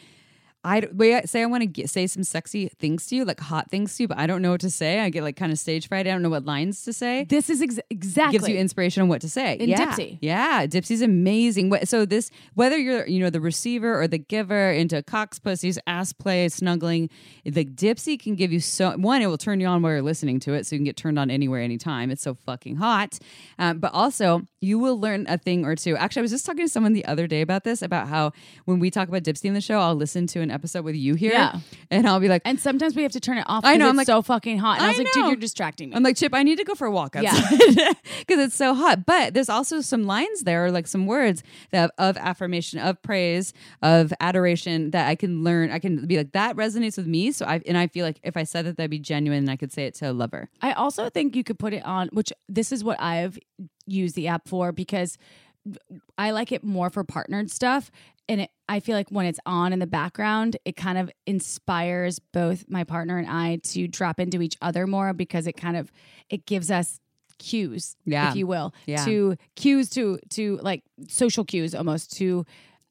I 0.66 1.22
say 1.26 1.42
I 1.42 1.46
want 1.46 1.62
to 1.62 1.66
get, 1.66 1.88
say 1.88 2.08
some 2.08 2.24
sexy 2.24 2.68
things 2.68 3.06
to 3.06 3.16
you, 3.16 3.24
like 3.24 3.38
hot 3.38 3.70
things 3.70 3.96
to 3.96 4.02
you, 4.02 4.08
but 4.08 4.18
I 4.18 4.26
don't 4.26 4.42
know 4.42 4.50
what 4.50 4.60
to 4.62 4.70
say. 4.70 4.98
I 4.98 5.10
get 5.10 5.22
like 5.22 5.36
kind 5.36 5.52
of 5.52 5.58
stage 5.58 5.86
fright. 5.86 6.08
I 6.08 6.10
don't 6.10 6.22
know 6.22 6.28
what 6.28 6.44
lines 6.44 6.82
to 6.82 6.92
say. 6.92 7.24
this 7.28 7.48
is 7.48 7.62
ex- 7.62 7.78
exactly 7.88 8.38
gives 8.38 8.48
you 8.48 8.56
inspiration 8.56 9.02
on 9.02 9.08
what 9.08 9.20
to 9.20 9.28
say. 9.28 9.54
In 9.54 9.68
yeah. 9.68 9.92
Dipsea. 9.92 10.18
Yeah, 10.20 10.66
Dipsea's 10.66 11.02
amazing. 11.02 11.72
So 11.84 12.04
this 12.04 12.30
whether 12.54 12.76
you're 12.76 13.06
you 13.06 13.20
know 13.20 13.30
the 13.30 13.40
receiver 13.40 14.00
or 14.00 14.08
the 14.08 14.18
giver 14.18 14.72
into 14.72 15.02
cocks 15.04 15.38
pussies, 15.38 15.78
ass 15.86 16.12
play, 16.12 16.48
snuggling, 16.48 17.10
the 17.44 17.64
Dipsea 17.64 18.18
can 18.18 18.34
give 18.34 18.52
you 18.52 18.58
so 18.58 18.96
one, 18.96 19.22
it 19.22 19.26
will 19.26 19.38
turn 19.38 19.60
you 19.60 19.68
on 19.68 19.82
while 19.82 19.92
you're 19.92 20.02
listening 20.02 20.40
to 20.40 20.52
it, 20.54 20.66
so 20.66 20.74
you 20.74 20.78
can 20.78 20.84
get 20.84 20.96
turned 20.96 21.18
on 21.18 21.30
anywhere, 21.30 21.60
anytime. 21.60 22.10
It's 22.10 22.22
so 22.22 22.34
fucking 22.34 22.76
hot. 22.76 23.20
Um, 23.60 23.78
but 23.78 23.92
also 23.92 24.42
you 24.60 24.80
will 24.80 24.98
learn 24.98 25.26
a 25.28 25.38
thing 25.38 25.64
or 25.64 25.76
two. 25.76 25.96
Actually, 25.96 26.20
I 26.20 26.22
was 26.22 26.32
just 26.32 26.44
talking 26.44 26.64
to 26.64 26.68
someone 26.68 26.92
the 26.92 27.04
other 27.04 27.28
day 27.28 27.40
about 27.40 27.62
this, 27.62 27.82
about 27.82 28.08
how 28.08 28.32
when 28.64 28.80
we 28.80 28.90
talk 28.90 29.06
about 29.08 29.22
Dipsea 29.22 29.44
in 29.44 29.54
the 29.54 29.60
show, 29.60 29.78
I'll 29.78 29.94
listen 29.94 30.26
to 30.28 30.40
an 30.40 30.50
episode 30.56 30.84
with 30.84 30.96
you 30.96 31.14
here. 31.14 31.32
Yeah. 31.32 31.60
And 31.90 32.08
I'll 32.08 32.18
be 32.18 32.28
like, 32.28 32.42
And 32.44 32.58
sometimes 32.58 32.96
we 32.96 33.02
have 33.04 33.12
to 33.12 33.20
turn 33.20 33.38
it 33.38 33.44
off. 33.46 33.64
I 33.64 33.76
know, 33.76 33.88
I'm 33.88 33.96
like- 33.96 34.06
so 34.06 34.20
fucking 34.22 34.58
hot. 34.58 34.78
And 34.78 34.82
I, 34.82 34.86
I 34.86 34.88
was 34.90 34.98
like, 34.98 35.12
dude, 35.12 35.26
you're 35.26 35.36
distracting 35.36 35.90
me. 35.90 35.94
I'm 35.96 36.02
like, 36.02 36.16
Chip, 36.16 36.34
I 36.34 36.42
need 36.42 36.58
to 36.58 36.64
go 36.64 36.74
for 36.74 36.86
a 36.86 36.90
walk 36.90 37.14
Yeah. 37.14 37.30
outside 37.32 37.96
because 38.18 38.40
it's 38.44 38.56
so 38.56 38.74
hot. 38.74 39.06
But 39.06 39.34
there's 39.34 39.48
also 39.48 39.80
some 39.80 40.04
lines 40.04 40.42
there, 40.42 40.72
like 40.72 40.88
some 40.88 41.06
words 41.06 41.44
that 41.70 41.92
of 41.98 42.16
affirmation, 42.16 42.80
of 42.80 43.00
praise, 43.02 43.52
of 43.82 44.12
adoration 44.20 44.90
that 44.90 45.06
I 45.08 45.14
can 45.14 45.44
learn. 45.44 45.70
I 45.70 45.78
can 45.78 46.06
be 46.06 46.16
like, 46.16 46.32
that 46.32 46.56
resonates 46.56 46.96
with 46.96 47.06
me. 47.06 47.30
So 47.30 47.46
I 47.46 47.60
and 47.66 47.78
I 47.78 47.86
feel 47.86 48.04
like 48.04 48.18
if 48.24 48.36
I 48.36 48.42
said 48.42 48.64
that, 48.66 48.76
that'd 48.76 48.90
be 48.90 48.98
genuine, 48.98 49.38
and 49.40 49.50
I 49.50 49.56
could 49.56 49.72
say 49.72 49.84
it 49.86 49.94
to 49.96 50.10
a 50.10 50.12
lover. 50.12 50.48
I 50.62 50.72
also 50.72 51.08
think 51.10 51.36
you 51.36 51.44
could 51.44 51.58
put 51.58 51.72
it 51.72 51.84
on, 51.84 52.08
which 52.12 52.32
this 52.48 52.72
is 52.72 52.82
what 52.82 53.00
I've 53.00 53.38
used 53.86 54.16
the 54.16 54.26
app 54.26 54.48
for 54.48 54.72
because 54.72 55.16
I 56.16 56.30
like 56.30 56.52
it 56.52 56.62
more 56.64 56.90
for 56.90 57.04
partnered 57.04 57.50
stuff. 57.50 57.90
And 58.28 58.40
it, 58.42 58.50
I 58.68 58.80
feel 58.80 58.96
like 58.96 59.10
when 59.10 59.26
it's 59.26 59.38
on 59.46 59.72
in 59.72 59.78
the 59.78 59.86
background, 59.86 60.56
it 60.64 60.74
kind 60.76 60.98
of 60.98 61.10
inspires 61.26 62.18
both 62.18 62.64
my 62.68 62.84
partner 62.84 63.18
and 63.18 63.28
I 63.28 63.56
to 63.72 63.86
drop 63.86 64.18
into 64.18 64.42
each 64.42 64.56
other 64.60 64.86
more 64.86 65.12
because 65.12 65.46
it 65.46 65.52
kind 65.56 65.76
of 65.76 65.92
it 66.28 66.44
gives 66.46 66.70
us 66.70 67.00
cues, 67.38 67.96
Yeah. 68.04 68.30
if 68.30 68.36
you 68.36 68.46
will, 68.46 68.74
Yeah. 68.86 69.04
to 69.04 69.36
cues 69.54 69.90
to 69.90 70.18
to 70.30 70.58
like 70.62 70.82
social 71.08 71.44
cues 71.44 71.74
almost 71.74 72.16
to 72.16 72.44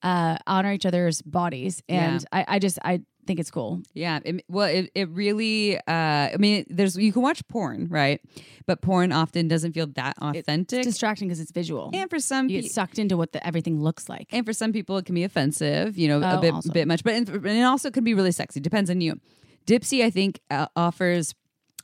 uh, 0.04 0.38
honor 0.46 0.72
each 0.72 0.86
other's 0.86 1.22
bodies. 1.24 1.82
And 1.90 2.24
I, 2.32 2.46
I 2.48 2.60
just 2.60 2.78
I 2.84 3.02
think 3.26 3.40
it's 3.40 3.52
cool. 3.52 3.82
Yeah. 3.94 4.20
It, 4.24 4.44
well, 4.48 4.68
it, 4.68 4.92
it 4.96 5.10
really, 5.10 5.78
uh, 5.78 5.82
I 5.88 6.36
mean, 6.38 6.66
there's, 6.70 6.96
you 6.98 7.12
can 7.14 7.22
watch 7.22 7.46
porn, 7.48 7.88
right? 7.90 8.22
But 8.66 8.82
porn 8.82 9.12
often 9.12 9.48
doesn't 9.48 9.74
feel 9.74 9.88
that 9.96 10.16
authentic. 10.22 10.80
It's 10.80 10.88
distracting 10.88 11.28
because 11.28 11.40
it's 11.40 11.52
visual. 11.52 11.92
and 11.94 12.10
for 12.10 12.20
some 12.20 12.50
you 12.50 12.62
get 12.62 12.72
sucked 12.72 13.00
into 13.00 13.18
what 13.18 13.32
the, 13.32 13.46
everything 13.46 13.82
looks 13.82 14.10
like. 14.10 14.28
and 14.32 14.46
for 14.46 14.54
some 14.54 14.72
people 14.74 14.98
it 14.98 15.06
can 15.06 15.16
be 15.16 15.24
offensive 15.24 15.98
you 15.98 16.08
know 16.08 16.20
a 16.22 16.38
Oh, 16.38 16.42
bit 16.42 16.54
also. 16.54 16.72
bit 16.72 16.88
much 16.88 17.04
but 17.04 17.14
and 17.14 17.30
it 17.46 17.62
also 17.64 17.92
can 17.92 18.04
be 18.04 18.14
really 18.14 18.32
sexy 18.32 18.60
depends 18.60 18.90
on 18.90 19.02
you 19.02 19.20
Dipsea 19.68 20.04
i 20.06 20.10
think 20.10 20.40
uh, 20.52 20.68
offers 20.76 21.34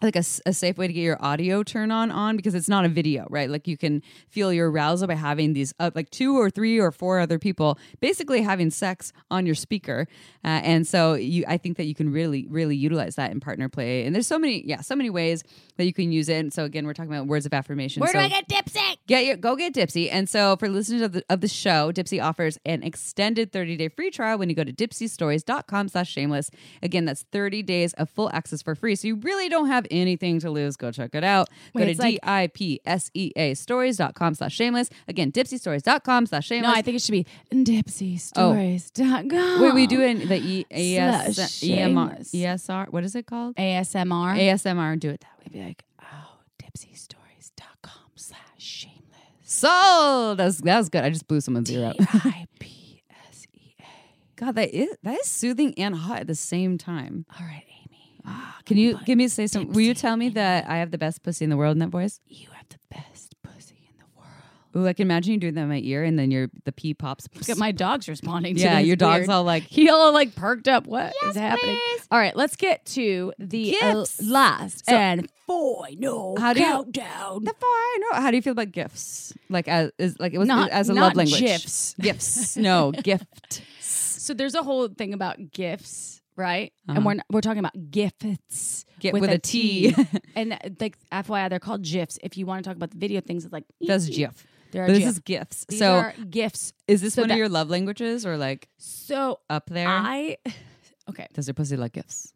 like 0.01 0.15
a, 0.15 0.23
a, 0.45 0.53
safe 0.53 0.77
way 0.77 0.87
to 0.87 0.93
get 0.93 1.01
your 1.01 1.23
audio 1.23 1.63
turn 1.63 1.91
on 1.91 2.11
on 2.11 2.35
because 2.35 2.55
it's 2.55 2.69
not 2.69 2.85
a 2.85 2.89
video 2.89 3.27
right? 3.29 3.49
Like 3.49 3.67
you 3.67 3.77
can 3.77 4.01
feel 4.29 4.51
your 4.51 4.71
arousal 4.71 5.07
by 5.07 5.15
having 5.15 5.53
these 5.53 5.73
uh, 5.79 5.91
like 5.95 6.09
two 6.09 6.37
or 6.37 6.49
three 6.49 6.79
or 6.79 6.91
four 6.91 7.19
other 7.19 7.39
people 7.39 7.77
basically 7.99 8.41
having 8.41 8.69
sex 8.69 9.13
on 9.29 9.45
your 9.45 9.55
speaker. 9.55 10.07
Uh, 10.43 10.61
and 10.63 10.87
so 10.87 11.13
you 11.13 11.43
i 11.47 11.57
think 11.57 11.77
that 11.77 11.85
you 11.85 11.95
can 11.95 12.11
really 12.11 12.47
really 12.49 12.75
utilize 12.75 13.15
that 13.15 13.31
in 13.31 13.39
partner 13.39 13.69
play. 13.69 14.05
And 14.05 14.15
there's 14.15 14.27
so 14.27 14.39
many 14.39 14.65
yeah 14.65 14.81
so 14.81 14.95
many 14.95 15.09
ways 15.09 15.43
that 15.77 15.85
you 15.85 15.93
can 15.93 16.11
use 16.11 16.29
it. 16.29 16.37
And 16.37 16.53
so 16.53 16.63
again 16.63 16.85
we're 16.85 16.93
talking 16.93 17.13
about 17.13 17.27
words 17.27 17.45
of 17.45 17.53
affirmation. 17.53 18.01
Where 18.01 18.11
so 18.11 18.19
do 18.19 18.25
I 18.25 18.29
get 18.29 18.47
Dipsea? 18.47 18.97
Get 19.07 19.25
your 19.25 19.35
go 19.35 19.55
get 19.55 19.73
Dipsea. 19.73 20.09
And 20.11 20.29
so 20.29 20.55
for 20.57 20.69
listeners 20.69 21.01
of 21.01 21.11
the 21.13 21.23
of 21.29 21.41
the 21.41 21.47
show, 21.47 21.91
Dipsea 21.91 22.23
offers 22.23 22.57
an 22.65 22.83
extended 22.83 23.51
30-day 23.51 23.89
free 23.89 24.09
trial 24.11 24.37
when 24.37 24.47
you 24.49 24.55
go 24.55 24.63
to 24.63 24.71
dipseastories.com 24.71 25.89
slash 25.89 26.09
shameless. 26.09 26.49
Again, 26.81 27.05
that's 27.05 27.23
30 27.31 27.63
days 27.63 27.93
of 27.93 28.09
full 28.09 28.29
access 28.31 28.61
for 28.61 28.75
free. 28.75 28.95
So 28.95 29.07
you 29.07 29.15
really 29.15 29.49
don't 29.49 29.67
have 29.67 29.85
anything 29.91 30.39
to 30.41 30.49
lose. 30.51 30.77
Go 30.77 30.91
check 30.91 31.13
it 31.15 31.23
out. 31.23 31.49
Wait, 31.73 31.87
go 31.87 31.93
to 31.93 31.99
like- 32.01 32.11
D-I-P-S-E-A 32.21 33.53
stories.com 33.55 34.35
slash 34.35 34.53
shameless. 34.53 34.89
Again, 35.07 35.31
dipseastories.com 35.31 36.27
slash 36.27 36.45
shameless. 36.47 36.71
No. 36.71 36.77
I 36.77 36.81
think 36.81 36.95
it 36.95 37.01
should 37.01 37.11
be 37.11 37.25
dipseastories.com. 37.51 39.31
Oh, 39.33 39.63
wait, 39.63 39.73
we 39.73 39.87
do 39.87 40.01
in 40.01 40.27
the 40.27 40.37
E 40.37 40.65
A 40.71 40.97
S 40.97 41.37
EMR. 41.63 42.19
ESR. 42.31 42.89
What 42.91 43.03
is 43.03 43.15
it 43.15 43.25
called? 43.25 43.55
ASMR. 43.55 44.37
ASMR. 44.37 44.99
Do 44.99 45.09
it 45.09 45.21
that 45.21 45.37
way. 45.39 45.45
Be 45.51 45.65
like, 45.65 45.83
oh, 46.01 46.05
slash 46.59 46.71
shameless. 46.83 47.07
Sold. 49.51 50.37
That's 50.37 50.61
that 50.61 50.77
was 50.77 50.87
good. 50.87 51.03
I 51.03 51.09
just 51.09 51.27
blew 51.27 51.41
someone's 51.41 51.69
ear 51.69 51.87
out. 51.87 51.97
D-I-P-S-E-A. 51.97 53.83
God, 54.37 54.55
that 54.55 54.73
is 54.73 54.95
that 55.03 55.19
is 55.19 55.27
soothing 55.27 55.73
and 55.77 55.93
hot 55.93 56.21
at 56.21 56.27
the 56.27 56.35
same 56.35 56.77
time. 56.77 57.25
All 57.37 57.45
right, 57.45 57.65
Amy. 57.67 58.21
Ah, 58.25 58.57
can 58.65 58.77
you 58.77 58.97
give 59.05 59.17
me 59.17 59.27
say 59.27 59.47
some? 59.47 59.67
Will 59.73 59.81
you 59.81 59.93
tell 59.93 60.15
me 60.15 60.29
that 60.29 60.69
I 60.69 60.77
have 60.77 60.91
the 60.91 60.97
best 60.97 61.21
pussy 61.21 61.43
in 61.43 61.49
the 61.49 61.57
world 61.57 61.73
in 61.73 61.79
that 61.79 61.89
voice? 61.89 62.21
You 62.27 62.47
have 62.53 62.69
the 62.69 62.79
best 62.89 63.35
pussy 63.43 63.89
in 63.89 63.97
the 63.97 64.05
world. 64.15 64.29
Ooh, 64.75 64.87
I 64.87 64.93
can 64.93 65.03
imagine 65.03 65.33
you 65.33 65.39
doing 65.39 65.55
that 65.55 65.63
in 65.63 65.69
my 65.69 65.81
ear, 65.83 66.03
and 66.03 66.17
then 66.17 66.31
your 66.31 66.49
the 66.63 66.71
pee 66.71 66.93
pops. 66.93 67.27
Look 67.35 67.49
at 67.49 67.57
my 67.57 67.71
dog's 67.71 68.07
responding 68.07 68.55
to 68.55 68.61
yeah, 68.61 68.77
this. 68.79 68.87
your 68.87 68.95
dog's 68.95 69.21
Weird. 69.27 69.29
all 69.29 69.43
like, 69.43 69.63
He 69.69 69.89
all 69.89 70.13
like 70.13 70.33
perked 70.35 70.67
up. 70.67 70.87
What 70.87 71.07
is 71.07 71.13
Yes, 71.23 71.35
happening? 71.35 71.75
please. 71.75 72.07
All 72.09 72.17
right, 72.19 72.35
let's 72.35 72.55
get 72.55 72.85
to 72.87 73.33
the 73.37 73.75
uh, 73.81 73.93
Gifts. 73.95 74.21
last 74.23 74.85
So- 74.85 74.95
and 74.95 75.29
final 75.45 76.37
How 76.39 76.53
do 76.53 76.61
you- 76.61 76.65
countdown. 76.65 77.43
the 77.43 77.53
know. 77.53 78.13
How 78.21 78.31
do 78.31 78.37
you 78.37 78.41
feel 78.41 78.51
about 78.53 78.71
gifts? 78.71 79.33
Like 79.49 79.67
as 79.67 79.91
is 79.97 80.17
like 80.19 80.33
it 80.33 80.37
was 80.37 80.47
Not- 80.47 80.69
as 80.71 80.87
a 80.89 80.93
not 80.93 81.01
love 81.01 81.15
language. 81.17 81.39
gifs. 81.41 81.95
Gifts. 81.99 82.55
No 82.55 82.91
gift. 83.03 83.61
So 83.81 84.33
there's 84.33 84.55
a 84.55 84.63
whole 84.63 84.87
thing 84.87 85.13
about 85.13 85.51
gifts, 85.51 86.21
right? 86.37 86.71
Uh-huh. 86.87 86.95
And 86.97 87.05
we're 87.05 87.15
we're 87.29 87.41
talking 87.41 87.59
about 87.59 87.73
gifts 87.91 88.85
Get 88.99 89.13
with 89.13 89.23
a 89.29 89.39
T. 89.39 89.93
and 90.35 90.53
uh, 90.53 90.57
like 90.79 90.97
FYI, 91.11 91.49
they're 91.49 91.59
called 91.59 91.81
gifs. 91.83 92.19
If 92.23 92.37
you 92.37 92.45
want 92.45 92.63
to 92.63 92.69
talk 92.69 92.77
about 92.77 92.91
the 92.91 92.97
video 92.97 93.19
things, 93.19 93.43
it's 93.45 93.51
like 93.53 93.65
That's 93.81 94.07
GIF. 94.07 94.45
There 94.71 94.83
are 94.85 94.87
this 94.87 95.05
is 95.05 95.19
gifts. 95.19 95.65
These 95.69 95.79
so 95.79 96.11
gifts. 96.29 96.73
is 96.87 97.01
this 97.01 97.13
so 97.15 97.21
one 97.23 97.29
that- 97.29 97.35
of 97.35 97.37
your 97.39 97.49
love 97.49 97.69
languages 97.69 98.25
or 98.25 98.37
like 98.37 98.67
So 98.77 99.39
up 99.49 99.69
there? 99.69 99.87
I, 99.87 100.37
okay, 101.09 101.27
Does 101.33 101.47
your 101.47 101.53
pussy 101.53 101.77
like 101.77 101.93
gifts? 101.93 102.33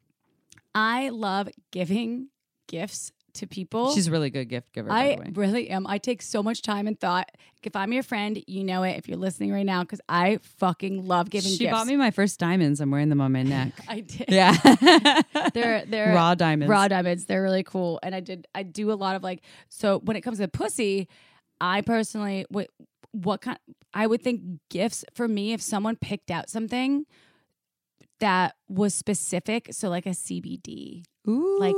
I 0.73 1.09
love 1.09 1.49
giving 1.71 2.27
gifts 2.67 3.11
to 3.35 3.47
people. 3.47 3.93
She's 3.93 4.07
a 4.07 4.11
really 4.11 4.29
good 4.29 4.45
gift 4.47 4.71
giver. 4.73 4.87
by 4.89 4.95
I 5.11 5.15
the 5.15 5.21
way. 5.21 5.31
really 5.33 5.69
am. 5.69 5.85
I 5.87 5.97
take 5.97 6.21
so 6.21 6.41
much 6.41 6.61
time 6.61 6.87
and 6.87 6.97
thought. 6.99 7.29
If 7.63 7.75
I'm 7.75 7.91
your 7.91 8.03
friend, 8.03 8.41
you 8.47 8.63
know 8.63 8.83
it. 8.83 8.91
If 8.97 9.07
you're 9.09 9.17
listening 9.17 9.51
right 9.51 9.65
now, 9.65 9.81
because 9.81 9.99
I 10.07 10.39
fucking 10.59 11.05
love 11.07 11.29
giving 11.29 11.51
She 11.51 11.57
gifts. 11.59 11.71
bought 11.71 11.87
me 11.87 11.95
my 11.97 12.11
first 12.11 12.39
diamonds. 12.39 12.79
I'm 12.79 12.91
wearing 12.91 13.09
them 13.09 13.19
on 13.21 13.31
my 13.33 13.43
neck. 13.57 13.73
I 13.89 14.01
did. 14.01 14.25
yeah. 14.29 14.55
They're 15.53 15.83
they're 15.85 16.13
Raw 16.13 16.35
diamonds. 16.35 16.69
raw 16.69 16.87
diamonds. 16.87 17.25
They're 17.25 17.41
really 17.43 17.63
cool, 17.63 17.99
and 18.03 18.13
I 18.15 18.19
did 18.19 18.47
I 18.55 18.63
do 18.63 18.91
a 18.91 18.95
lot 18.95 19.15
of 19.15 19.23
like. 19.23 19.41
So 19.69 19.99
when 19.99 20.15
it 20.15 20.21
comes 20.21 20.37
to 20.39 20.47
pussy, 20.47 21.07
I 21.59 21.81
personally 21.81 22.45
what 22.49 22.69
what 23.11 23.41
kind 23.41 23.57
I 23.93 24.07
would 24.07 24.21
think 24.21 24.41
gifts 24.69 25.05
for 25.13 25.27
me 25.27 25.53
if 25.53 25.61
someone 25.61 25.95
picked 25.95 26.29
out 26.29 26.49
something 26.49 27.05
that 28.19 28.55
was 28.67 28.93
specific. 28.93 29.69
So 29.71 29.89
like 29.89 30.05
a 30.05 30.09
CBD 30.09 31.03
Ooh. 31.27 31.57
like, 31.59 31.75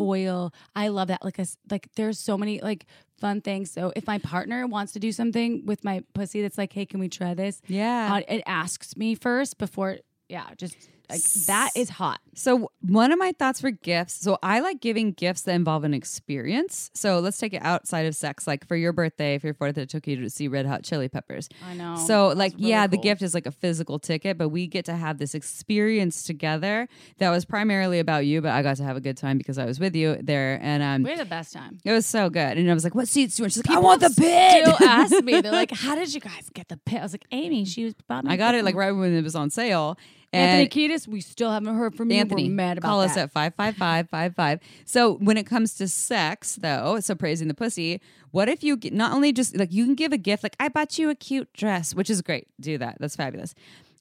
oil. 0.00 0.52
I 0.74 0.88
love 0.88 1.08
that. 1.08 1.24
Like 1.24 1.38
a 1.38 1.46
like 1.70 1.88
there's 1.96 2.18
so 2.18 2.38
many 2.38 2.60
like 2.60 2.86
fun 3.18 3.40
things. 3.40 3.70
So 3.70 3.92
if 3.94 4.06
my 4.06 4.18
partner 4.18 4.66
wants 4.66 4.92
to 4.92 4.98
do 4.98 5.12
something 5.12 5.66
with 5.66 5.84
my 5.84 6.02
pussy 6.14 6.42
that's 6.42 6.58
like, 6.58 6.72
hey, 6.72 6.86
can 6.86 7.00
we 7.00 7.08
try 7.08 7.34
this? 7.34 7.60
yeah. 7.66 8.14
Uh, 8.14 8.22
it 8.28 8.42
asks 8.46 8.96
me 8.96 9.14
first 9.14 9.58
before. 9.58 9.98
Yeah, 10.28 10.46
just 10.56 10.76
like 11.12 11.46
that 11.46 11.70
is 11.76 11.90
hot. 11.90 12.20
So 12.34 12.70
one 12.80 13.12
of 13.12 13.18
my 13.18 13.32
thoughts 13.38 13.60
for 13.60 13.70
gifts. 13.70 14.14
So 14.14 14.38
I 14.42 14.60
like 14.60 14.80
giving 14.80 15.12
gifts 15.12 15.42
that 15.42 15.54
involve 15.54 15.84
an 15.84 15.94
experience. 15.94 16.90
So 16.94 17.18
let's 17.20 17.38
take 17.38 17.52
it 17.54 17.62
outside 17.62 18.06
of 18.06 18.14
sex. 18.16 18.46
Like 18.46 18.66
for 18.66 18.76
your 18.76 18.92
birthday, 18.92 19.38
for 19.38 19.48
your 19.48 19.54
fourth, 19.54 19.76
I 19.78 19.84
took 19.84 20.06
you 20.06 20.16
to 20.22 20.30
see 20.30 20.48
Red 20.48 20.66
Hot 20.66 20.82
Chili 20.82 21.08
Peppers. 21.08 21.48
I 21.66 21.74
know. 21.74 21.96
So 21.96 22.28
like 22.28 22.54
really 22.54 22.70
yeah, 22.70 22.86
the 22.86 22.98
gift 22.98 23.22
is 23.22 23.34
like 23.34 23.46
a 23.46 23.50
physical 23.50 23.98
ticket, 23.98 24.38
but 24.38 24.48
we 24.48 24.66
get 24.66 24.84
to 24.86 24.94
have 24.94 25.18
this 25.18 25.34
experience 25.34 26.22
together 26.24 26.88
that 27.18 27.30
was 27.30 27.44
primarily 27.44 27.98
about 27.98 28.26
you, 28.26 28.40
but 28.40 28.52
I 28.52 28.62
got 28.62 28.76
to 28.76 28.84
have 28.84 28.96
a 28.96 29.00
good 29.00 29.16
time 29.16 29.38
because 29.38 29.58
I 29.58 29.64
was 29.64 29.78
with 29.78 29.94
you 29.94 30.18
there, 30.22 30.58
and 30.62 30.82
um, 30.82 31.02
We 31.02 31.10
had 31.10 31.18
the 31.20 31.24
best 31.24 31.52
time. 31.52 31.78
it 31.84 31.92
was 31.92 32.06
so 32.06 32.30
good. 32.30 32.58
And 32.58 32.70
I 32.70 32.74
was 32.74 32.84
like, 32.84 32.94
"What 32.94 33.08
seats 33.08 33.36
do 33.36 33.40
you 33.40 33.44
want?" 33.44 33.52
She's 33.52 33.66
like, 33.66 33.76
"I 33.76 33.80
want 33.80 34.00
the 34.00 34.08
pit." 34.10 34.66
Still 34.74 34.88
ask 34.88 35.24
me. 35.24 35.40
They're 35.40 35.52
like, 35.52 35.70
"How 35.76 35.94
did 35.94 36.12
you 36.14 36.20
guys 36.20 36.48
get 36.52 36.68
the 36.68 36.78
pit?" 36.78 37.00
I 37.00 37.02
was 37.02 37.12
like, 37.12 37.24
"Amy, 37.30 37.64
she 37.64 37.84
was 37.84 37.94
me 38.24 38.36
got 38.42 38.54
it 38.56 38.64
like 38.64 38.74
right 38.74 38.90
when 38.92 39.14
it 39.14 39.22
was 39.22 39.36
on 39.36 39.50
sale. 39.50 39.96
Anthony 40.32 40.62
And 40.62 40.70
Kiedis. 40.92 41.06
We 41.06 41.20
still 41.20 41.50
haven't 41.50 41.74
heard 41.76 41.94
from 41.94 42.10
you. 42.10 42.18
Anthony, 42.18 42.48
We're 42.48 42.54
mad 42.54 42.78
about 42.78 42.88
call 42.88 43.00
that. 43.00 43.10
us 43.10 43.16
at 43.16 43.30
55555. 43.32 44.60
So 44.84 45.14
when 45.14 45.36
it 45.36 45.44
comes 45.46 45.74
to 45.74 45.88
sex, 45.88 46.56
though, 46.56 47.00
so 47.00 47.14
praising 47.14 47.48
the 47.48 47.54
pussy, 47.54 48.00
what 48.30 48.48
if 48.48 48.62
you 48.64 48.78
not 48.92 49.12
only 49.12 49.32
just 49.32 49.56
like 49.56 49.72
you 49.72 49.84
can 49.84 49.94
give 49.94 50.12
a 50.12 50.18
gift, 50.18 50.42
like 50.42 50.56
I 50.58 50.68
bought 50.68 50.98
you 50.98 51.10
a 51.10 51.14
cute 51.14 51.52
dress, 51.52 51.94
which 51.94 52.08
is 52.10 52.22
great. 52.22 52.46
Do 52.60 52.78
that. 52.78 52.96
That's 53.00 53.16
fabulous. 53.16 53.54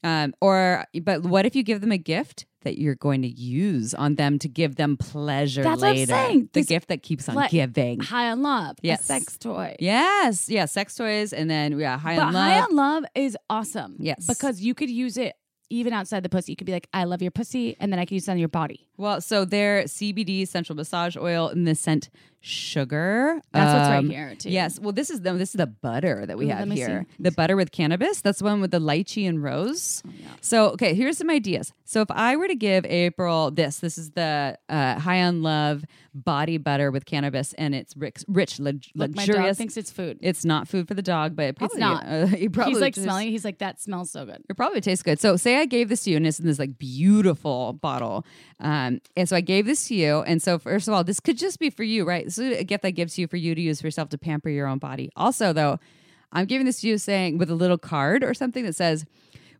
Um, 0.04 0.34
or, 0.42 0.86
but 1.04 1.24
what 1.24 1.46
if 1.46 1.56
you 1.56 1.62
give 1.64 1.82
them 1.82 1.92
a 1.92 1.98
gift 1.98 2.46
that 2.64 2.78
you're 2.80 2.96
going 2.96 3.22
to 3.24 3.28
use 3.28 3.94
on 3.94 4.16
them 4.16 4.40
to 4.40 4.48
give 4.48 4.76
them 4.76 4.96
pleasure 4.98 5.62
That's 5.64 5.82
what 5.82 5.90
I'm 5.90 5.96
later? 5.96 6.12
saying. 6.14 6.40
The 6.54 6.60
This- 6.62 6.68
gift 6.68 6.88
that 6.90 7.04
keeps 7.04 7.28
on 7.30 7.36
Like, 7.36 7.52
giving. 7.52 8.00
High 8.00 8.32
on 8.32 8.42
love. 8.42 8.78
Yes. 8.82 9.06
Sex 9.06 9.38
toy. 9.38 9.76
Yes. 9.80 10.48
Yeah. 10.50 10.66
Sex 10.66 10.96
toys. 10.96 11.34
And 11.34 11.50
then, 11.50 11.78
yeah, 11.78 11.98
high 12.00 12.16
but 12.16 12.28
on 12.28 12.34
love. 12.34 12.44
high 12.52 12.62
on 12.62 12.76
love 12.76 13.04
is 13.16 13.38
awesome. 13.50 13.96
Yes. 14.00 14.26
Because 14.28 14.62
you 14.62 14.74
could 14.74 14.90
use 14.90 15.18
it 15.18 15.34
even 15.72 15.94
outside 15.94 16.24
the 16.24 16.30
pussy. 16.30 16.52
You 16.52 16.56
could 16.56 16.68
be 16.68 16.74
like, 16.74 16.88
I 16.94 17.06
love 17.06 17.22
your 17.22 17.32
pussy, 17.32 17.76
and 17.80 17.92
then 17.92 18.00
I 18.00 18.06
can 18.06 18.16
use 18.16 18.28
it 18.28 18.32
on 18.32 18.38
your 18.38 18.50
body. 18.50 18.88
Well, 18.98 19.22
so 19.22 19.46
their 19.46 19.84
CBD 19.84 20.42
essential 20.42 20.76
massage 20.76 21.16
oil 21.18 21.50
in 21.50 21.64
the 21.64 21.76
scent 21.76 22.10
sugar. 22.42 23.40
That's 23.54 23.74
what's 23.74 23.90
right 23.90 23.98
Um, 24.00 24.10
here, 24.10 24.36
too. 24.38 24.50
Yes. 24.50 24.80
Well, 24.80 24.92
this 24.92 25.10
is 25.10 25.22
the 25.22 25.34
this 25.34 25.50
is 25.50 25.58
the 25.58 25.68
butter 25.68 26.26
that 26.26 26.38
we 26.38 26.46
Ooh, 26.46 26.50
have 26.56 26.70
here. 26.72 27.06
see. 27.10 27.24
The 27.24 27.32
butter 27.32 27.56
with 27.56 27.72
cannabis. 27.72 28.22
That's 28.22 28.40
the 28.40 28.46
one 28.46 28.62
with 28.62 28.72
the 28.72 28.80
lychee 28.80 29.28
and 29.28 29.42
rose. 29.44 30.02
Oh, 30.08 30.12
So 30.42 30.70
okay, 30.72 30.94
here's 30.94 31.18
some 31.18 31.30
ideas. 31.30 31.74
So 31.86 32.02
if 32.02 32.10
I 32.12 32.36
were 32.36 32.48
to 32.48 32.56
give 32.56 32.86
April 32.86 33.52
this, 33.52 33.80
this 33.80 33.98
is 33.98 34.12
the 34.12 34.58
uh, 34.70 35.00
High 35.00 35.22
on 35.24 35.44
Love 35.44 35.84
body 36.14 36.58
butter 36.58 36.92
with 36.92 37.06
cannabis, 37.06 37.54
and 37.54 37.74
it's 37.76 37.96
rich, 37.96 38.24
rich 38.28 38.60
lux- 38.60 38.90
Look, 38.96 39.16
my 39.16 39.26
dog 39.26 39.56
thinks 39.56 39.78
it's 39.78 39.92
food. 39.92 40.18
it's 40.22 40.44
not 40.44 40.68
food 40.68 40.88
for 40.88 40.94
the 40.94 41.02
dog, 41.02 41.36
but 41.36 41.44
it 41.46 41.56
probably, 41.58 41.76
it's 41.76 41.80
not. 41.80 42.04
Uh, 42.06 42.28
it 42.38 42.52
probably 42.52 42.74
He's 42.74 42.82
like 42.82 42.94
tastes- 42.96 43.04
smelling. 43.06 43.28
it. 43.28 43.32
He's 43.32 43.46
like, 43.46 43.60
that 43.60 43.80
smells 43.82 44.12
so 44.12 44.26
good. 44.26 44.44
It 44.50 44.58
probably 44.58 44.82
tastes 44.82 45.04
good. 45.04 45.20
So 45.20 45.36
say 45.38 45.58
I 45.58 45.66
gave 45.66 45.90
this 45.90 46.04
to 46.04 46.12
you 46.12 46.18
and 46.18 46.26
it's 46.28 46.40
in 46.40 46.46
this 46.48 46.60
like 46.60 46.78
beautiful 46.78 47.74
bottle. 47.74 48.26
Um, 48.60 49.02
and 49.18 49.28
so 49.28 49.36
I 49.36 49.42
gave 49.42 49.66
this 49.66 49.88
to 49.88 49.96
you. 49.96 50.20
And 50.22 50.42
so 50.42 50.60
first 50.60 50.88
of 50.88 50.94
all, 50.94 51.04
this 51.04 51.20
could 51.20 51.38
just 51.38 51.60
be 51.60 51.70
for 51.70 51.84
you, 51.84 52.06
right? 52.06 52.31
This 52.36 52.52
is 52.52 52.60
a 52.60 52.64
gift 52.64 52.84
that 52.84 52.92
gives 52.92 53.18
you 53.18 53.28
for 53.28 53.38
you 53.38 53.56
to 53.56 53.62
use 53.62 53.82
for 53.82 53.88
yourself 53.88 54.10
to 54.10 54.18
pamper 54.18 54.50
your 54.50 54.68
own 54.68 54.78
body. 54.78 55.10
Also 55.16 55.52
though, 55.52 55.80
I'm 56.32 56.46
giving 56.46 56.66
this 56.66 56.82
to 56.82 56.88
you 56.88 56.98
saying 56.98 57.38
with 57.38 57.50
a 57.50 57.56
little 57.56 57.78
card 57.78 58.24
or 58.24 58.34
something 58.34 58.64
that 58.64 58.76
says, 58.76 59.06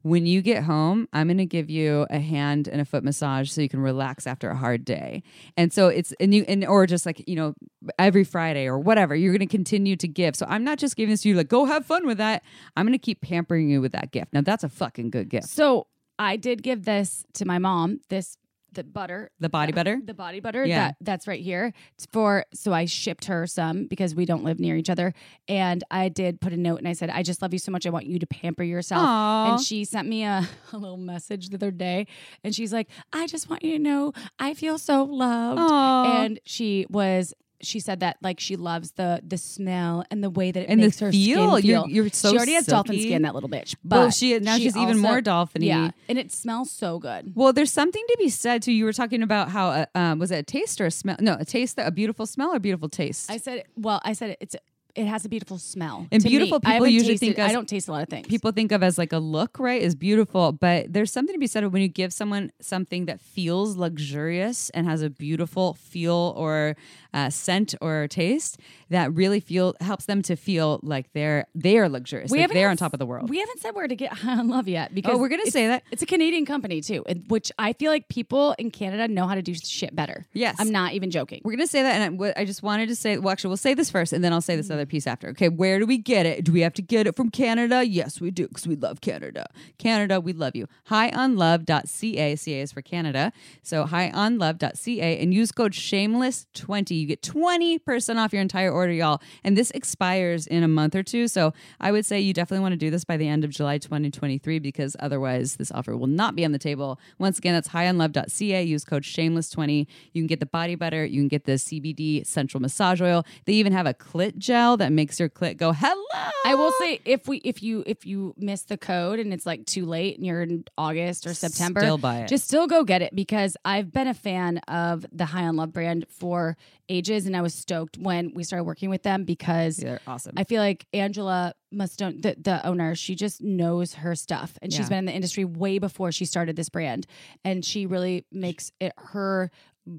when 0.04 0.26
you 0.26 0.42
get 0.42 0.64
home, 0.64 1.08
I'm 1.14 1.28
going 1.28 1.38
to 1.38 1.46
give 1.46 1.70
you 1.70 2.08
a 2.10 2.20
hand 2.20 2.68
and 2.68 2.82
a 2.82 2.86
foot 2.86 3.04
massage 3.04 3.52
so 3.52 3.62
you 3.62 3.70
can 3.70 3.82
relax 3.82 4.26
after 4.26 4.50
a 4.50 4.56
hard 4.56 4.84
day. 4.84 5.22
And 5.58 5.72
so 5.72 5.90
it's 5.90 6.12
and 6.14 6.34
you 6.34 6.44
and 6.48 6.66
or 6.66 6.88
just 6.88 7.06
like, 7.06 7.24
you 7.28 7.36
know, 7.36 7.54
every 8.00 8.24
Friday 8.24 8.66
or 8.66 8.80
whatever, 8.80 9.16
you're 9.16 9.32
going 9.32 9.48
to 9.48 9.52
continue 9.52 9.96
to 9.98 10.08
give. 10.08 10.36
So 10.36 10.46
I'm 10.50 10.64
not 10.64 10.80
just 10.80 10.96
giving 10.96 11.12
this 11.12 11.22
to 11.22 11.30
you 11.30 11.36
like 11.36 11.50
go 11.50 11.66
have 11.66 11.86
fun 11.86 12.08
with 12.08 12.18
that. 12.18 12.42
I'm 12.76 12.86
going 12.86 12.98
to 12.98 13.04
keep 13.04 13.22
pampering 13.22 13.70
you 13.70 13.80
with 13.80 13.92
that 13.92 14.12
gift. 14.12 14.34
Now 14.34 14.42
that's 14.42 14.64
a 14.64 14.70
fucking 14.70 15.12
good 15.12 15.30
gift. 15.30 15.50
So 15.50 15.88
I 16.18 16.36
did 16.36 16.64
give 16.64 16.86
this 16.86 17.26
to 17.34 17.46
my 17.46 17.60
mom. 17.60 18.00
This 18.10 18.38
the 18.74 18.84
butter, 18.84 19.32
The 19.40 19.50
body 19.50 19.74
uh, 19.74 19.76
butter? 19.76 20.00
the 20.04 20.14
body 20.14 20.40
butter. 20.40 20.66
Yeah. 20.66 20.88
That 20.90 20.96
that's 21.02 21.28
right 21.28 21.42
here. 21.42 21.74
It's 21.96 22.06
for 22.12 22.46
so 22.54 22.74
I 22.74 22.86
shipped 22.86 23.26
her 23.26 23.46
some 23.48 23.86
because 23.88 24.16
we 24.16 24.26
don't 24.26 24.44
live 24.44 24.60
near 24.60 24.76
each 24.78 24.90
other, 24.90 25.14
and 25.48 25.84
I 25.92 26.10
did 26.10 26.40
put 26.42 26.54
a 26.54 26.58
note 26.58 26.78
and 26.80 26.88
I 26.88 26.94
said, 26.94 27.10
"I 27.10 27.24
just 27.24 27.42
love 27.42 27.54
you 27.54 27.60
so 27.60 27.72
much. 27.72 27.86
I 27.86 27.90
want 27.90 28.06
you 28.06 28.20
to 28.20 28.28
pamper 28.28 28.64
yourself." 28.64 29.04
Aw. 29.06 29.52
And 29.56 29.62
she 29.64 29.84
sent 29.86 30.08
me 30.08 30.24
a, 30.24 30.48
a 30.74 30.78
little 30.78 30.98
message 30.98 31.50
the 31.50 31.56
other 31.58 31.72
day, 31.72 32.08
and 32.44 32.56
she's 32.56 32.72
like, 32.72 32.88
"I 33.12 33.28
just 33.28 33.50
want 33.50 33.64
you 33.64 33.74
to 33.74 33.80
know 33.80 34.14
I 34.40 34.54
feel 34.54 34.78
so 34.78 35.04
loved." 35.04 35.60
Aw. 35.62 36.22
And 36.24 36.40
she 36.46 36.86
was. 36.90 37.34
She 37.64 37.80
said 37.80 38.00
that 38.02 38.18
like 38.22 38.40
she 38.40 38.56
loves 38.56 38.92
the 38.92 39.22
the 39.28 39.38
smell 39.38 40.04
and 40.12 40.24
the 40.24 40.30
way 40.30 40.52
that 40.52 40.64
it 40.64 40.70
And 40.70 40.80
the 40.82 40.88
makes 40.88 41.00
her 41.00 41.12
feel. 41.12 41.58
skin 41.58 41.70
You're- 41.70 41.92
you're 41.94 42.10
so 42.10 42.30
she 42.32 42.38
already 42.38 42.54
has 42.54 42.66
dolphin 42.66 43.00
skin, 43.00 43.22
that 43.24 43.34
little 43.36 43.50
bitch. 43.50 43.76
But 43.84 43.96
Well, 44.00 44.10
she- 44.12 44.38
now 44.40 44.58
she's 44.58 44.76
even 44.78 44.98
more 45.00 45.22
dolphin-y. 45.22 45.68
Yeah, 45.68 45.92
and 46.10 46.18
it 46.18 46.32
smells 46.32 46.72
so 46.72 47.00
good. 47.00 47.34
Well, 47.36 47.54
there's 47.54 47.72
something 47.72 48.04
to 48.10 48.16
be 48.20 48.30
said 48.30 48.62
too. 48.64 48.72
You 48.72 48.86
were 48.86 48.94
talking 48.94 49.22
about 49.24 49.50
how 49.50 49.68
uh, 49.70 49.86
um, 49.96 50.20
was 50.20 50.32
it 50.32 50.36
a 50.38 50.44
taste 50.44 50.80
or 50.82 50.86
a 50.88 50.92
smell? 50.92 51.18
No, 51.20 51.38
a 51.40 51.46
taste, 51.46 51.78
a 51.78 51.92
beautiful 51.92 52.26
smell 52.26 52.54
or 52.54 52.60
beautiful 52.60 52.90
taste. 52.90 53.30
I 53.32 53.38
said, 53.38 53.64
well, 53.76 54.02
I 54.04 54.14
said 54.14 54.38
it's 54.40 54.56
it 54.94 55.06
has 55.06 55.24
a 55.24 55.30
beautiful 55.30 55.58
smell. 55.58 56.06
And 56.12 56.22
beautiful 56.22 56.60
me. 56.66 56.70
People 56.74 56.86
usually 56.88 57.14
tasted- 57.14 57.26
think 57.28 57.40
as- 57.40 57.50
I 57.50 57.54
don't 57.54 57.66
taste 57.70 57.88
a 57.88 57.94
lot 57.94 58.04
of 58.04 58.10
things. 58.10 58.28
People 58.28 58.52
think 58.52 58.74
of 58.74 58.84
as 58.84 58.98
like 58.98 59.14
a 59.14 59.20
look, 59.20 59.58
right? 59.58 59.82
Is 59.82 59.96
beautiful, 59.96 60.52
but 60.52 60.92
there's 60.92 61.10
something 61.14 61.34
to 61.34 61.40
be 61.40 61.48
said 61.48 61.66
when 61.72 61.82
you 61.82 61.88
give 61.88 62.12
someone 62.12 62.52
something 62.60 63.06
that 63.06 63.22
feels 63.22 63.78
luxurious 63.78 64.70
and 64.72 64.86
has 64.88 65.02
a 65.02 65.10
beautiful 65.10 65.76
feel 65.76 66.34
or 66.36 66.76
uh, 67.14 67.30
scent 67.30 67.76
or 67.82 68.08
taste 68.08 68.60
that 68.90 69.12
really 69.14 69.40
feel 69.40 69.76
helps 69.82 70.06
them 70.06 70.22
to 70.22 70.36
feel 70.36 70.80
like 70.84 71.12
they're 71.14 71.46
they 71.56 71.78
are 71.78 71.88
luxurious, 71.90 72.32
like 72.32 72.42
haven't 72.42 72.56
they're 72.56 72.70
on 72.70 72.78
top 72.78 72.94
of 72.94 73.00
the 73.00 73.06
world. 73.06 73.30
We 73.30 73.40
haven't 73.40 73.60
said 73.62 73.76
where 73.76 73.88
to 73.88 73.96
get 73.96 74.14
high 74.14 74.34
on 74.40 74.48
love 74.50 74.68
yet 74.68 74.94
because 74.94 75.16
Oh, 75.16 75.18
we're 75.18 75.30
gonna 75.30 75.46
say 75.52 75.68
that. 75.68 75.84
it's 75.92 76.02
a 76.02 76.06
Canadian 76.06 76.46
company 76.46 76.82
too, 76.82 77.04
which 77.28 77.52
I 77.60 77.74
feel 77.74 77.92
like 77.92 78.08
people 78.10 78.56
in 78.60 78.72
Canada 78.72 79.08
know 79.08 79.28
how 79.28 79.36
to 79.36 79.42
do 79.42 79.54
shit 79.54 79.96
better. 79.96 80.26
Yes. 80.34 80.56
I'm 80.60 80.72
not 80.72 80.94
even 80.94 81.12
joking. 81.12 81.42
We're 81.44 81.52
gonna 81.54 81.68
say 81.68 81.82
that, 81.84 81.96
and 81.96 82.04
I, 82.04 82.10
what 82.18 82.38
I 82.38 82.46
just 82.46 82.64
wanted 82.64 82.88
to 82.90 82.96
say. 82.96 83.18
Well, 83.18 83.32
actually, 83.32 83.50
we'll 83.50 83.58
say 83.58 83.74
this 83.74 83.90
first, 83.90 84.14
and 84.14 84.24
then 84.24 84.34
I'll 84.34 84.42
say 84.42 84.56
this 84.56 84.70
other 84.70 84.86
piece 84.86 85.08
after. 85.08 85.30
Okay, 85.30 85.50
where 85.50 85.80
do 85.80 85.86
we 85.86 85.98
get 85.98 86.26
it? 86.26 86.44
Do 86.46 86.52
we 86.52 86.62
have 86.62 86.74
to 86.76 86.82
get 86.82 87.08
it 87.08 87.16
from 87.16 87.30
Canada? 87.30 87.86
Yes, 87.86 88.20
we 88.22 88.32
do, 88.32 88.48
because 88.48 88.68
we 88.68 88.76
love 88.76 89.02
Canada. 89.02 89.48
Canada, 89.78 90.20
we 90.20 90.34
love 90.34 90.56
you. 90.56 90.68
Highonlove.ca. 90.90 92.36
CA 92.36 92.62
is 92.62 92.72
for 92.72 92.82
Canada. 92.82 93.32
So 93.64 93.86
highonlove.ca, 93.86 95.20
and 95.22 95.34
use 95.34 95.52
code 95.52 95.74
Shameless20. 95.74 97.01
You 97.02 97.08
get 97.08 97.22
twenty 97.22 97.80
percent 97.80 98.20
off 98.20 98.32
your 98.32 98.42
entire 98.42 98.72
order, 98.72 98.94
y'all. 98.94 99.22
And 99.44 99.58
this 99.58 99.72
expires 99.72 100.48
in 100.48 100.64
a 100.64 100.68
month 100.68 100.96
or 100.96 101.04
two. 101.04 101.28
So 101.28 101.54
I 101.80 101.92
would 101.92 102.06
say 102.06 102.20
you 102.20 102.34
definitely 102.34 102.62
want 102.62 102.74
to 102.74 102.78
do 102.78 102.90
this 102.90 103.04
by 103.04 103.18
the 103.18 103.28
end 103.28 103.44
of 103.44 103.50
July 103.50 103.78
2023, 103.78 104.60
because 104.60 104.96
otherwise 105.00 105.56
this 105.56 105.72
offer 105.72 105.98
will 105.98 106.08
not 106.08 106.36
be 106.36 106.46
on 106.46 106.52
the 106.52 106.60
table. 106.60 107.00
Once 107.20 107.38
again, 107.38 107.54
that's 107.54 107.70
highonlove.ca. 107.70 108.64
Use 108.64 108.86
code 108.86 109.04
Shameless20. 109.04 109.88
You 110.14 110.22
can 110.22 110.28
get 110.28 110.40
the 110.40 110.46
body 110.46 110.76
butter. 110.76 111.06
You 111.06 111.22
can 111.22 111.28
get 111.28 111.46
the 111.46 111.54
CBD 111.54 112.26
central 112.26 112.62
massage 112.62 113.02
oil. 113.02 113.26
They 113.46 113.54
even 113.54 113.74
have 113.74 113.86
a 113.86 113.94
clit 113.94 114.38
gel 114.38 114.78
that 114.78 114.92
makes 114.92 115.20
your 115.20 115.30
clit 115.30 115.58
go 115.58 115.74
hello. 115.74 116.32
I 116.46 116.56
will 116.56 116.72
say 116.80 117.00
if 117.06 117.28
we 117.28 117.38
if 117.38 117.62
you 117.62 117.84
if 117.86 118.06
you 118.06 118.34
miss 118.38 118.64
the 118.64 118.78
code 118.78 119.20
and 119.20 119.34
it's 119.34 119.46
like 119.46 119.66
too 119.66 119.86
late 119.86 120.18
and 120.18 120.26
you're 120.26 120.42
in 120.42 120.66
August 120.78 121.28
or 121.28 121.34
September, 121.34 121.82
Still 121.82 121.98
buy 121.98 122.20
it. 122.20 122.28
Just 122.28 122.46
still 122.46 122.68
go 122.68 122.84
get 122.84 123.02
it 123.02 123.16
because 123.16 123.56
I've 123.64 123.92
been 123.92 124.08
a 124.08 124.14
fan 124.14 124.58
of 124.68 125.06
the 125.12 125.26
High 125.26 125.44
on 125.44 125.56
Love 125.56 125.74
brand 125.74 126.06
for 126.10 126.58
ages, 126.92 127.26
and 127.26 127.36
I 127.36 127.42
was 127.42 127.54
stoked 127.54 127.98
when 127.98 128.34
we 128.34 128.44
started 128.44 128.66
working 128.66 128.90
with 128.90 129.04
them 129.04 129.24
because 129.24 129.78
They're 129.78 130.02
awesome. 130.06 130.34
I 130.38 130.44
feel 130.44 130.62
like 130.62 130.86
Angela 130.94 131.54
must 131.72 131.98
don't 131.98 132.22
the, 132.22 132.36
the 132.40 132.66
owner. 132.66 132.96
She 132.96 133.16
just 133.16 133.42
knows 133.42 133.94
her 133.96 134.14
stuff, 134.16 134.58
and 134.62 134.72
she's 134.74 134.90
been 134.90 135.00
in 135.00 135.06
the 135.06 135.14
industry 135.14 135.46
way 135.46 135.80
before 135.80 136.12
she 136.12 136.26
started 136.26 136.56
this 136.56 136.70
brand, 136.70 137.08
and 137.46 137.64
she 137.64 137.86
really 137.86 138.26
makes 138.32 138.72
it 138.80 138.94
her 138.98 139.50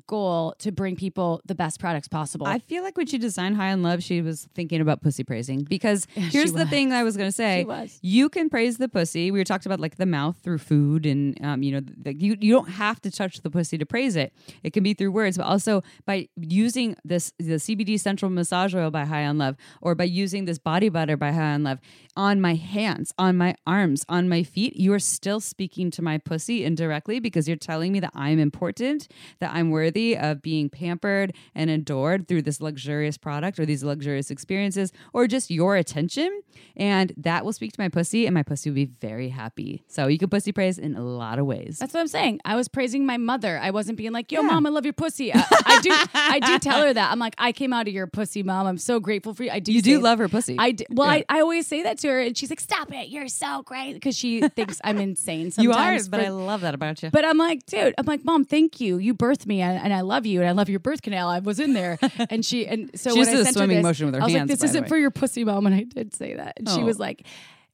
goal 0.07 0.55
to 0.59 0.73
bring 0.73 0.97
people 0.97 1.41
the 1.47 1.55
best 1.55 1.81
products 1.81 2.09
possible. 2.09 2.47
I 2.47 2.59
feel 2.59 2.83
like 2.83 2.97
when 2.97 3.07
she 3.07 3.19
designed 3.19 3.57
High 3.57 3.73
on 3.73 3.83
Love, 3.83 4.03
she 4.03 4.23
was 4.23 4.49
thinking 4.55 4.81
about 4.81 5.03
pussy 5.03 5.25
praising 5.25 5.65
because 5.65 6.07
here's 6.15 6.53
the 6.53 6.67
thing 6.67 6.93
I 6.93 7.03
was 7.03 7.17
going 7.17 7.29
to 7.29 7.33
say. 7.33 7.61
She 7.61 7.65
was. 7.65 7.99
You 8.03 8.29
can 8.29 8.49
praise 8.49 8.79
the 8.79 8.89
pussy. 8.89 9.31
We 9.31 9.39
were 9.39 9.45
talking 9.45 9.71
about 9.71 9.81
like 9.81 9.97
the 9.97 10.07
mouth 10.07 10.37
through 10.43 10.59
food 10.59 11.07
and, 11.07 11.39
um, 11.45 11.63
you 11.63 11.73
know, 11.73 11.81
the, 11.81 12.15
you, 12.15 12.37
you 12.41 12.53
don't 12.53 12.71
have 12.71 13.01
to 13.03 13.11
touch 13.11 13.41
the 13.43 13.51
pussy 13.51 13.79
to 13.79 13.87
praise 13.87 14.17
it. 14.17 14.33
It 14.63 14.73
can 14.73 14.83
be 14.83 14.95
through 14.95 15.13
words, 15.13 15.37
but 15.37 15.45
also 15.45 15.83
by 16.07 16.29
using 16.37 16.97
this, 17.05 17.33
the 17.39 17.55
CBD 17.55 17.99
Central 17.99 18.31
Massage 18.31 18.75
Oil 18.75 18.91
by 18.91 19.05
High 19.05 19.27
on 19.27 19.39
Love 19.39 19.57
or 19.81 19.95
by 19.95 20.05
using 20.05 20.45
this 20.45 20.59
body 20.59 20.89
butter 20.89 21.17
by 21.17 21.33
High 21.33 21.55
on 21.55 21.63
Love 21.63 21.79
on 22.17 22.41
my 22.41 22.55
hands, 22.55 23.13
on 23.19 23.37
my 23.37 23.55
arms, 23.67 24.05
on 24.09 24.29
my 24.29 24.43
feet, 24.43 24.77
you 24.77 24.93
are 24.93 24.99
still 24.99 25.41
speaking 25.41 25.91
to 25.91 26.03
my 26.03 26.19
pussy 26.19 26.65
indirectly 26.65 27.21
because 27.21 27.49
you're 27.49 27.57
telling 27.57 27.93
me 27.93 28.01
that 28.01 28.13
I'm 28.15 28.39
important, 28.39 29.09
that 29.41 29.53
I'm 29.55 29.71
worthy 29.83 30.17
of 30.17 30.41
being 30.43 30.69
pampered 30.71 31.35
and 31.55 31.69
adored 31.71 32.29
through 32.29 32.43
this 32.43 32.61
luxurious 32.61 33.17
product 33.19 33.59
or 33.59 33.67
these 33.67 33.83
luxurious 33.83 34.31
experiences 34.31 34.93
or 35.13 35.27
just 35.27 35.51
your 35.51 35.77
attention. 35.77 36.31
And 36.77 37.13
that 37.17 37.45
will 37.45 37.53
speak 37.53 37.73
to 37.73 37.81
my 37.81 37.89
pussy, 37.89 38.27
and 38.27 38.35
my 38.35 38.43
pussy 38.43 38.71
will 38.71 38.75
be 38.77 38.85
very 39.01 39.29
happy. 39.31 39.83
So 39.89 40.07
you 40.07 40.19
can 40.19 40.29
pussy 40.29 40.53
praise 40.53 40.79
in 40.79 40.95
a 40.97 41.03
lot 41.03 41.39
of 41.39 41.47
ways. 41.47 41.79
That's 41.81 41.93
what 41.95 42.01
I'm 42.01 42.07
saying. 42.09 42.41
I 42.45 42.57
was 42.57 42.69
praising 42.69 43.05
my 43.07 43.17
mother. 43.17 43.59
I 43.59 43.71
wasn't 43.71 43.99
being 43.99 44.13
like, 44.13 44.31
"Yo, 44.31 44.41
Yeah. 44.43 44.47
mom, 44.49 44.67
I 44.67 44.71
love 44.71 44.85
your 44.85 44.93
pussy." 44.93 45.33
I, 45.35 45.45
I 45.67 45.81
do. 45.81 45.91
I 46.15 46.39
do 46.41 46.59
tell 46.59 46.81
her 46.83 46.93
that. 46.93 47.11
I'm 47.11 47.19
like, 47.19 47.35
I 47.39 47.53
came 47.53 47.73
out 47.73 47.89
of 47.89 47.95
your 47.95 48.07
pussy, 48.07 48.43
mom. 48.43 48.67
I'm 48.67 48.79
so 48.79 49.01
grateful 49.01 49.35
for 49.35 49.45
you. 49.45 49.51
I 49.51 49.59
do. 49.59 49.73
You 49.73 49.83
do 49.83 49.97
that. 49.97 50.03
love 50.03 50.19
her 50.19 50.29
pussy. 50.29 50.57
I 50.59 50.73
do. 50.73 50.85
Well, 50.91 51.09
Yeah. 51.09 51.23
I, 51.29 51.39
I 51.39 51.41
always 51.41 51.67
say 51.67 51.83
that 51.83 51.99
to 51.99 52.09
her, 52.09 52.21
and 52.21 52.37
she's 52.37 52.51
like, 52.51 52.61
"Stop 52.61 52.93
it! 52.93 53.09
You're 53.09 53.29
so 53.29 53.63
great," 53.63 53.95
because 53.95 54.17
she 54.17 54.41
thinks 54.49 54.81
I'm 54.85 54.99
insane. 54.99 55.51
Sometimes, 55.51 55.63
you 55.65 55.73
are, 55.73 56.11
but 56.11 56.21
for- 56.21 56.27
I 56.27 56.31
love 56.31 56.61
that 56.63 56.75
about 56.75 57.03
you. 57.03 57.11
But 57.11 57.25
I'm 57.25 57.39
like, 57.39 57.65
dude, 57.67 57.95
I'm 57.99 58.07
like, 58.07 58.25
mom, 58.25 58.45
thank 58.45 58.81
you. 58.81 58.99
You 58.99 59.15
birthed 59.15 59.47
me, 59.47 59.62
and, 59.71 59.85
and 59.85 59.93
I 59.95 60.01
love 60.03 60.27
you, 60.27 60.41
and 60.41 60.49
I 60.49 60.53
love 60.53 60.69
your 60.69 60.81
birth 60.81 61.03
canal. 61.03 61.29
I 61.29 61.39
was 61.39 61.61
in 61.61 61.73
there, 61.73 61.99
and 62.31 62.45
she 62.45 62.67
and 62.67 62.91
so 62.95 63.13
She 63.13 63.19
when 63.21 63.29
I 63.29 63.43
sent 63.45 63.59
her 63.59 63.67
this, 63.67 63.83
motion 63.83 64.07
with 64.07 64.15
her 64.17 64.21
I 64.23 64.25
was 64.25 64.33
hands, 64.35 64.51
like, 64.51 64.59
this 64.59 64.71
isn't 64.71 64.89
for 64.89 64.97
your 64.97 65.11
pussy, 65.11 65.45
mom, 65.45 65.67
and 65.67 65.75
I 65.75 65.85
did 65.85 66.15
say 66.15 66.35
that, 66.35 66.55
and 66.59 66.69
she 66.69 66.81
Oh. 66.81 66.85
was 66.85 66.99
like. 66.99 67.25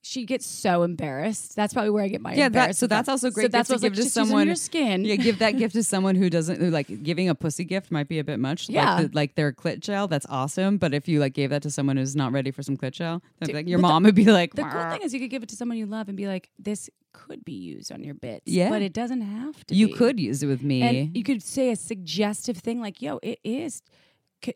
She 0.08 0.24
gets 0.24 0.46
so 0.46 0.84
embarrassed. 0.84 1.54
That's 1.54 1.74
probably 1.74 1.90
where 1.90 2.02
I 2.02 2.08
get 2.08 2.22
my 2.22 2.32
embarrassment. 2.32 2.54
yeah, 2.54 2.66
that, 2.68 2.76
so 2.76 2.86
that's 2.86 3.06
that. 3.06 3.12
also 3.12 3.28
So 3.28 3.34
great. 3.34 3.52
that's 3.52 3.68
gift 3.68 3.82
what 3.82 3.88
to 3.88 3.90
give 3.90 3.98
like, 3.98 4.04
to 4.06 4.10
someone. 4.10 4.46
your 4.46 4.56
skin. 4.56 5.04
Yeah, 5.04 5.16
give 5.16 5.38
that 5.40 5.58
gift 5.58 5.74
to 5.74 5.82
someone 5.92 6.14
who 6.14 6.30
doesn't 6.30 6.70
like 6.72 7.02
giving 7.02 7.28
a 7.28 7.34
pussy 7.34 7.64
gift 7.64 7.90
might 7.90 8.08
be 8.08 8.18
a 8.18 8.24
bit 8.24 8.38
much. 8.40 8.68
Yeah. 8.70 8.94
like, 8.94 9.10
the, 9.10 9.16
like 9.16 9.34
their 9.34 9.52
clit 9.52 9.80
gel. 9.80 10.08
That's 10.08 10.26
awesome. 10.30 10.78
But 10.78 10.94
if 10.94 11.08
you 11.08 11.20
like 11.20 11.34
gave 11.34 11.50
that 11.50 11.62
to 11.64 11.70
someone 11.70 11.98
who's 11.98 12.16
not 12.16 12.32
ready 12.32 12.50
for 12.50 12.62
some 12.62 12.76
clit 12.78 12.92
gel, 12.92 13.22
Dude, 13.42 13.54
like 13.54 13.68
your 13.68 13.78
but 13.80 13.88
the- 13.88 13.92
mom 13.92 14.02
would 14.04 14.14
be 14.14 14.24
like, 14.24 14.54
The 14.54 14.62
cool 14.64 14.90
thing 14.90 15.02
is, 15.02 15.12
you 15.12 15.20
could 15.20 15.30
give 15.30 15.42
it 15.42 15.50
to 15.50 15.56
someone 15.56 15.76
you 15.76 15.84
love 15.86 16.08
and 16.08 16.16
be 16.16 16.26
like, 16.26 16.48
"This 16.58 16.88
could 17.12 17.44
be 17.44 17.52
used 17.52 17.92
on 17.92 18.02
your 18.02 18.14
bits, 18.14 18.44
Yeah. 18.46 18.70
but 18.70 18.80
it 18.80 18.92
doesn't 18.94 19.20
have 19.22 19.64
to. 19.66 19.74
you 19.74 19.88
be. 19.88 19.92
could 19.94 20.18
use 20.20 20.42
it 20.42 20.46
with 20.46 20.62
me. 20.62 20.82
and 20.82 21.16
you 21.16 21.22
could 21.24 21.42
say 21.42 21.70
a 21.70 21.76
suggestive 21.76 22.56
thing 22.56 22.80
like, 22.80 23.02
"Yo, 23.02 23.18
it 23.22 23.40
is 23.44 23.82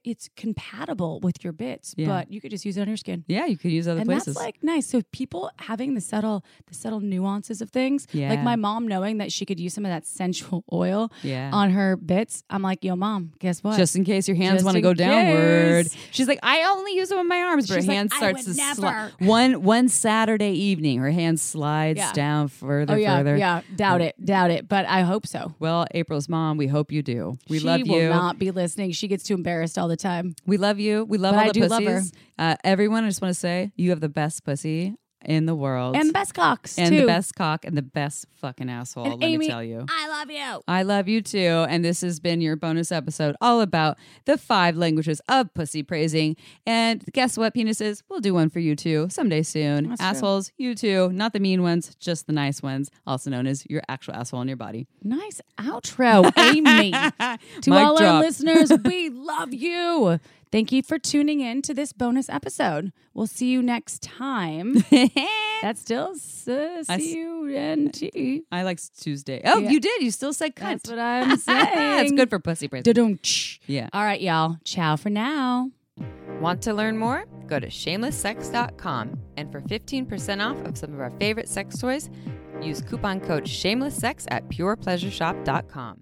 it's 0.05 0.29
compatible 0.37 1.21
with 1.21 1.43
your 1.43 1.53
bits, 1.53 1.95
Yeah. 1.97 2.07
but 2.09 2.31
you 2.33 2.41
could 2.41 2.51
just 2.51 2.65
use 2.65 2.77
it 2.77 2.83
on 2.83 2.89
your 2.89 2.97
skin. 2.97 3.25
Yeah, 3.27 3.47
you 3.47 3.57
could 3.57 3.73
use 3.73 3.89
other 3.89 4.01
and 4.01 4.09
places. 4.09 4.35
that's 4.35 4.37
like 4.45 4.63
nice. 4.63 4.87
So 4.87 5.03
people 5.13 5.51
having 5.59 5.95
the 5.95 6.01
subtle, 6.01 6.45
the 6.67 6.75
subtle 6.75 7.01
nuances 7.01 7.61
of 7.61 7.71
things. 7.71 8.07
Yeah. 8.13 8.31
Like 8.31 8.43
my 8.43 8.57
mom 8.57 8.87
knowing 8.87 9.19
that 9.19 9.33
she 9.33 9.45
could 9.45 9.59
use 9.59 9.75
some 9.75 9.85
of 9.85 9.91
that 9.91 10.07
sensual 10.07 10.65
oil 10.73 11.11
Yeah. 11.23 11.51
on 11.53 11.71
her 11.71 11.97
bits. 11.97 12.45
I'm 12.51 12.63
like, 12.63 12.85
yo, 12.85 12.97
mom, 12.97 13.33
guess 13.39 13.63
what? 13.63 13.77
just 13.77 13.97
in 13.97 14.05
case 14.05 14.29
your 14.29 14.37
hands 14.37 14.63
want 14.65 14.75
to 14.77 14.81
go 14.81 14.95
downward. 14.95 15.87
She's 16.11 16.29
like, 16.29 16.39
I 16.43 16.63
only 16.65 16.95
use 16.95 17.09
them 17.09 17.19
on 17.19 17.29
my 17.29 17.39
arms, 17.43 17.67
but 17.69 17.75
She's 17.77 17.85
her 17.85 17.89
like, 17.89 17.97
hand 17.97 18.11
"I 18.13 18.17
starts 18.19 18.45
to 18.45 18.55
never." 18.55 18.81
slide. 18.81 19.11
One 19.19 19.63
one 19.63 19.89
Saturday 19.89 20.53
evening, 20.53 20.99
her 20.99 21.11
hand 21.11 21.41
slides 21.41 21.99
Yeah. 21.99 22.13
down 22.13 22.49
further, 22.49 22.95
oh 22.95 22.97
yeah, 22.97 23.19
further. 23.19 23.37
yeah. 23.37 23.63
Doubt 23.77 24.01
it, 24.01 24.25
doubt 24.25 24.51
it. 24.51 24.69
But 24.69 24.87
I 24.87 25.03
hope 25.03 25.27
so. 25.27 25.55
Well, 25.59 25.87
April's 25.93 26.29
mom, 26.29 26.57
we 26.57 26.67
hope 26.67 26.93
you 26.93 27.03
do. 27.03 27.39
We 27.49 27.59
she 27.59 27.65
love 27.67 27.81
you. 27.81 27.87
She 27.87 27.91
will 27.93 28.11
not 28.11 28.39
be 28.39 28.51
listening. 28.51 28.93
She 28.93 29.09
gets 29.09 29.25
too 29.25 29.35
embarrassed 29.35 29.72
all 29.79 29.89
the 29.89 29.97
time. 29.97 30.35
We 30.47 30.57
love 30.57 30.79
you. 30.79 31.05
We 31.05 31.19
love 31.19 31.35
But 31.35 31.39
all 31.39 31.45
I 31.45 31.49
the 31.49 31.53
do 31.55 31.67
love 31.67 31.83
pussies. 31.85 32.13
Uh, 32.39 32.57
everyone, 32.65 33.05
I 33.05 33.09
just 33.09 33.23
want 33.23 33.35
to 33.35 33.39
say 33.39 33.73
you 33.77 33.91
have 33.91 34.01
the 34.01 34.09
best 34.09 34.45
pussy 34.45 34.95
in 35.25 35.47
the 35.47 35.55
world. 35.55 35.97
And 35.97 36.09
the 36.09 36.13
best 36.13 36.35
cocks 36.35 36.79
and 36.79 36.91
too. 36.91 37.01
the 37.01 37.07
best 37.07 37.35
cock 37.35 37.65
and 37.65 37.77
the 37.77 37.83
best 37.83 38.27
fucking 38.35 38.69
asshole. 38.69 39.05
And 39.05 39.21
let 39.21 39.27
Amy, 39.29 39.39
me 39.39 39.49
tell 39.49 39.63
you. 39.63 39.87
I 39.89 40.09
love 40.09 40.31
you. 40.31 40.63
I 40.69 40.83
love 40.83 41.09
you 41.09 41.23
too. 41.23 41.67
And 41.69 41.85
this 41.85 42.01
has 42.01 42.21
been 42.21 42.41
your 42.41 42.57
bonus 42.57 42.93
episode 42.93 43.37
all 43.41 43.61
about 43.61 43.99
the 44.25 44.37
five 44.37 44.77
languages 44.77 45.21
of 45.29 45.53
pussy 45.55 45.83
praising. 45.83 46.37
And 46.67 47.05
guess 47.13 47.37
what, 47.39 47.55
penises? 47.55 48.03
We'll 48.09 48.21
do 48.21 48.35
one 48.35 48.51
for 48.51 48.61
you 48.61 48.77
too 48.77 49.09
someday 49.11 49.43
soon. 49.43 49.91
That's 49.91 50.01
true. 50.01 50.09
Assholes, 50.09 50.53
you 50.57 50.75
too. 50.75 51.11
Not 51.13 51.33
the 51.33 51.41
mean 51.41 51.63
ones, 51.63 51.95
just 51.97 52.27
the 52.27 52.33
nice 52.33 52.63
ones, 52.63 52.91
also 53.07 53.31
known 53.31 53.47
as 53.47 53.65
your 53.69 53.83
actual 53.89 54.15
asshole 54.15 54.43
in 54.43 54.49
your 54.49 54.57
body. 54.57 54.87
Nice 55.03 55.41
outro, 55.59 56.31
Amy. 56.39 56.93
to 57.63 57.71
Mic 57.71 57.79
all 57.79 58.03
our 58.03 58.21
listeners, 58.21 58.73
we 58.85 59.09
love 59.11 59.53
you. 59.53 60.19
Thank 60.53 60.71
you 60.71 60.83
for 60.83 60.99
tuning 60.99 61.41
in 61.41 61.63
to 61.63 61.73
this 61.73 61.95
bonus 61.95 62.29
episode. 62.29 62.93
We'll 63.15 63.27
see 63.27 63.47
you 63.51 63.63
next 63.63 64.03
time. 64.03 64.85
That's 65.63 65.81
still 65.81 66.13
s- 66.15 66.47
uh, 66.47 66.83
I 66.91 66.95
s- 66.97 67.01
C-U-N-T. 67.05 68.43
I 68.53 68.63
like 68.63 68.79
Tuesday. 69.01 69.41
Oh, 69.47 69.59
Yeah. 69.61 69.71
you 69.71 69.81
did. 69.81 70.03
You 70.03 70.11
still 70.11 70.35
said 70.35 70.55
cunt. 70.55 70.83
That's 70.83 70.91
what 70.91 70.99
I'm 70.99 71.37
saying. 71.39 71.75
That's 71.75 72.13
good 72.13 72.29
for 72.29 72.39
pussy 72.39 72.69
praising. 72.69 72.83
Da-dum-tsh. 72.93 73.61
Yeah. 73.67 73.89
All 73.95 74.05
right, 74.05 74.21
y'all. 74.21 74.59
Ciao 74.65 74.97
for 74.97 75.09
now. 75.09 75.71
Want 76.41 76.61
to 76.63 76.75
learn 76.75 76.99
more? 76.99 77.25
Go 77.47 77.59
to 77.59 77.69
shamelesssex.com 77.69 79.19
and 79.39 79.51
for 79.51 79.61
15% 79.63 80.45
off 80.45 80.67
of 80.67 80.77
some 80.77 80.93
of 80.93 81.01
our 81.01 81.11
favorite 81.19 81.49
sex 81.49 81.79
toys, 81.79 82.11
use 82.61 82.83
coupon 82.83 83.21
code 83.21 83.45
shamelesssex 83.45 84.27
at 84.31 84.47
purepleasureshop.com. 84.49 86.02